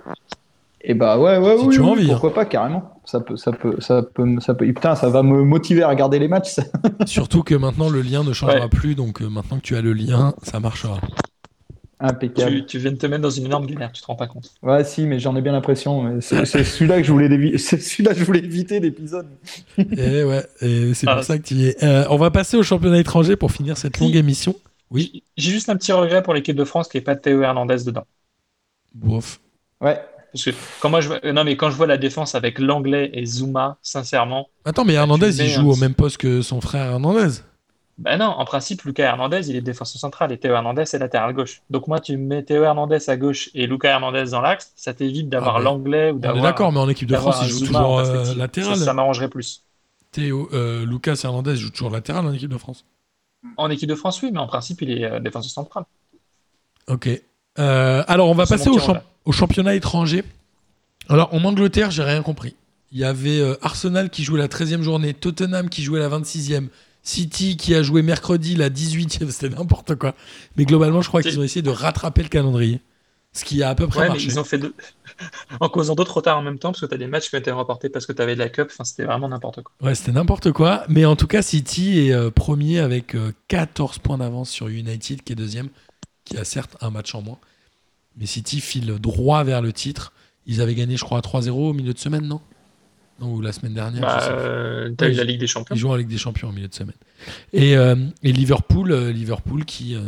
[0.81, 2.13] Et bah ouais, ouais, Si oui, tu as oui, envie, hein.
[2.13, 3.01] pourquoi pas carrément.
[3.05, 4.65] Ça peut, ça peut, ça peut, ça peut.
[4.67, 6.51] et Putain, ça va me motiver à regarder les matchs.
[6.53, 6.63] ça.
[7.07, 8.69] Surtout que maintenant le lien ne changera Ouais.
[8.69, 11.01] plus, donc euh, maintenant que tu as le lien, ça marchera.
[12.01, 12.53] Impeccable.
[12.61, 14.53] Tu, tu viens de te mettre dans une énorme galère, tu te rends pas compte.
[14.63, 16.21] Ouais, si, mais j'en ai bien l'impression.
[16.21, 19.27] C'est celui-là que je voulais, dévi- c'est celui-là que je voulais éviter l'épisode.
[19.79, 21.85] Et ouais, et c'est Ah, pour ça que tu y es.
[21.85, 24.55] Euh, on va passer au championnat étranger pour finir cette longue émission.
[24.91, 25.23] Oui.
[25.37, 28.05] J'ai juste un petit regret pour l'équipe de France qui n'est pas Théo Hernandez dedans.
[28.95, 29.41] Bof.
[29.81, 30.01] Ouais.
[30.33, 30.51] Parce que
[30.81, 33.25] quand moi je vois, euh, non mais quand je vois la défense avec l'anglais et
[33.25, 36.61] Zuma, sincèrement, Attends, mais Hernandez, tu mets il joue un- au même poste que son
[36.61, 37.39] frère Hernandez.
[37.99, 41.33] Ben non, en principe, Lucas Hernandez, il est défenseur central et Théo Hernandez est latéral
[41.35, 41.63] gauche.
[41.69, 45.29] Donc moi, tu mets Théo Hernandez à gauche et Lucas Hernandez dans l'axe, ça t'évite
[45.29, 46.43] d'avoir Ah, mais l'anglais ou On est d'avoir.
[46.45, 48.77] d'accord, mais en équipe de France, il joue toujours euh, latéral.
[48.77, 49.65] Ça, ça m'arrangerait plus.
[50.13, 52.85] Théo, euh, Lucas Hernandez joue toujours latéral en équipe de France.
[53.57, 55.85] En équipe de France, oui, mais en principe, il est euh, défenseur central.
[56.87, 57.09] Ok.
[57.57, 60.23] Alors, on va passer au, champ- au championnat étranger.
[61.09, 62.55] Alors, en Angleterre, j'ai rien compris.
[62.93, 66.69] Il y avait Arsenal qui jouait la 13e journée, Tottenham qui jouait la 26e,
[67.09, 70.15] City qui a joué mercredi la 18e, c'était n'importe quoi.
[70.57, 72.81] Mais globalement, je crois qu'ils ont essayé de rattraper le calendrier.
[73.33, 74.75] Ce qui a à peu près Ouais, mais ils ont fait deux.
[75.61, 77.39] en causant d'autres retards en même temps, parce que tu as des matchs qui ont
[77.39, 79.73] été reportés parce que tu avais de la Cup, enfin, c'était vraiment n'importe quoi.
[79.81, 80.85] Ouais, c'était n'importe quoi.
[80.89, 85.23] Mais en tout cas, City est euh, premier avec euh, 14 points d'avance sur United
[85.23, 85.69] qui est deuxième,
[86.25, 87.39] qui a certes un match en moins.
[88.17, 90.13] Mais City file droit vers le titre.
[90.47, 92.41] Ils avaient gagné, je crois, 3-0 au milieu de semaine, non?
[93.21, 95.75] Non, ou la semaine dernière Bah, euh, T'as Oui, eu la Ligue des Champions.
[95.75, 96.95] Ils jouent en Ligue des Champions en milieu de semaine.
[97.53, 100.01] Et, euh, et Liverpool, euh, Liverpool qui euh,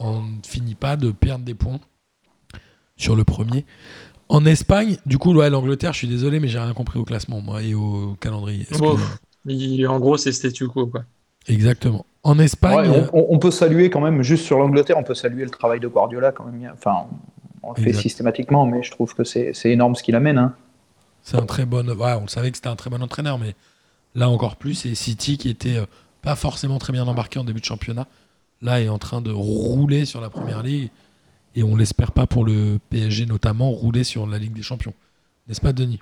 [0.00, 1.78] en finit pas de perdre des points
[2.96, 3.64] sur le premier.
[4.28, 7.40] En Espagne, du coup, ouais, l'Angleterre, je suis désolé, mais j'ai rien compris au classement,
[7.40, 8.66] moi, et au calendrier.
[8.78, 8.96] Bon.
[9.46, 10.86] Il- en gros, c'est statu quo.
[10.88, 11.04] Quoi.
[11.46, 12.04] Exactement.
[12.24, 15.44] En Espagne, Ouais, on, on peut saluer quand même, juste sur l'Angleterre, on peut saluer
[15.44, 16.70] le travail de Guardiola quand même.
[16.74, 17.06] Enfin,
[17.62, 18.02] on le fait Exact.
[18.02, 20.36] systématiquement, mais je trouve que c'est c'est énorme ce qu'il amène.
[20.36, 20.54] Hein.
[21.28, 21.86] C'est un très bon.
[21.86, 23.54] Ouais, on le savait que c'était un très bon entraîneur, mais
[24.14, 25.84] là encore plus, et City qui était euh,
[26.22, 28.06] pas forcément très bien embarqué en début de championnat,
[28.62, 30.88] là est en train de rouler sur la première ligue,
[31.54, 34.94] et on l'espère pas pour le PSG notamment, rouler sur la Ligue des Champions.
[35.46, 36.00] N'est-ce pas, Denis?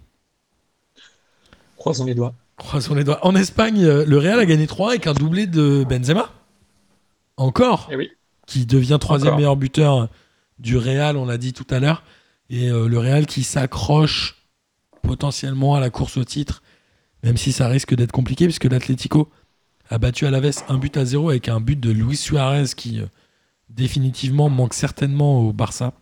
[1.77, 2.33] Croisons les doigts.
[2.57, 3.19] Croisons les doigts.
[3.27, 6.31] En Espagne, euh, le Real a gagné 3 avec un doublé de Benzema.
[7.37, 7.89] Encore.
[7.91, 8.13] Eh oui.
[8.47, 10.09] Qui devient troisième meilleur buteur
[10.61, 12.05] du Real, on l'a dit tout à l'heure.
[12.49, 14.36] Et euh, le Real qui s'accroche
[15.07, 16.63] potentiellement à la course au titre,
[17.23, 19.31] même si ça risque d'être compliqué, puisque l'Atlético
[19.89, 23.07] a battu Alaves un but à zéro avec un but de Luis Suarez qui euh,
[23.69, 25.93] définitivement manque certainement au Barça.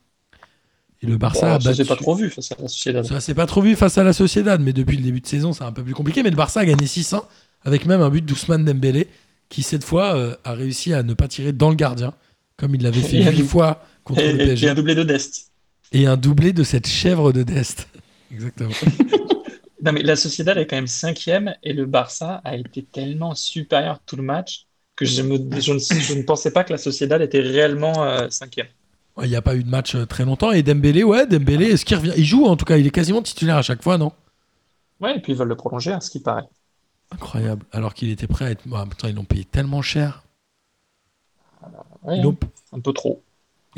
[1.03, 3.05] Et le Barça Bon, a ça s'est pas trop vu face à la Sociedad.
[3.05, 5.53] Ça s'est pas trop vu face à la Sociedad, mais depuis le début de saison,
[5.53, 6.23] c'est un peu plus compliqué.
[6.23, 7.23] Mais le Barça a gagné 6-1
[7.65, 9.09] avec même un but d'Ousmane Dembélé
[9.51, 12.15] qui cette fois euh, a réussi à ne pas tirer dans le gardien
[12.57, 14.69] comme il l'avait fait Et un huit double- fois contre Et, le et PSG.
[14.71, 15.51] un doublé de Dest.
[15.93, 17.87] Et un doublé de cette chèvre de Dest.
[18.33, 18.71] Exactement.
[19.85, 24.01] Non, mais la Sociedad est quand même cinquième et le Barça a été tellement supérieur
[24.07, 27.21] tout le match que je, me, je, ne, je ne pensais pas que la Sociedad
[27.21, 28.69] était réellement euh, cinquième.
[29.23, 30.53] Il n'y a pas eu de match euh, très longtemps.
[30.53, 32.13] Et Dembélé, ouais, Dembélé, est-ce qu'il revient?
[32.17, 34.13] Il joue en tout cas, il est quasiment titulaire à chaque fois, non?
[35.01, 36.49] Ouais, et puis ils veulent le prolonger, à ce qui paraît.
[37.11, 37.67] Incroyable.
[37.71, 38.65] Alors qu'il était prêt à être.
[38.75, 40.25] Ah, putain, ils l'ont payé tellement cher.
[42.03, 42.21] Ouais,
[42.73, 43.23] un peu trop.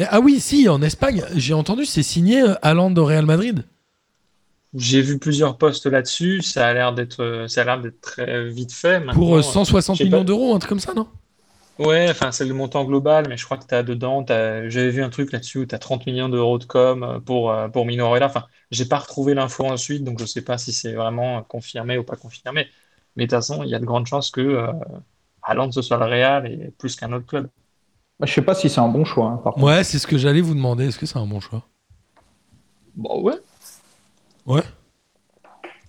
[0.09, 3.65] Ah oui, si, en Espagne, j'ai entendu, c'est signé euh, Haaland au Real Madrid.
[4.77, 8.49] J'ai vu plusieurs posts là-dessus, ça a l'air d'être euh, ça a l'air d'être très
[8.49, 9.01] vite fait.
[9.01, 10.25] Pour euh, Maintenant, 160 je sais millions pas.
[10.25, 11.09] d'euros, un truc comme ça, non?
[11.79, 15.03] Ouais, enfin, c'est le montant global, mais je crois que tu as dedans, j'avais vu
[15.03, 17.85] un truc là-dessus où tu as 30 millions d'euros de com euh, pour, euh, pour
[17.85, 18.27] Minorella.
[18.27, 22.05] Enfin, j'ai pas retrouvé l'info ensuite, donc je sais pas si c'est vraiment confirmé ou
[22.05, 22.67] pas confirmé.
[23.15, 24.73] Mais de toute façon, il y a de grandes chances que euh,
[25.43, 27.49] Haaland ce soit le Real et plus qu'un autre club.
[28.19, 29.27] Bah, je sais pas si c'est un bon choix.
[29.29, 29.59] hein, par.
[29.63, 30.87] Ouais, c'est ce que j'allais vous demander.
[30.87, 31.63] Est-ce que c'est un bon choix?
[32.95, 33.35] Bon, ouais.
[34.47, 34.63] Ouais.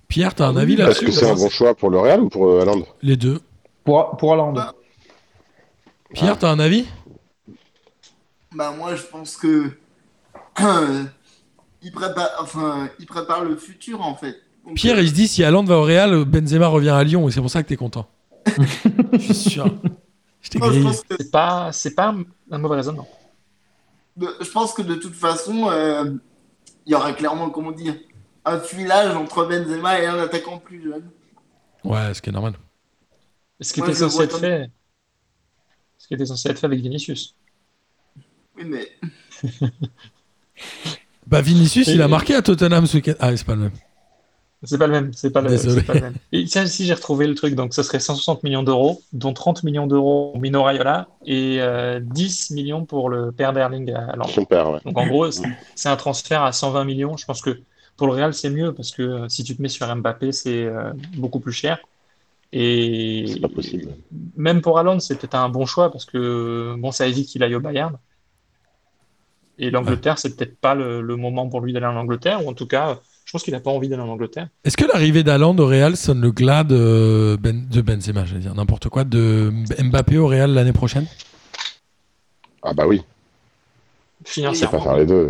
[0.08, 2.22] Pierre, t'as un avis bah, Est-ce là-dessus que c'est un bon choix pour le Real
[2.22, 3.40] ou pour euh, Haaland Les deux.
[3.84, 4.56] Pour, pour Haaland.
[4.58, 4.74] Ah.
[6.14, 6.86] Pierre, t'as un avis?
[8.54, 9.72] Bah moi je pense que
[11.82, 14.38] il prépare, enfin, il prépare le futur en fait.
[14.66, 17.28] Donc, Pierre, euh, il se dit si Haaland va au Real, Benzema revient à Lyon
[17.28, 18.08] et c'est pour ça que t'es content.
[19.14, 19.66] Je suis sûr.
[20.42, 20.66] Je t'ai que
[21.20, 22.16] C'est pas, c'est pas
[22.52, 23.08] un, mauvais raisonnement.
[24.16, 26.12] de, je pense que de toute façon, euh,
[26.86, 27.96] il y aurait clairement, comment dire,
[28.49, 31.10] un filage entre Benzema et un attaquant plus jeune.
[31.84, 32.53] Ouais, ce qui est normal.
[33.61, 34.69] Ce qui Moi, était censé être fait,
[35.98, 37.36] ce qui était censé être fait avec Vinicius.
[38.57, 38.88] Oui, mais
[41.28, 43.14] Bah Vinicius, Et- il a marqué à Tottenham ce week-end.
[43.19, 43.72] Ah, c'est pas le même.
[44.64, 46.15] C'est pas le même, c'est pas le, pas le même.
[46.32, 49.61] Et tiens, si j'ai retrouvé le truc, donc ça serait 160 millions d'euros, dont 30
[49.64, 54.28] millions d'euros pour Mino Raiola et euh, 10 millions pour le père d'Erling Haaland.
[54.28, 54.80] Son père, ouais.
[54.84, 55.44] Donc en gros, c'est
[55.76, 57.18] c'est un transfert à 120 millions.
[57.18, 57.60] Je pense que
[57.98, 60.64] pour le Real, c'est mieux parce que euh, si tu te mets sur Mbappé, c'est
[60.65, 61.80] euh, beaucoup plus cher.
[62.53, 63.90] Et C'est pas possible.
[64.38, 67.56] même pour Haaland, c'est peut-être un bon choix parce que bon, ça évite qu'il aille
[67.56, 67.98] au Bayern.
[69.60, 72.53] Et l'Angleterre, c'est peut-être pas le, le moment pour lui d'aller en Angleterre, ou en
[72.53, 74.48] tout cas, je pense qu'il n'a pas envie d'aller en Angleterre.
[74.64, 78.53] Est-ce que l'arrivée d'Haaland au Real sonne le glas de, ben, de Benzema, j'allais dire
[78.53, 79.52] n'importe quoi, de
[79.84, 81.07] Mbappé au Real l'année prochaine?
[82.61, 83.03] Ah bah oui, tu
[84.26, 84.78] peux Financièrement.
[84.78, 85.30] pas faire les deux.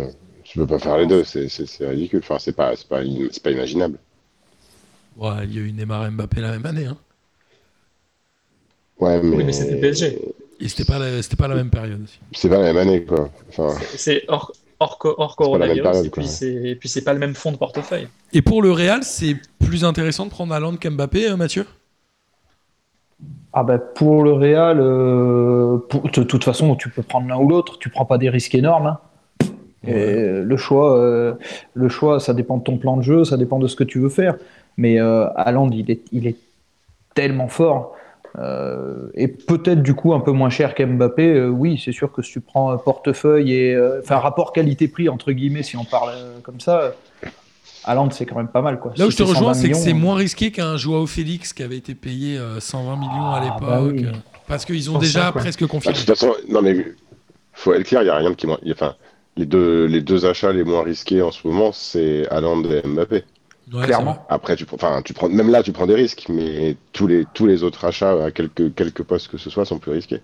[0.58, 1.46] Tu peux pas faire les deux, c'est
[1.86, 2.18] ridicule.
[2.18, 3.96] Enfin, c'est pas, c'est pas, c'est pas imaginable.
[5.16, 6.86] Ouais, il y a eu Neymar et Mbappé la même année.
[6.86, 6.96] Hein.
[8.98, 10.18] Ouais, mais, Oui, mais c'était PSG.
[10.58, 12.18] Et c'était pas, la- c'était pas la même période aussi.
[12.32, 13.30] c'est pas la même année, quoi.
[13.50, 16.32] Enfin, C'est hors, hors, hors pas la même coronavirus, période, et puis quoi.
[16.32, 18.08] c'est et puis c'est pas le même fond de portefeuille.
[18.32, 21.66] Et pour le Real, c'est plus intéressant de prendre Haaland qu'Mbappé, euh, Mathieu?
[23.52, 27.48] Ah bah pour le Real, euh, pour- de toute façon, tu peux prendre l'un ou
[27.48, 27.78] l'autre.
[27.78, 28.88] Tu prends pas des risques énormes.
[28.88, 28.98] hein.
[29.86, 30.42] Et Ouais.
[30.44, 31.34] le choix, euh,
[31.74, 33.98] le choix, ça dépend de ton plan de jeu, ça dépend de ce que tu
[34.00, 34.36] veux faire.
[34.76, 36.36] Mais euh, Haaland, il est, il est
[37.14, 37.94] tellement fort.
[38.38, 41.32] euh, et peut-être du coup un peu moins cher qu'Mbappé.
[41.32, 45.08] euh, oui, c'est sûr que si tu prends un portefeuille et euh, enfin rapport qualité-prix
[45.08, 46.90] entre guillemets, si on parle euh, comme ça, euh,
[47.84, 48.92] Haaland c'est quand même pas mal quoi.
[48.96, 51.06] Là où Si je te c'est rejoins, 120 c'est que c'est moins risqué qu'un Joao
[51.06, 53.60] Félix qui avait été payé euh, 120 millions à Ah, l'époque.
[53.68, 54.04] bah oui.
[54.04, 54.10] euh,
[54.46, 55.96] Parce qu'ils ont déjà ça, presque bah, de confirmé.
[55.98, 56.76] toute façon, non mais
[57.54, 58.46] faut être clair, il y a rien de qui.
[58.70, 58.94] Enfin,
[59.38, 63.24] les deux, les deux achats les moins risqués en ce moment, c'est Haaland et Mbappé.
[63.72, 64.26] Ouais, Clairement.
[64.28, 67.46] Après, tu, enfin, tu prends, même là, tu prends des risques, mais tous les, tous
[67.46, 70.20] les autres achats, à quelques, quelques postes que ce soit, sont plus risqués.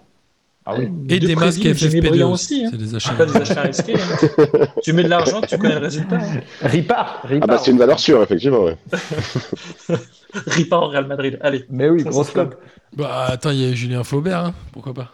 [0.66, 0.88] Ah oui.
[1.10, 2.54] Et De des masques Préville, Jimmy FFP2 Briand aussi.
[2.54, 2.64] aussi.
[2.64, 2.68] hein.
[2.72, 3.12] C'est des achats.
[3.12, 3.94] Pas des achats risqués.
[3.96, 4.66] hein.
[4.82, 6.16] tu mets de l'argent, tu connais le résultat.
[6.16, 6.40] hein.
[6.62, 8.64] Ripard, Ah bah, c'est une valeur sûre, effectivement.
[8.64, 8.76] Ouais.
[10.46, 11.38] Ripa au Real Madrid.
[11.42, 11.66] Allez.
[11.68, 12.54] Mais oui, grosse club.
[12.96, 14.54] Bah attends, il y a Julien Faubert, hein.
[14.72, 15.12] pourquoi pas?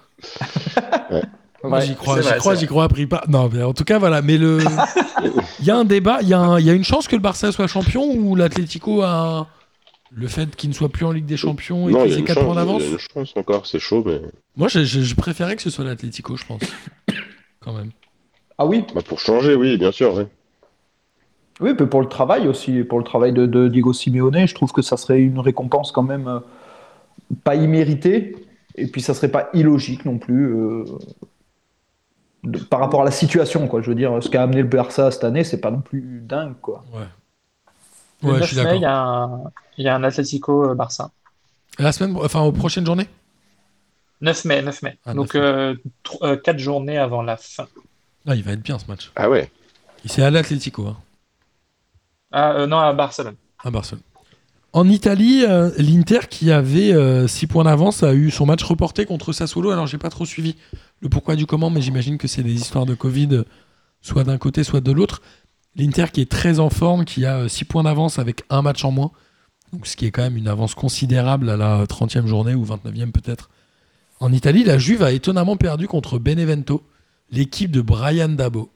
[1.62, 1.82] Ouais.
[1.82, 3.23] j'y crois, j'y crois, j'y crois, pris pas.
[3.28, 4.23] Non, mais en tout cas voilà.
[4.23, 4.61] Mais le,
[5.61, 7.16] il y a un débat, il y, a un- il y a une chance que
[7.16, 9.47] le Barça soit champion ou l'Atlético a
[10.12, 12.15] le fait qu'il ne soit plus en Ligue des Champions et Non, il qu'il y
[12.15, 12.82] a ait une 4 chance, points d'avance.
[12.82, 14.20] une chance encore, c'est chaud, mais
[14.57, 16.62] Moi, je, je- je préférais que ce soit l'Atlético, je pense.
[17.61, 17.91] Quand même.
[18.59, 20.15] Ah oui, bah, pour changer, oui, bien sûr.
[20.15, 20.27] ouais.
[21.61, 24.73] oui, mais pour le travail aussi, pour le travail de, de Diego Simeone, je trouve
[24.73, 26.41] que ça serait une récompense quand même euh,
[27.45, 28.35] pas imméritée,
[28.77, 30.85] et puis ça serait pas illogique non plus euh,
[32.45, 33.83] de- par rapport à la situation, quoi.
[33.83, 36.55] Je veux dire, ce qu'a amené le Barça cette année, c'est pas non plus dingue,
[36.61, 36.85] quoi.
[36.93, 37.05] Ouais.
[38.23, 39.45] Le Ouais, 9 je suis mai, il y a un,
[39.79, 41.11] il y a un Atlético euh, Barça.
[41.79, 43.09] La semaine, enfin aux prochaines journées?
[44.21, 44.99] 9 mai, 9 mai.
[45.07, 45.77] Ah, Donc 9
[46.23, 47.67] euh, 4 journées avant la fin.
[48.27, 49.11] Ah, il va être bien ce match.
[49.17, 49.51] Ah ouais.
[50.05, 50.97] C'est à l'Atlético, hein,
[52.33, 53.37] Ah, euh, non, à Barcelone.
[53.65, 54.03] à Barcelone.
[54.72, 56.94] En Italie, euh, l'Inter qui avait
[57.26, 59.70] 6 points d'avance a eu son match reporté contre Sassuolo.
[59.70, 60.55] Alors j'ai pas trop suivi
[61.01, 63.44] le pourquoi du comment, mais j'imagine que c'est des histoires de Covid, euh,
[64.01, 65.22] soit d'un côté, soit de l'autre.
[65.76, 68.92] L'Inter qui est très en forme, qui a 6 points d'avance avec un match en
[68.92, 69.10] moins.
[69.72, 73.12] Donc, ce qui est quand même une avance considérable à la 30e journée ou 29e
[73.12, 73.51] peut-être.
[74.18, 76.82] En Italie, la Juve a étonnamment perdu contre Benevento,
[77.30, 78.70] l'équipe de Brian Dabo.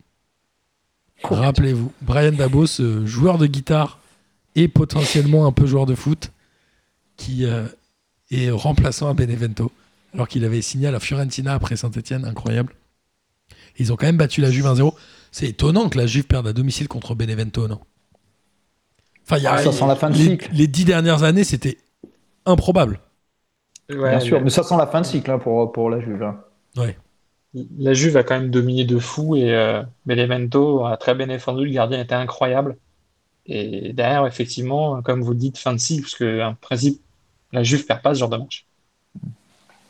[1.24, 3.98] Rappelez-vous, Brian Dabo, ce joueur de guitare
[4.54, 6.32] et potentiellement un peu joueur de foot,
[7.16, 7.66] qui euh,
[8.30, 9.72] est remplaçant à Benevento,
[10.14, 12.74] alors qu'il avait signé à la Fiorentina après Saint-Etienne, incroyable.
[13.78, 14.94] Ils ont quand même battu la Juve 1-0.
[15.32, 17.80] C'est étonnant que la Juve perde à domicile contre Benevento, non?
[19.24, 20.50] Enfin, il y a- Ah, ça sent la fin de les, cycle.
[20.52, 21.78] les dix dernières années, c'était
[22.46, 23.00] improbable.
[23.90, 26.00] Ouais, Bien sûr, mais mais ça sent la fin de cycle hein, pour, pour la
[26.00, 26.22] Juve.
[26.22, 26.40] hein.
[27.78, 31.64] La Juve a quand même dominé de fou et euh, Benevento a très bien défendu.
[31.64, 32.76] Le gardien était incroyable.
[33.46, 37.00] Et derrière, effectivement, comme vous dites, fin de cycle, parce que en principe,
[37.52, 38.66] la Juve perd pas ce genre de match.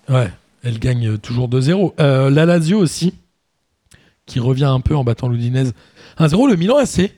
[0.09, 0.31] Ouais,
[0.63, 1.95] elle gagne toujours 2-0.
[2.01, 3.15] Euh, la Lazio aussi,
[4.27, 5.73] qui revient un peu en battant l'Udinese
[6.19, 6.49] 1-0.
[6.49, 7.13] Le Milan AC,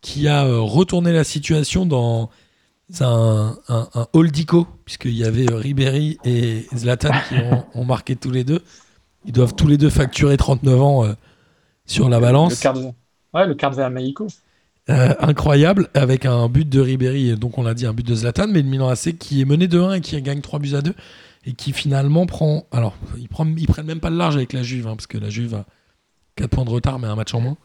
[0.00, 2.30] qui a euh, retourné la situation dans
[3.00, 8.14] un, un, un holdico, puisqu'il y avait euh, Ribéry et Zlatan qui ont, ont marqué
[8.16, 8.62] tous les deux.
[9.24, 11.12] Ils doivent tous les deux facturer 39 ans euh,
[11.86, 12.60] sur la Le balance.
[12.60, 12.82] quart de,
[13.34, 14.26] ouais, le quart de Mexico.
[14.90, 18.14] Euh, incroyable, avec un but de Ribéry, et donc on l'a dit, un but de
[18.14, 20.80] Zlatan, mais le Milan AC qui est mené 2-1 et qui gagne 3 buts à
[20.80, 20.94] 2,
[21.44, 22.66] et qui finalement prend.
[22.72, 25.18] Alors, ils, prennent, ils prennent même pas le large avec la Juve, hein, parce que
[25.18, 25.66] la Juve a
[26.36, 27.56] 4 points de retard, mais un match en moins.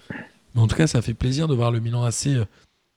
[0.53, 2.43] Mais en tout cas, ça fait plaisir de voir le Milan AC euh,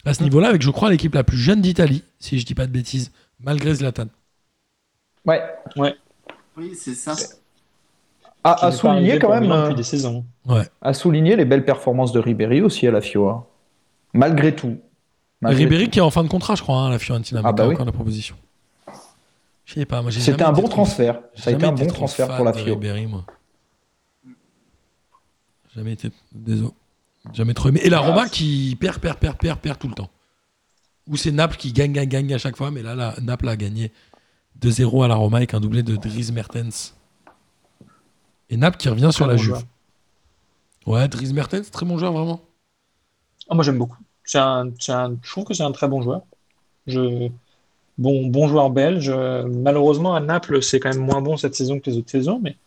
[0.04, 2.66] à ce niveau-là, avec, je crois, l'équipe la plus jeune d'Italie, si je dis pas
[2.66, 4.06] de bêtises, malgré Zlatan.
[5.76, 5.94] Ouais.
[6.56, 7.14] Oui, c'est ça.
[8.42, 10.24] À, qui à souligner quand même, euh, depuis des saisons.
[10.80, 13.46] à souligner les belles performances de Ribéry aussi à la FIO.
[14.16, 14.78] Malgré tout.
[15.40, 15.90] Malgré Ribéry tout.
[15.90, 17.66] qui est en fin de contrat, je crois, hein, à la Fiorentina, mais Ah bah
[17.66, 17.74] oui.
[17.74, 18.36] encore la proposition.
[19.64, 21.20] Je sais pas, C'était un bon transfert.
[21.34, 22.74] Ça a été jamais un été bon transfert pour la FIO.
[22.74, 23.24] Ribéry, moi.
[25.74, 26.10] Jamais été.
[26.32, 26.70] Désolé.
[27.32, 27.80] Jamais trop aimé.
[27.82, 30.10] Et la Roma qui perd, perd, perd, perd, perd tout le temps.
[31.09, 33.56] Ou c'est Naples qui gagne, gagne, gagne à chaque fois, mais là, la, Naples a
[33.56, 33.93] gagné
[34.60, 36.94] 2-0 à la Roma avec un doublé de Dries Mertens.
[38.48, 39.55] Et Naples qui revient sur Très la bon Juve.
[39.56, 39.62] joueur.
[40.86, 42.40] Ouais, Dries Mertens, très bon joueur, vraiment.
[43.51, 43.98] Ah, moi, j'aime beaucoup.
[44.26, 46.22] C'est un, un- je trouve que c'est un très bon joueur.
[46.86, 47.30] Je,
[47.98, 49.10] bon, bon joueur belge.
[49.10, 52.58] Malheureusement, à Naples, c'est quand même moins bon cette saison que les autres saisons, mais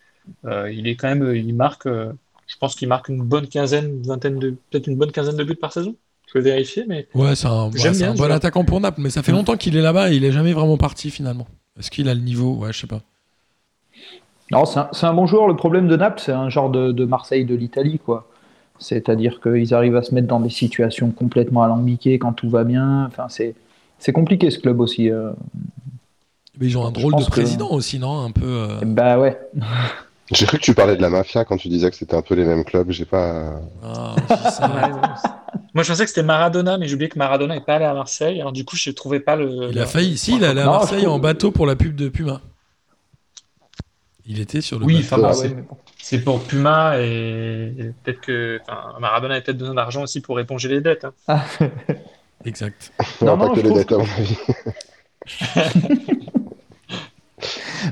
[0.45, 2.14] euh, il est quand même, il marque, euh,
[2.48, 5.56] je pense qu'il marque une bonne quinzaine, vingtaine de, peut-être une bonne quinzaine de buts
[5.56, 5.95] par saison.
[6.27, 9.10] Je vais vérifier, mais Ouais, c'est un, ouais, bien un bon attaquant pour Naples, mais
[9.10, 11.48] ça fait longtemps qu'il est là-bas et il est jamais vraiment parti finalement.
[11.77, 12.56] Est-ce qu'il a le niveau?
[12.56, 13.02] Ouais, je sais pas.
[14.52, 15.48] Non, c'est un, c'est un bon joueur.
[15.48, 18.27] Le problème de Naples, c'est un genre de, de Marseille de l'Italie, quoi.
[18.80, 23.06] C'est-à-dire qu'ils arrivent à se mettre dans des situations complètement alambiquées quand tout va bien.
[23.06, 23.56] Enfin, c'est
[24.00, 25.12] c'est compliqué ce club aussi.
[25.12, 25.32] euh.
[26.60, 28.46] Mais ils ont un drôle de que- président aussi, non Un peu.
[28.46, 29.38] euh, Bah ouais.
[30.32, 32.36] J'ai cru que tu parlais de la mafia quand tu disais que c'était un peu
[32.36, 32.92] les mêmes clubs.
[32.92, 33.60] J'ai pas.
[33.84, 34.16] ah.
[35.74, 37.94] Moi, je pensais que c'était Maradona, mais j'ai oublié que Maradona n'est pas allé à
[37.94, 38.40] Marseille.
[38.40, 39.70] Alors, du coup, je ne trouvais pas le.
[39.72, 40.18] Il a failli.
[40.18, 42.42] Si, il est allé à Non, Marseille trouve- en bateau pour la pub de Puma.
[44.32, 45.76] Il était sur le Oui, enfin, Ah ouais, c'est- mais bon.
[45.98, 48.60] c'est pour Puma et et peut-être que.
[48.62, 51.06] Enfin, Maradona a peut-être besoin d'argent aussi pour éponger les dettes.
[51.28, 51.42] hein.
[52.46, 52.94] Exact.
[53.22, 54.38] Non, non, que je les dettes, à mon avis.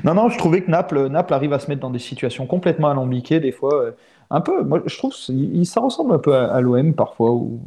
[0.04, 2.90] Non, non, je trouvais que Naples, Naples arrive à se mettre dans des situations complètement
[2.90, 3.82] alambiquées des fois.
[3.84, 3.92] euh.
[4.30, 7.62] Un peu, moi je trouve il- ça ressemble un peu à, à l'OM parfois où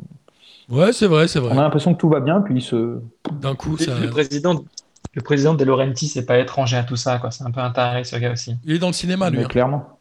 [0.68, 1.56] Ouais, c'est vrai, c'est on a vrai.
[1.56, 2.98] l'impression que tout va bien puis il se
[3.40, 3.98] D'un coup, ça...
[3.98, 4.62] le président,
[5.12, 7.30] le président De Laurenti, c'est pas étranger à tout ça, quoi.
[7.30, 8.56] C'est un peu un taré, ce gars aussi.
[8.64, 9.38] il est dans le cinéma, lui.
[9.38, 9.48] mais hein.
[9.48, 9.98] clairement.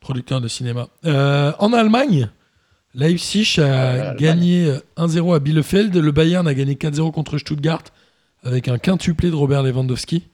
[0.00, 0.88] producteur de cinéma.
[1.06, 2.28] Euh, en Allemagne,
[2.94, 5.96] Leipzig a Euh, gagné euh, 1-0 à Bielefeld.
[5.96, 7.82] Le Bayern a gagné 4-0 contre Stuttgart
[8.42, 10.28] avec un quintuplé de Robert Lewandowski.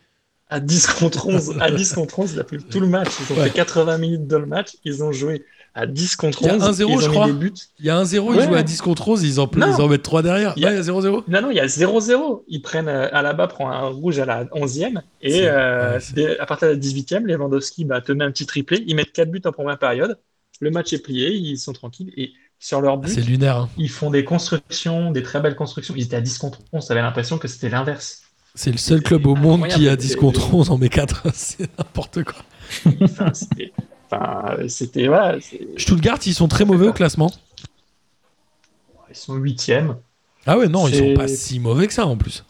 [0.51, 3.09] À 10 contre 11, à 10 contre 11, il a fait tout le match.
[3.21, 3.45] Ils ont Ouais.
[3.45, 4.71] fait 80 minutes dans le match.
[4.85, 5.45] Ils ont joué
[5.75, 6.63] à 10 contre Il y a 11.
[6.81, 7.27] 1-0, ils ont je crois.
[7.27, 7.53] des buts.
[7.79, 8.45] Il y a 1-0, ils Ouais.
[8.47, 10.53] jouent à 10 contre 11, ils en, ils en mettent 3 derrière.
[10.57, 11.23] Il y a- Ouais, il y a 0-0.
[11.29, 12.45] Non, non, il y a 0-0.
[12.49, 16.67] Ils prennent euh, Alaba prend un rouge à la 11e et euh, ouais, à partir
[16.69, 18.83] de la 18e, Lewandowski bah, te met un petit triplé.
[18.89, 20.19] Ils mettent 4 buts en première période.
[20.61, 23.57] Le match est plié, ils sont tranquilles et sur leur Ah, but, C'est lunaire.
[23.57, 23.69] hein.
[23.79, 25.95] ils font des constructions, des très belles constructions.
[25.97, 26.85] Ils étaient à 10 contre 11.
[26.87, 28.23] T'avais l'impression que c'était l'inverse.
[28.55, 30.03] C'est le seul club au monde qui a incroyable.
[30.03, 31.29] 10 contre 11 en met 4.
[31.35, 32.43] C'est n'importe quoi.
[33.03, 33.73] Enfin, c'était,
[34.11, 35.09] enfin, c'était
[35.77, 37.33] Stuttgart, ils sont très mauvais au classement.
[39.09, 39.97] ils sont 8e.
[40.47, 42.45] Ah ouais, non, ils sont pas si mauvais que ça en plus.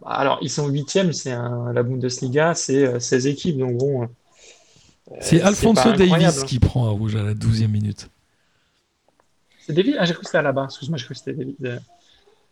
[0.00, 3.58] Bah, Alors, ils sont 8e, c'est un, la Bundesliga, c'est euh, 16 équipes.
[3.58, 4.02] Donc bon.
[4.02, 4.06] euh,
[5.20, 6.46] C'est euh, Alfonso Davis hein.
[6.46, 8.08] qui prend un rouge à la 12e minute.
[9.66, 10.64] C'est David Ah, j'ai cru que c'était là-bas.
[10.64, 11.82] Excuse-moi, j'ai cru que c'était David.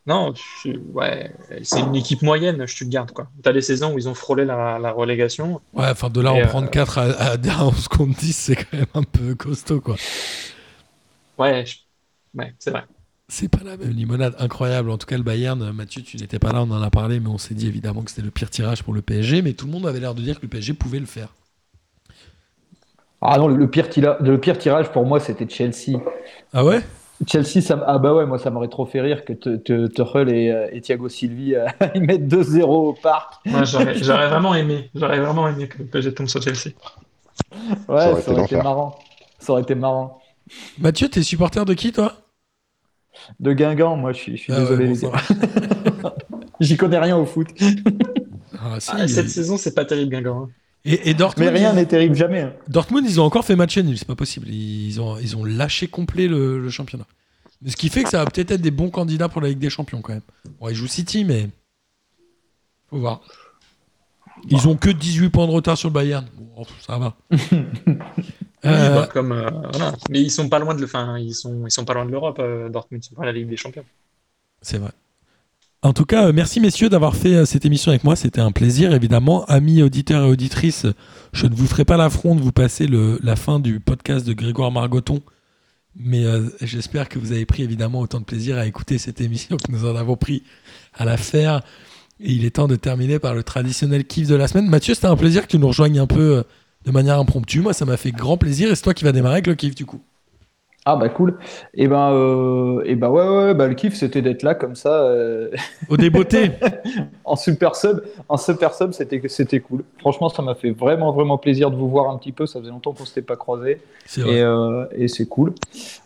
[0.07, 3.07] Euh, Non, je- ouais, c'est une équipe moyenne, Stuttgart.
[3.13, 3.29] Quoi.
[3.43, 5.61] Tu as des saisons où ils ont frôlé la, la relégation.
[5.75, 8.57] Ouais, enfin de là en euh, prendre 4 à, à, à 11 contre 10, c'est
[8.57, 9.97] quand même un peu costaud quoi.
[11.39, 11.79] Ouais, je-
[12.35, 12.85] ouais c'est vrai.
[13.31, 14.91] C'est pas la même limonade, incroyable.
[14.91, 17.21] En tout cas, le Bayern, euh, Mathieu, tu n'étais pas là, on en a parlé,
[17.21, 19.67] mais on s'est dit évidemment que c'était le pire tirage pour le PSG, mais tout
[19.67, 21.29] le monde avait l'air de dire que le PSG pouvait le faire.
[23.21, 25.99] Ah non, le pire, tira- le pire tirage pour moi c'était Chelsea.
[26.53, 26.83] Ah ouais?
[27.27, 30.69] Chelsea, ça, ah bah ouais, moi ça m'aurait trop fait rire que Tuchel et, euh,
[30.73, 33.35] et Thiago Silvi euh, ils mettent 2-0 au parc.
[33.65, 34.91] J'aurais vraiment aimé.
[34.95, 36.71] J'aurais vraiment aimé que le PSG tombe sur Chelsea.
[37.89, 38.63] Ouais, Ça aurait ça été aurait été l'enfer.
[38.63, 38.99] marrant.
[39.39, 40.23] Ça aurait été marrant.
[40.79, 42.15] Mathieu, t'es supporter de qui toi?
[43.41, 45.13] De Guingamp, moi je suis, je suis Ah ouais, désolé bon.
[46.61, 47.49] J'y connais rien au foot.
[48.59, 50.43] Ah, si, Ah, il- cette saison, c'est pas terrible, Guingamp.
[50.45, 50.51] hein.
[50.91, 52.41] Et, et Dortmund, Mais rien n'est terrible jamais.
[52.41, 52.53] hein.
[52.69, 54.49] Dortmund, ils ont encore fait match nul, c'est pas possible.
[54.49, 57.07] Ils ont, ils ont lâché complet le, le championnat.
[57.63, 59.59] Mais ce qui fait que ça va peut-être être des bons candidats pour la Ligue
[59.59, 60.23] des Champions quand même.
[60.61, 61.49] Bon, ils jouent City, mais
[62.89, 63.21] faut voir.
[64.49, 66.27] Ils ont que 18 points de retard sur le Bayern.
[66.37, 67.17] Bon, ça va.
[68.65, 69.93] Euh, Bah, comme, euh, voilà.
[70.11, 72.11] Mais ils sont pas loin de le, enfin, ils sont, ils sont pas loin de
[72.11, 73.05] l'Europe, euh, Dortmund.
[73.05, 73.85] Ils sont pas la Ligue des Champions.
[74.63, 74.91] C'est vrai.
[75.81, 78.17] En tout cas, euh, merci messieurs d'avoir fait euh, cette émission avec moi.
[78.17, 79.45] C'était un plaisir, évidemment.
[79.45, 80.87] Amis auditeurs et auditrices,
[81.33, 84.73] je ne vous ferai pas l'affront de vous passer la fin du podcast de Grégoire
[84.73, 85.23] Margoton.
[85.95, 89.57] Mais euh, j'espère que vous avez pris évidemment autant de plaisir à écouter cette émission
[89.57, 90.43] que nous en avons pris
[90.95, 91.63] à la faire.
[92.19, 94.67] Et il est temps de terminer par le traditionnel kiff de la semaine.
[94.67, 96.43] Mathieu, c'était un plaisir que tu nous rejoignes un peu
[96.85, 97.61] de manière impromptue.
[97.61, 98.69] Moi, ça m'a fait grand plaisir.
[98.73, 100.01] Et c'est toi qui vas démarrer avec le kiff du coup.
[100.85, 101.37] Ah bah cool.
[101.75, 104.75] Et ben, euh, et ben ouais, ouais, ouais, bah, le kiff c'était d'être là comme
[104.75, 105.51] ça euh,
[105.91, 106.53] Au débeauté.
[107.25, 108.01] en super sub.
[108.29, 109.85] En super sub, c'était c'était cool.
[109.99, 112.47] Franchement, ça m'a fait vraiment vraiment plaisir de vous voir un petit peu.
[112.47, 113.83] Ça faisait longtemps qu'on s'était pas croisés.
[114.17, 115.53] Et, euh, et c'est cool.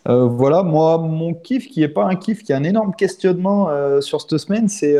[0.09, 3.69] Euh, voilà, moi, mon kiff qui est pas un kiff, qui est un énorme questionnement
[3.69, 4.97] euh, sur cette semaine, c'est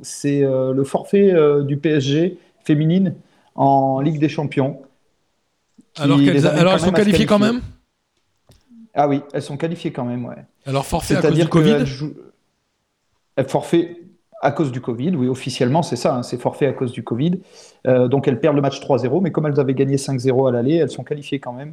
[0.00, 1.34] c'est le forfait
[1.64, 3.14] du PSG féminine
[3.54, 4.78] en Ligue des Champions.
[5.98, 6.40] Alors, qu'elles-
[6.80, 7.60] sont qualifiées quand même?
[8.94, 10.36] Ah oui, elles sont qualifiées quand même, ouais.
[10.66, 12.14] Alors forfait à cause du C'est-à-dire Covid qu'elles jouent...
[13.36, 13.96] elles forfait
[14.40, 17.40] à cause du Covid, oui, officiellement, c'est ça, hein, c'est forfait à cause du Covid.
[17.86, 20.74] Euh, donc elles perdent le match 3-0, mais comme elles avaient gagné 5-0 à l'aller,
[20.76, 21.72] elles sont qualifiées quand même.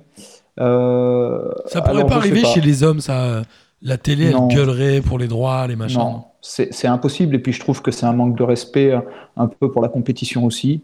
[0.60, 3.42] Euh, Ça pourrait alors, pas arriver chez les hommes, ça.
[3.84, 4.48] La télé, Non.
[4.48, 5.98] elle gueulerait pour les droits, les machins.
[6.00, 7.36] Non, c'est impossible.
[7.36, 9.04] Et puis je trouve que c'est un manque de respect un,
[9.38, 10.82] un peu pour la compétition aussi.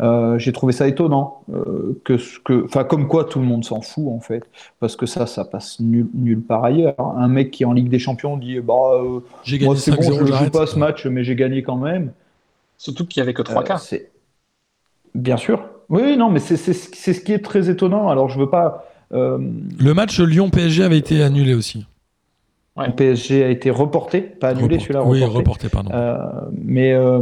[0.00, 1.42] Euh, J'ai trouvé ça étonnant.
[1.52, 4.44] euh, que, ce- que, enfin, comme quoi tout le monde s'en fout en fait.
[4.78, 6.94] Parce que ça, ça passe nul, nulle part ailleurs.
[7.00, 9.96] Un mec qui est en Ligue des Champions dit bah, euh, J'ai Moi c'est bon,
[10.02, 12.12] 5-0, je joue pas ce match, mais j'ai gagné quand même.
[12.76, 13.80] Surtout qu'il y avait que trois Euh, quarts.
[13.80, 14.10] c'est-
[15.14, 15.64] Bien sûr.
[15.88, 18.08] Oui, non, mais c'est c'est ce c'est ce qui est très étonnant.
[18.08, 18.84] Alors je veux pas.
[19.12, 19.38] euh,
[19.80, 21.86] Le match Lyon-PSG avait été annulé aussi.
[22.76, 25.04] Le PSG a été reporté, pas annulé Report- celui-là.
[25.04, 25.38] Oui, reporté.
[25.38, 25.90] reporté, pardon.
[25.92, 26.16] Euh,
[26.52, 27.20] mais euh,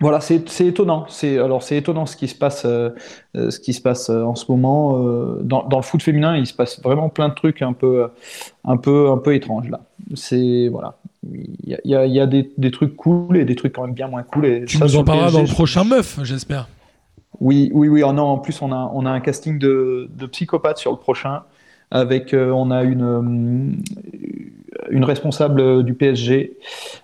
[0.00, 1.06] voilà, c'est étonnant.
[1.08, 2.90] C'est alors c'est étonnant ce qui se passe, euh,
[3.36, 6.36] euh, ce qui se passe euh, en ce moment euh, dans, dans le foot féminin.
[6.36, 8.08] Il se passe vraiment plein de trucs un peu,
[8.64, 9.80] un peu, un peu étranges là.
[10.14, 10.96] C'est voilà,
[11.32, 13.72] il y a, y a- il y a des, des trucs cool et des trucs
[13.72, 14.46] quand même bien moins cool.
[14.46, 16.68] Et tu ça, nous en parleras dans le prochain meuf, j'espère.
[17.40, 18.02] oui, oui, oui.
[18.02, 20.98] oh non, en plus, on a, on a un casting de, de psychopathes sur le
[20.98, 21.42] prochain.
[21.90, 23.76] Avec, euh, on a une,
[24.90, 26.56] une responsable du PSG.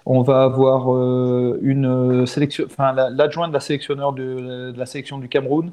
[0.06, 5.28] On va avoir euh, une sélection, enfin l'adjointe de la sélectionneur de, la sélection du
[5.28, 5.72] Cameroun.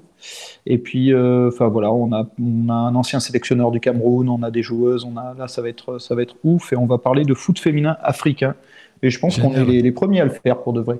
[0.66, 4.52] Et puis, enfin voilà, on a, on a un ancien sélectionneur du Cameroun, on a
[4.52, 6.98] des joueuses, on a là ça va être ça va être ouf et on va
[6.98, 8.56] parler de foot féminin africain.
[9.02, 11.00] Et je pense qu'on est les, les, premiers à le faire pour de vrai.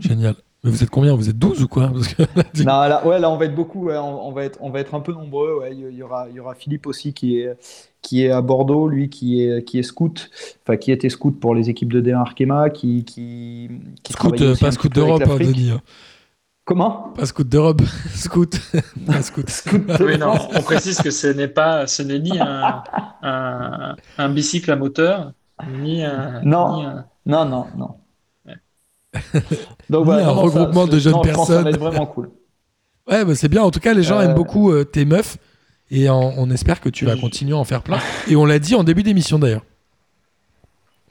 [0.00, 0.34] Génial.
[0.62, 1.14] Mais vous êtes combien?
[1.14, 1.88] Vous êtes 12 ou quoi?
[1.88, 2.22] Parce que
[2.62, 3.86] Non, là, ouais, là, on va être beaucoup.
[3.86, 5.58] Ouais, on, on, va être, on va être un peu nombreux.
[5.60, 5.74] Ouais.
[5.74, 7.56] Il, y aura, il y aura Philippe aussi qui est,
[8.02, 10.30] qui est à Bordeaux, lui qui est, qui est scout,
[10.62, 13.70] enfin qui était scout pour les équipes de D1 Arkema, qui, qui,
[14.02, 15.70] qui scout, euh, pas scout d'Europe, hein, Denis.
[15.70, 15.80] Hein.
[16.64, 17.12] Comment?
[17.16, 17.82] Pas scout d'Europe,
[18.14, 18.60] scout.
[19.06, 19.48] pas scout.
[19.48, 22.82] scout oui, non, on précise que ce n'est pas, ce n'est ni un,
[23.22, 25.32] un, un, bicycle à moteur,
[25.68, 26.42] ni un.
[26.42, 27.06] Non, ni un...
[27.26, 27.96] non, non, non.
[29.90, 31.46] Donc, voilà, un regroupement de jeunes personnes.
[31.46, 32.30] ça va être vraiment cool.
[33.10, 33.62] Ouais, bah, c'est bien.
[33.62, 35.38] En tout cas, les gens aiment euh, beaucoup euh, tes meufs
[35.90, 37.98] et on espère que tu vas continuer à en faire plein.
[38.28, 39.64] Et on l'a dit en début d'émission d'ailleurs.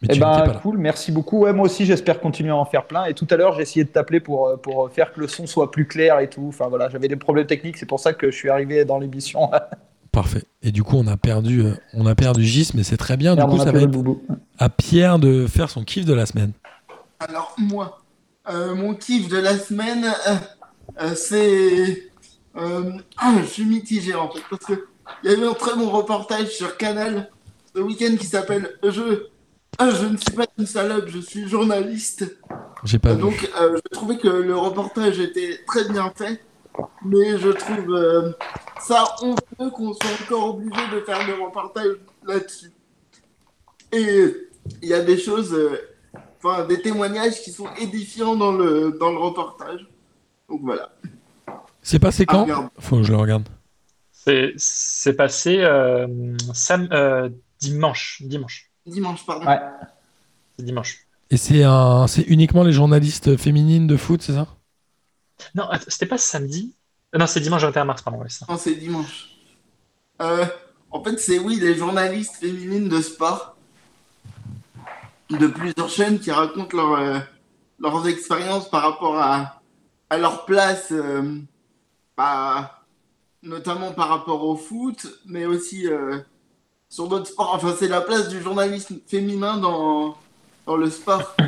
[0.02, 1.40] Mais eh ben, cool, merci beaucoup.
[1.40, 3.04] Ouais, moi aussi, j'espère continuer à en faire plein.
[3.06, 5.46] Et tout à l'heure, j'ai essayé de t'appeler pour, euh, pour faire que le son
[5.46, 6.46] soit plus clair et tout.
[6.48, 9.52] Enfin voilà, j'avais des problèmes techniques, c'est pour ça que je suis arrivé dans l'émission.
[10.14, 10.44] Parfait.
[10.64, 13.36] Et du coup, on a perdu, on a perdu Gis, mais c'est très bien.
[13.36, 14.00] Du coup, ça va être
[14.58, 16.54] à Pierre de faire son kiff de la semaine.
[17.20, 18.02] Alors, moi,
[18.48, 20.36] euh, mon kiff de la semaine, euh,
[21.02, 22.10] euh, c'est.
[22.56, 24.80] Ah, je suis mitigé en fait, parce qu'il
[25.24, 27.30] y a eu un très bon reportage sur Canal
[27.74, 29.28] ce week-end qui s'appelle Je.
[29.78, 32.38] Ah, je ne suis pas une salope, je suis journaliste.
[32.84, 36.42] J'ai pas Donc, je trouvais que le reportage était très bien fait,
[37.06, 38.34] mais je trouve
[38.82, 42.72] ça honteux qu'on soit encore obligé de faire des reportages là-dessus.
[43.94, 44.36] Et
[44.82, 45.56] il y a des choses
[46.44, 49.88] enfin, des témoignages qui sont édifiants dans le, dans le reportage.
[50.50, 50.92] Donc voilà.
[51.82, 52.48] C'est passé quand
[52.80, 53.48] Faut que je le regarde.
[54.58, 57.30] C'est passé euh, sam, euh,
[57.60, 58.22] dimanche.
[58.24, 58.70] Dimanche.
[58.86, 59.48] Dimanche, pardon.
[59.48, 59.60] Ouais.
[60.58, 61.08] C'est dimanche.
[61.32, 64.48] Et c'est un, c'est uniquement les journalistes féminines de foot, c'est ça?
[65.56, 66.76] Non, c'était pas samedi?
[67.16, 68.20] Euh, non, c'est dimanche 21 mars, pardon.
[68.28, 68.46] ça.
[68.50, 69.30] Non, c'est dimanche.
[70.20, 73.56] en fait, c'est oui, les journalistes féminines de sport
[75.38, 77.20] de plusieurs chaînes qui racontent leur, euh,
[77.80, 79.62] leurs expériences par rapport à,
[80.10, 81.40] à leur place, euh,
[82.18, 82.84] bah,
[83.44, 86.20] notamment par rapport au foot, mais aussi euh,
[86.90, 87.54] sur d'autres sports.
[87.54, 90.18] Enfin, c'est la place du journalisme féminin dans,
[90.66, 91.36] dans le sport.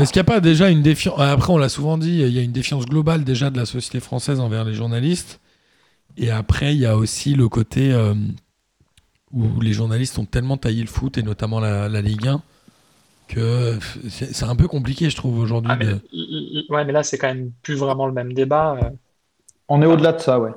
[0.00, 2.38] Est-ce qu'il n'y a pas déjà une défiance Après, on l'a souvent dit, il y
[2.38, 5.38] a une défiance globale déjà de la société française envers les journalistes.
[6.16, 7.94] Et après, il y a aussi le côté
[9.32, 12.42] où les journalistes ont tellement taillé le foot, et notamment la, la Ligue 1,
[13.34, 13.78] que
[14.08, 15.72] c'est un peu compliqué, je trouve, aujourd'hui.
[15.72, 18.76] Ah, ouais, mais là, c'est quand même plus vraiment le même débat.
[18.82, 18.90] Euh.
[19.68, 20.50] On est au-delà de ça, ouais.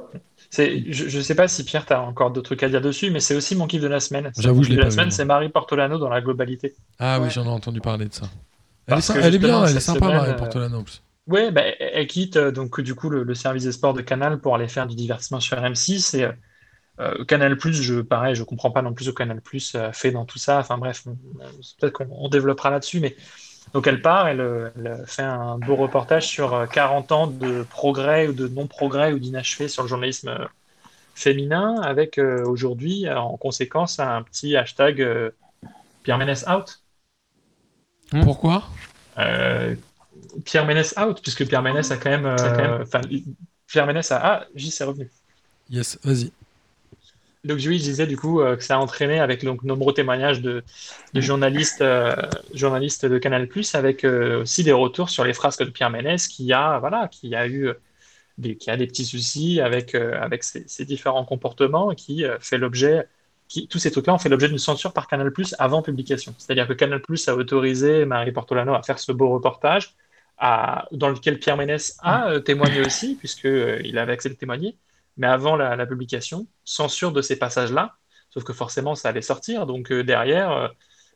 [0.57, 3.19] Je ne sais pas si Pierre, tu as encore d'autres trucs à dire dessus, mais
[3.19, 4.31] c'est aussi mon kiff de la semaine.
[4.37, 6.75] J'avoue, je l'ai La semaine, c'est Marie Portolano dans la globalité.
[6.99, 8.25] Ah oui, j'en ai entendu parler de ça.
[8.87, 8.97] Elle,
[9.35, 10.83] est, bien, elle est sympa, Marie euh, Portolano.
[11.27, 14.53] Oui, bah, elle quitte euh, donc du coup le, service des sports de Canal pour
[14.53, 16.29] aller faire du divertissement sur M6 et
[16.99, 19.91] euh, Canal Plus, je pareil, je comprends pas non plus ce que Canal Plus euh,
[19.91, 20.59] fait dans tout ça.
[20.59, 21.03] Enfin bref,
[21.79, 23.15] peut-être qu'on développera là-dessus, mais
[23.73, 28.33] donc elle part, elle, fait un beau reportage sur 40 euh, ans de progrès ou
[28.33, 30.47] de non-progrès ou d'inachevé sur le journalisme
[31.15, 35.05] féminin, avec aujourd'hui en conséquence un petit hashtag
[36.03, 36.81] Pierre Ménès out.
[38.11, 38.23] Hmm.
[38.23, 38.63] Pourquoi?
[40.45, 42.35] Pierre Ménès out, puisque Pierre Ménès a quand même,
[43.67, 45.09] Pierre Ménès a ah, j'y sais revenu.
[45.69, 46.31] Yes, vas-y.
[47.47, 50.63] Je disais du coup euh, que ça a entraîné avec donc, nombreux témoignages de,
[51.13, 52.15] journalistes, euh,
[52.53, 56.51] journalistes de Canal+, avec euh, aussi des retours sur les frasques de Pierre Ménès, qui
[56.53, 57.69] a voilà, qui a eu
[58.37, 63.07] des, qui a des petits soucis avec avec ses, différents comportements, et qui fait l'objet,
[63.47, 66.33] qui tous ces trucs-là ont fait l'objet d'une censure par Canal+ avant publication.
[66.37, 69.95] C'est-à-dire que Canal+ a autorisé Marie Portolano à faire ce beau reportage,
[70.37, 74.75] à, dans lequel Pierre Ménès a témoigné aussi, puisqu'il avait accès de témoigner
[75.17, 77.95] mais avant la, publication, censure de ces passages-là,
[78.29, 80.67] sauf que forcément ça allait sortir, donc euh, derrière, je euh,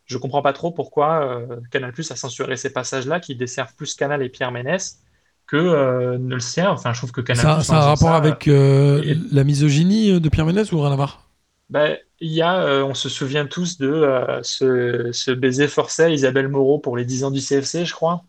[0.06, 3.94] je comprends pas trop pourquoi euh, Canal Plus a censuré ces passages-là qui desservent plus
[3.94, 5.00] Canal et Pierre Ménès
[5.46, 6.78] que ne le servent.
[6.78, 7.64] Enfin, je trouve que Canal.
[7.64, 11.28] Ça, a un rapport avec la misogynie de Pierre Ménès ou rien à voir?
[11.70, 16.96] Ben, y a, on se souvient tous de ce, baiser forcé à Isabelle Moreau pour
[16.96, 18.22] les 10 ans du CFC, je crois.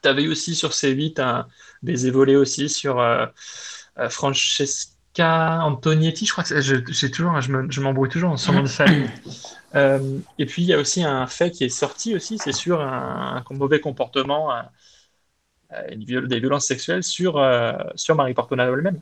[0.00, 1.46] Tu avais aussi sur C8 un
[1.82, 3.26] baiser volé aussi sur euh,
[4.08, 9.08] Francesca Antonietti, je crois que j'ai toujours, je m'embrouille toujours en son nom de famille.
[9.74, 12.82] Euh, et puis il y a aussi un fait qui est sorti aussi, c'est sur
[12.82, 14.50] un, mauvais comportement,
[15.90, 19.00] une des violences sexuelles sur, euh, sur Marie Portonado elle-même.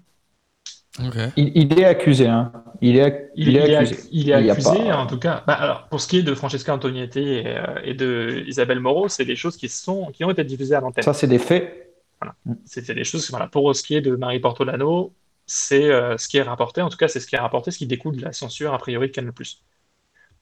[1.37, 2.53] Il, il est accusé, hein.
[2.81, 3.95] Il est, ac- Il, il est il est accusé.
[3.95, 5.43] ac- il est accusé, pas- en tout cas.
[5.47, 9.09] Bah, alors, pour ce qui est de Francesca Antonietti et, euh, et de Isabelle Moreau,
[9.09, 11.05] c'est des choses qui, sont, qui ont été diffusées à l'antenne.
[11.05, 11.90] Ça, c'est des faits.
[12.65, 13.49] C'était des choses, voilà.
[13.49, 15.15] Pour ce qui est de Marie Portolano,
[15.47, 17.79] c'est euh, ce qui est rapporté, en tout cas, c'est ce qui est rapporté, ce
[17.79, 19.33] qui découle de la censure a priori de Canal+.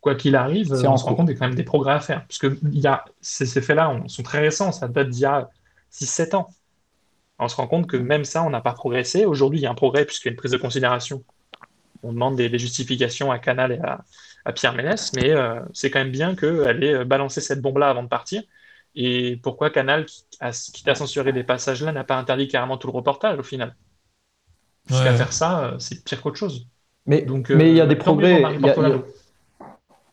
[0.01, 2.01] Quoi qu'il arrive, on se rend compte qu'il y a quand même des progrès à
[2.01, 2.25] faire.
[2.27, 5.23] Parce que il y a, ces, ces faits-là on- sont très récents, ça date d'il
[5.23, 5.51] y a
[5.91, 6.49] 6-7 ans.
[7.39, 9.25] On se rend compte que même ça, on n'a pas progressé.
[9.27, 11.25] Aujourd'hui, il y a un progrès puisqu'il y a une prise de considération.
[12.03, 14.05] On demande des, des justifications à Canal et à,
[14.45, 18.03] à Pierre Ménès, mais euh, c'est quand même bien qu'elle ait balancé cette bombe-là avant
[18.05, 18.43] de partir.
[19.01, 23.39] Et pourquoi Canal, quitte à censurer des passages-là, n'a pas interdit carrément tout le reportage
[23.39, 23.77] au final?
[24.89, 25.17] Jusqu'à Ouais.
[25.17, 26.67] faire ça, euh, c'est pire qu'autre chose.
[27.07, 28.43] Mais, il y a euh, des progrès.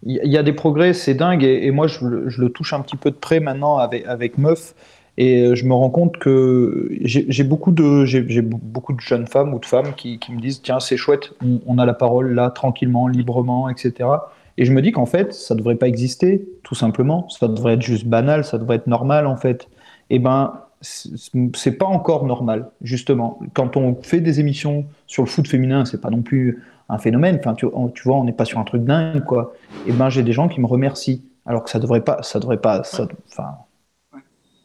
[0.04, 2.74] Il y a- des progrès, c'est dingue, et, et moi je, le- je le touche
[2.74, 4.76] un petit peu de près maintenant avec, avec Meuf,
[5.18, 8.06] et euh, je me rends compte que j'ai beaucoup de
[8.54, 11.80] beaucoup jeunes femmes ou de femmes qui, qui me disent tiens c'est chouette, on, on
[11.80, 14.30] a la parole là tranquillement, librement, etc.
[14.58, 17.82] Et je me dis qu'en fait ça devrait pas exister, tout simplement, ça devrait être
[17.82, 19.68] juste banal, ça devrait être normal en fait.
[20.10, 23.40] Et ben c'est pas encore normal justement.
[23.54, 27.38] Quand on fait des émissions sur le foot féminin, c'est pas non plus un phénomène.
[27.40, 29.54] Enfin, tu, vois, on n'est pas sur un truc dingue, quoi.
[29.88, 32.62] Et ben, j'ai des gens qui me remercient, alors que ça devrait pas, ça devrait
[32.62, 33.56] pas, ça, enfin,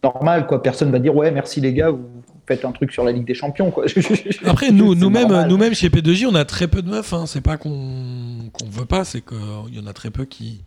[0.02, 0.62] normal, quoi.
[0.62, 2.19] Personne va dire, ouais, merci les gars, vous
[2.55, 3.85] faites un truc sur la Ligue des Champions, quoi.
[4.44, 7.12] Après, nous, nous-mêmes, nous-mêmes chez P2J, on a très peu de meufs.
[7.12, 7.27] Hein.
[7.27, 10.60] C'est pas qu'on qu'on veut pas, c'est qu'il y en a très peu qui,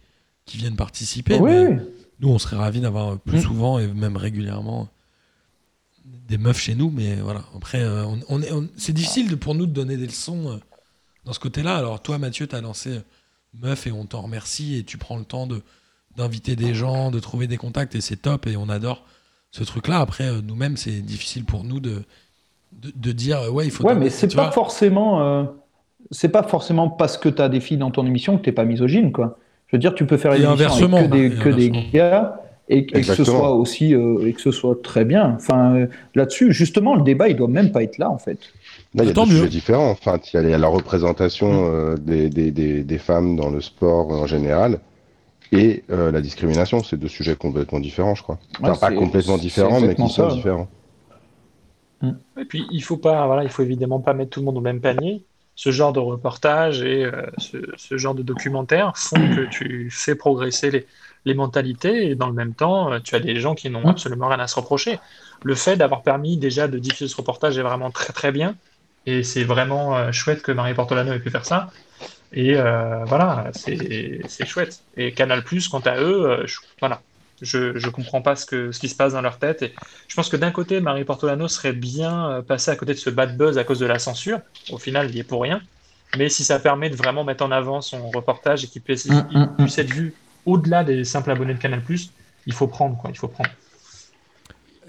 [0.46, 1.36] qui viennent participer.
[1.40, 1.76] Oui, mais oui.
[2.20, 3.42] Nous, on serait ravis d'avoir plus Mm.
[3.42, 4.88] souvent et même régulièrement
[6.30, 6.90] des meufs chez nous.
[6.90, 9.98] Mais voilà, après, euh, on, on est- on- c'est difficile de- pour nous de donner
[9.98, 10.58] des leçons euh,
[11.26, 11.76] dans ce côté-là.
[11.78, 13.00] Alors, toi, Mathieu, tu as lancé euh,
[13.62, 15.62] Meuf et on t'en remercie et tu prends le temps de
[16.16, 19.04] d'inviter des gens, de trouver des contacts et c'est top et on adore
[19.54, 20.00] ce truc-là.
[20.00, 22.04] Après, euh, nous-mêmes, c'est difficile pour nous de,
[22.82, 23.86] de, de dire euh, ouais, il faut.
[23.86, 24.52] Ouais, mais c'est tu pas vois.
[24.52, 25.44] forcément, euh,
[26.12, 28.66] c'est pas forcément parce que tu as des filles dans ton émission que t'es pas
[28.66, 29.38] misogyne, quoi.
[29.68, 32.40] Je veux dire, tu peux faire une émission avec que des, et que des gars
[32.70, 35.34] et, et que ce soit aussi euh, et que ce soit très bien.
[35.36, 38.38] Enfin, euh, là-dessus, justement, le débat, il doit même pas être là, en fait.
[38.96, 39.38] Là, il y a Tant des mieux.
[39.40, 39.90] sujets différents.
[39.92, 41.66] Enfin, il y a- il y a la représentation Mm.
[41.74, 44.80] euh, des, des, des, des femmes dans le sport en général
[45.52, 46.84] et euh, la discrimination.
[46.84, 48.40] C'est deux sujets complètement différents, je crois.
[48.60, 50.68] Ouais, Enfin, pas complètement différents, mais qui sont différents.
[52.38, 54.62] Et puis, il faut pas, voilà, il faut évidemment pas mettre tout le monde au
[54.62, 55.26] même panier.
[55.56, 60.16] Ce genre de reportage et euh, ce, ce genre de documentaire font que tu fais
[60.16, 60.88] progresser les,
[61.26, 63.90] les mentalités et dans le même temps, euh, tu as des gens qui n'ont Mm.
[63.90, 65.00] absolument rien à se reprocher.
[65.44, 68.58] Le fait d'avoir permis déjà de diffuser ce reportage est vraiment très très bien
[69.06, 71.70] et c'est vraiment euh, chouette que Marie Portolano ait pu faire ça.
[72.34, 74.84] Et euh, voilà, c'est chouette.
[74.98, 77.04] Et Canal+, quant à eux, euh, je, voilà,
[77.42, 79.62] je, je comprends pas ce, que, ce qui se passe dans leur tête.
[79.62, 79.74] Et
[80.08, 83.10] je pense que d'un côté, Marie Portolano serait bien euh, passée à côté de ce
[83.12, 84.42] bad buzz à cause de la censure.
[84.70, 85.62] Au final, il y est pour rien.
[86.16, 89.20] Mais si ça permet de vraiment mettre en avant son reportage et qu'il puisse, Mm,
[89.32, 89.66] mm, mm.
[89.66, 91.84] puisse être vu au-delà des simples abonnés de Canal+,
[92.46, 93.10] il faut prendre, quoi.
[93.12, 93.52] Il faut prendre.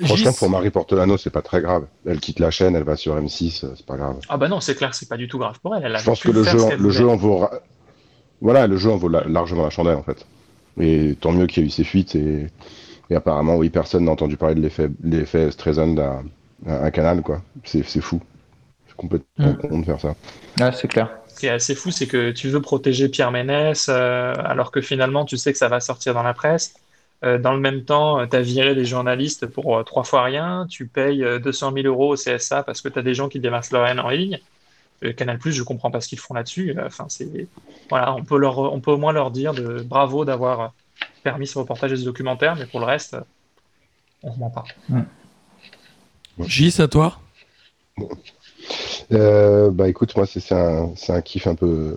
[0.01, 1.87] Franchement, pour Marie Portolano, c'est pas très grave.
[2.07, 4.17] Elle quitte la chaîne, elle va sur M6, euh, c'est pas grave.
[4.29, 5.85] Ah bah non, c'est clair, c'est pas du tout grave pour elle.
[5.85, 7.47] Elle a Je pense que le jeu, le jeu en vaut,
[8.41, 10.27] voilà, le jeu en vaut la- largement la chandelle en fait.
[10.81, 12.49] Et tant mieux qu'il y ait eu ces fuites et,
[13.11, 14.71] et apparemment, oui, personne n'a entendu parler de
[15.05, 16.23] l'effet, Streisand à,
[16.67, 17.43] à un canal quoi.
[17.65, 18.21] C'est, fou.
[18.89, 19.69] C'est complètement Mm.
[19.69, 20.15] con de faire ça.
[20.61, 21.11] Ouais, c'est clair.
[21.29, 24.81] Ce qui est assez fou, c'est que tu veux protéger Pierre Ménès, euh, alors que
[24.81, 26.75] finalement, tu sais que ça va sortir dans la presse.
[27.25, 30.67] Euh, dans le même temps, tu as viré des journalistes pour euh, trois fois rien.
[30.69, 33.41] Tu payes euh, 200 000 euros au CSA parce que tu as des gens qui
[33.41, 34.39] déversent leur haine en ligne.
[35.05, 36.75] Euh, Canal+, je comprends pas ce qu'ils font là-dessus.
[36.77, 37.47] Euh, Enfin, c'est
[37.89, 40.67] voilà, on peut leur, on peut au moins leur dire de bravo d'avoir euh,
[41.23, 43.21] permis ce reportage et ce documentaire, mais pour le reste, euh,
[44.23, 44.65] on ne ment pas.
[46.41, 47.19] Gis, à toi?
[49.13, 51.97] Euh, bah écoute, moi c'est, c'est un, c'est un kiff un peu,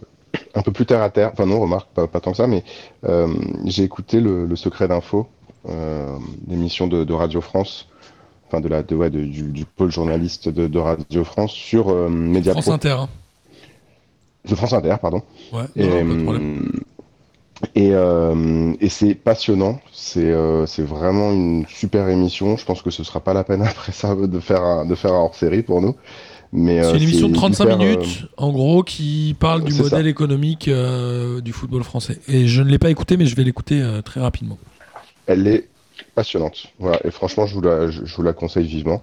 [0.58, 1.30] un peu plus terre à terre.
[1.34, 2.64] Enfin non, remarque, pas, pas tant que ça, mais
[3.06, 3.28] euh,
[3.66, 5.28] j'ai écouté le, le Secret d'Info,
[5.70, 6.18] euh,
[6.48, 7.88] l'émission de, de Radio France,
[8.48, 12.10] enfin de la, de, ouais, de- du, du pôle journaliste de, Radio France sur euh,
[12.10, 12.62] Mediapro.
[12.62, 12.90] France Inter.
[13.00, 13.10] hein.
[14.50, 15.22] De France Inter, pardon.
[15.52, 16.34] Ouais, Et, non,
[17.92, 19.80] euh, et c'est passionnant.
[19.92, 22.56] C'est euh, c'est vraiment une super émission.
[22.58, 25.14] Je pense que ce sera pas la peine après ça de faire un, de faire
[25.14, 25.96] un hors série pour nous.
[26.54, 29.74] Mais C'est euh, une émission de 35 hyper, euh, minutes, en gros, qui parle du
[29.74, 32.20] modèle économique euh, du football français.
[32.28, 34.58] Et je ne l'ai pas écouté, mais je vais l'écouter très rapidement.
[35.26, 35.68] Elle est
[36.16, 36.68] passionnante.
[36.80, 37.00] Voilà.
[37.06, 39.02] Et franchement, je vous la, je, je vous la conseille vivement.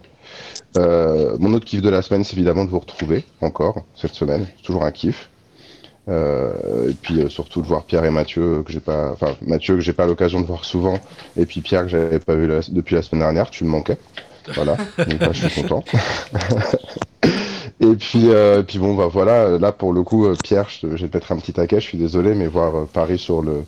[0.77, 4.47] Euh, mon autre kiff de la semaine, c'est évidemment de vous retrouver encore cette semaine.
[4.63, 5.29] Toujours un kiff.
[6.09, 9.75] Euh, et puis euh, surtout de voir Pierre et Mathieu que j'ai pas, enfin Mathieu
[9.77, 10.99] que j'ai pas l'occasion de voir souvent,
[11.35, 13.49] et puis Pierre que j'avais pas vu la- depuis la semaine dernière.
[13.49, 13.97] Tu me manquais.
[14.55, 14.77] Voilà.
[14.99, 15.85] Donc là, je suis content.
[17.81, 21.09] Et puis, euh, puis bon, bah voilà, là pour le coup, euh, Pierre, je, vais
[21.09, 23.65] te mettre un petit taquet, je suis désolé, mais voir euh, Paris sur le,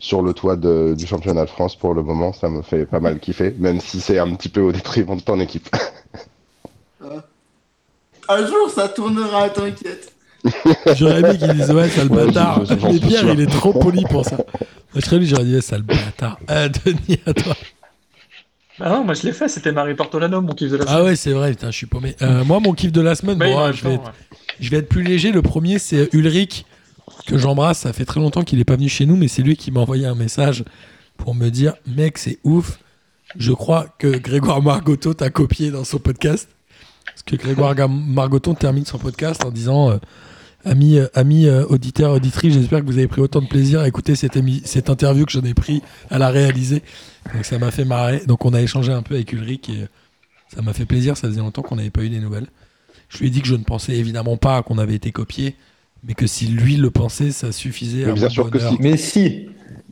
[0.00, 2.98] sur le toit de- du championnat de France pour le moment, ça me fait pas
[2.98, 5.68] mal kiffer, même si c'est un petit peu au détriment de ton équipe.
[8.28, 10.12] Un jour, ça tournera, t'inquiète.
[10.96, 12.62] J'aurais aimé qu'il dise ouais, sale Ouais, bâtard.
[12.90, 14.36] Mais Pierre, il est trop poli pour ça.
[14.36, 14.46] Moi,
[14.96, 16.38] je serais lui, j'aurais dit ouais, sale bâtard.
[16.50, 17.54] Euh, Denis, à toi.
[18.80, 21.04] Ah non, moi je l'ai fait, c'était Marie Portolano, mon kiff de la Ah semaine.
[21.04, 22.16] ouais, c'est vrai, putain, je suis paumé.
[22.22, 24.12] Euh, moi, mon kiff de la semaine, Mais bon, même je, vais temps, être,
[24.60, 25.30] je vais être plus léger.
[25.30, 26.64] Le premier, c'est Ulrich,
[27.26, 27.80] que j'embrasse.
[27.80, 29.80] Ça fait très longtemps qu'il est pas venu chez nous, mais c'est lui qui m'a
[29.80, 30.64] envoyé un message
[31.18, 32.78] pour me dire Mec, c'est ouf.
[33.36, 36.48] Je crois que Grégoire Margoton t'a copié dans son podcast.
[37.06, 39.96] Parce que Grégoire Margoton termine son podcast en disant euh,
[40.64, 43.88] Amis, euh, amis euh, auditeurs, auditrices, j'espère que vous avez pris autant de plaisir à
[43.88, 46.82] écouter cette, cette interview que j'en ai pris à la réaliser.
[47.34, 48.22] Donc ça m'a fait marrer.
[48.26, 49.86] Donc on a échangé un peu avec Ulrich et euh,
[50.54, 51.16] ça m'a fait plaisir.
[51.16, 52.46] Ça faisait longtemps qu'on n'avait pas eu des nouvelles.
[53.08, 55.54] Je lui ai dit que je ne pensais évidemment pas qu'on avait été copié,
[56.02, 58.72] mais que si lui le pensait, ça suffisait Mais à bien mon sûr que bonheur.
[58.72, 58.78] si.
[58.80, 59.26] Mais si,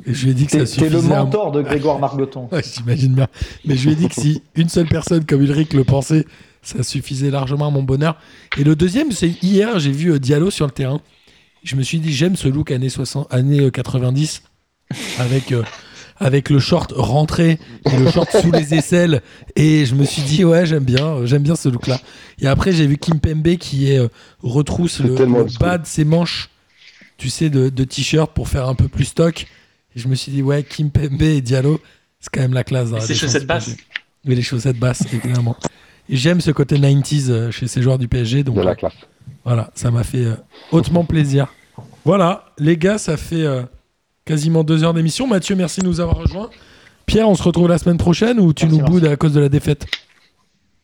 [0.07, 2.49] Et je lui ai dit que ça le suffisait à mon- mentor de Grégoire Margoton.
[2.51, 3.29] Ouais, j'imagine bien.
[3.67, 6.25] Mais je lui ai dit que si une seule personne comme Ulrich le pensait,
[6.63, 8.17] ça suffisait largement à mon bonheur.
[8.59, 11.01] Et le deuxième, c'est hier, j'ai vu euh, Diallo sur le terrain.
[11.63, 14.43] Je me suis dit, j'aime ce look années, 60, années euh, 90
[15.19, 15.63] avec, euh,
[16.21, 17.59] avec le short rentré
[17.91, 19.23] et le short sous les aisselles.
[19.57, 21.99] Et je me suis dit, ouais, j'aime bien, euh, j'aime bien ce look-là.
[22.41, 24.09] Et après, j'ai vu Kim Pembe qui est, euh,
[24.43, 26.51] retrousse C'est le, bas de ses manches,
[27.17, 29.47] tu sais, de, de t-shirt pour faire un peu plus stock.
[29.97, 31.81] Et je me suis dit, ouais, Kim Pembe et Diallo,
[32.21, 32.91] c'est quand même la classe.
[32.91, 33.77] dans Et la ses défense chaussettes basses.
[34.27, 35.57] Oui, les chaussettes basses, évidemment.
[36.11, 38.45] J'aime ce côté 90s euh, chez ces joueurs du PSG.
[38.45, 38.93] Donc De la classe.
[39.45, 40.27] voilà, ça m'a fait
[40.71, 41.47] hautement plaisir.
[42.05, 43.63] Voilà, les gars, ça fait euh,
[44.25, 45.27] quasiment deux heures d'émission.
[45.27, 46.51] Mathieu, merci de nous avoir rejoints.
[47.07, 49.41] Pierre, on se retrouve la semaine prochaine ou tu Merci, nous boudes à cause de
[49.41, 49.87] la défaite?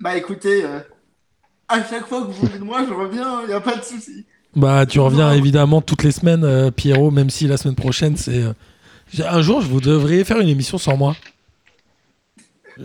[0.00, 0.80] Bah écoutez, euh,
[1.68, 3.82] à chaque fois que vous voulez de moi, je reviens, il n'y a pas de
[3.82, 4.24] souci.
[4.54, 5.34] Bah, tu reviens Non.
[5.36, 8.42] évidemment toutes les semaines, euh, Pierrot, même si la semaine prochaine, c'est.
[8.42, 8.52] euh,
[9.28, 11.14] Un jour, vous devriez faire une émission sans moi.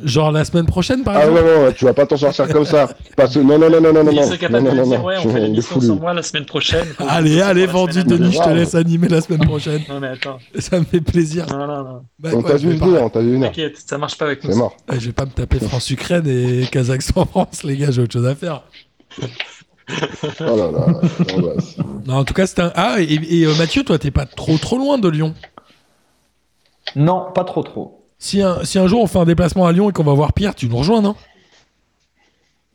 [0.06, 2.64] Genre la semaine prochaine, par Ah exemple non, non, tu vas pas t'en sortir comme
[2.66, 2.90] ça.
[3.18, 4.16] Parce que non, non, non, non, non, non, Il
[4.50, 6.88] non, non, non, dire, non, ouais, on je- fait l'émission sans moi la semaine prochaine.
[7.00, 9.82] Allez, allez, vendu, Denis, je te laisse animer la semaine prochaine.
[9.90, 11.46] Non mais attends, Ça me fait plaisir.
[11.50, 12.02] non, non, non.
[12.20, 13.48] Bah, On t'a vu venir, on t'a vu venir.
[13.50, 14.52] T'inquiète, ça marche pas avec nous.
[14.52, 14.78] C'est mort.
[14.90, 18.36] Ouais, je vais pas me taper France-Ukraine et Kazakhstan-France, les gars, j'ai autre chose à
[18.36, 18.64] faire.
[19.20, 20.86] Oh là là.
[22.06, 22.72] Non, en tout cas, c'était un.
[22.76, 25.34] Ah, et, et, euh, Mathieu, toi, t'es pas trop trop loin de Lyon?
[26.96, 28.01] Non, pas trop trop.
[28.24, 30.32] Si un, si un jour on fait un déplacement à Lyon et qu'on va voir
[30.34, 31.16] Pierre, tu nous rejoins, non?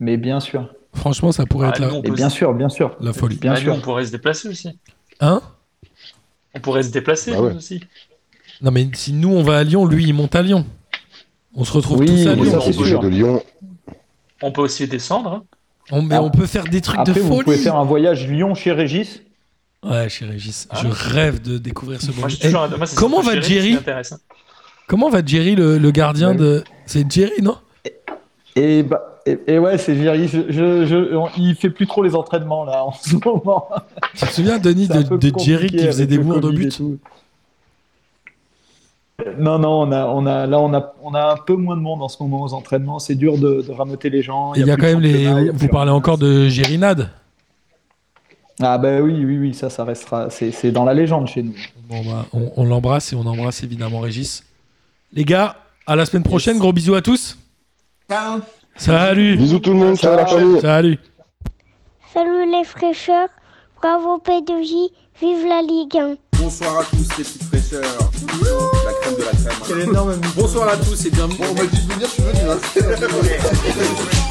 [0.00, 0.68] Mais bien sûr.
[0.92, 2.96] Franchement, ça pourrait Ah, être la, nous, on Et bien se- sûr, bien sûr.
[3.00, 3.36] la folie.
[3.36, 3.72] Bien Ah, sûr.
[3.74, 4.76] on pourrait se déplacer aussi.
[5.20, 5.40] Hein?
[6.52, 7.54] On pourrait se déplacer Bah ouais.
[7.54, 7.80] aussi.
[8.60, 10.66] Non, mais si nous on va à Lyon, lui il monte à Lyon.
[11.54, 12.50] On se retrouve Oui, tous à Lyon.
[12.50, 13.00] ça, on sûr.
[13.00, 13.42] de Lyon.
[14.42, 15.30] On peut aussi descendre.
[15.32, 15.44] hein.
[15.92, 16.22] On, mais Ah.
[16.24, 17.58] on peut faire des trucs Après, de vous pouvez folie.
[17.58, 19.22] faire un voyage Lyon chez Régis.
[19.84, 20.80] Ouais, chez Régis, Ah.
[20.82, 22.26] je rêve de découvrir ce bon.
[22.42, 22.50] Eh,
[22.96, 23.78] comment va Jerry?
[24.86, 26.36] Comment va Jerry, le, le gardien Ouais.
[26.36, 26.64] de.
[26.86, 27.56] C'est Jerry, non?
[28.54, 30.28] Et, bah, et, et ouais, c'est Jerry.
[30.28, 33.68] Je, je, je- on- il fait plus trop les entraînements là en ce moment.
[34.14, 36.68] Tu te souviens, Denis, de, de Jerry qui faisait des le bourres de Covid et
[36.68, 36.80] but.
[39.38, 41.80] Non, non, on a, on a, là, on a, on a un peu moins de
[41.80, 42.98] monde en ce moment aux entraînements.
[42.98, 44.52] C'est dur de, de rameuter les gens.
[44.54, 45.26] Il y a quand même les.
[45.26, 47.10] a Vous parlez encore de Gérinade
[48.60, 50.28] Ah bah oui, oui, oui, ça, ça restera.
[50.30, 51.54] C'est c'est dans la légende chez nous.
[51.88, 54.44] Bon, bah, on, on l'embrasse et on embrasse évidemment Régis.
[55.12, 55.56] Les gars,
[55.86, 56.58] à la semaine prochaine.
[56.58, 57.38] Gros bisous à tous.
[58.10, 58.40] Ciao.
[58.76, 59.36] Salut.
[59.36, 60.60] Bisous tout le monde, ciao la famille.
[60.60, 60.98] Salut.
[62.12, 63.28] Salut les fraîcheurs,
[63.80, 66.16] bravo P2J, vive la Ligue 1.
[66.38, 67.82] Bonsoir à tous les petites fraîcheurs.
[67.82, 69.58] La crème de la crème.
[69.66, 71.38] Quel énorme Bonsoir à tous et bienvenue.
[71.38, 72.50] Bon, on m'a dit de venir, je suis venu.
[72.50, 74.16] hein.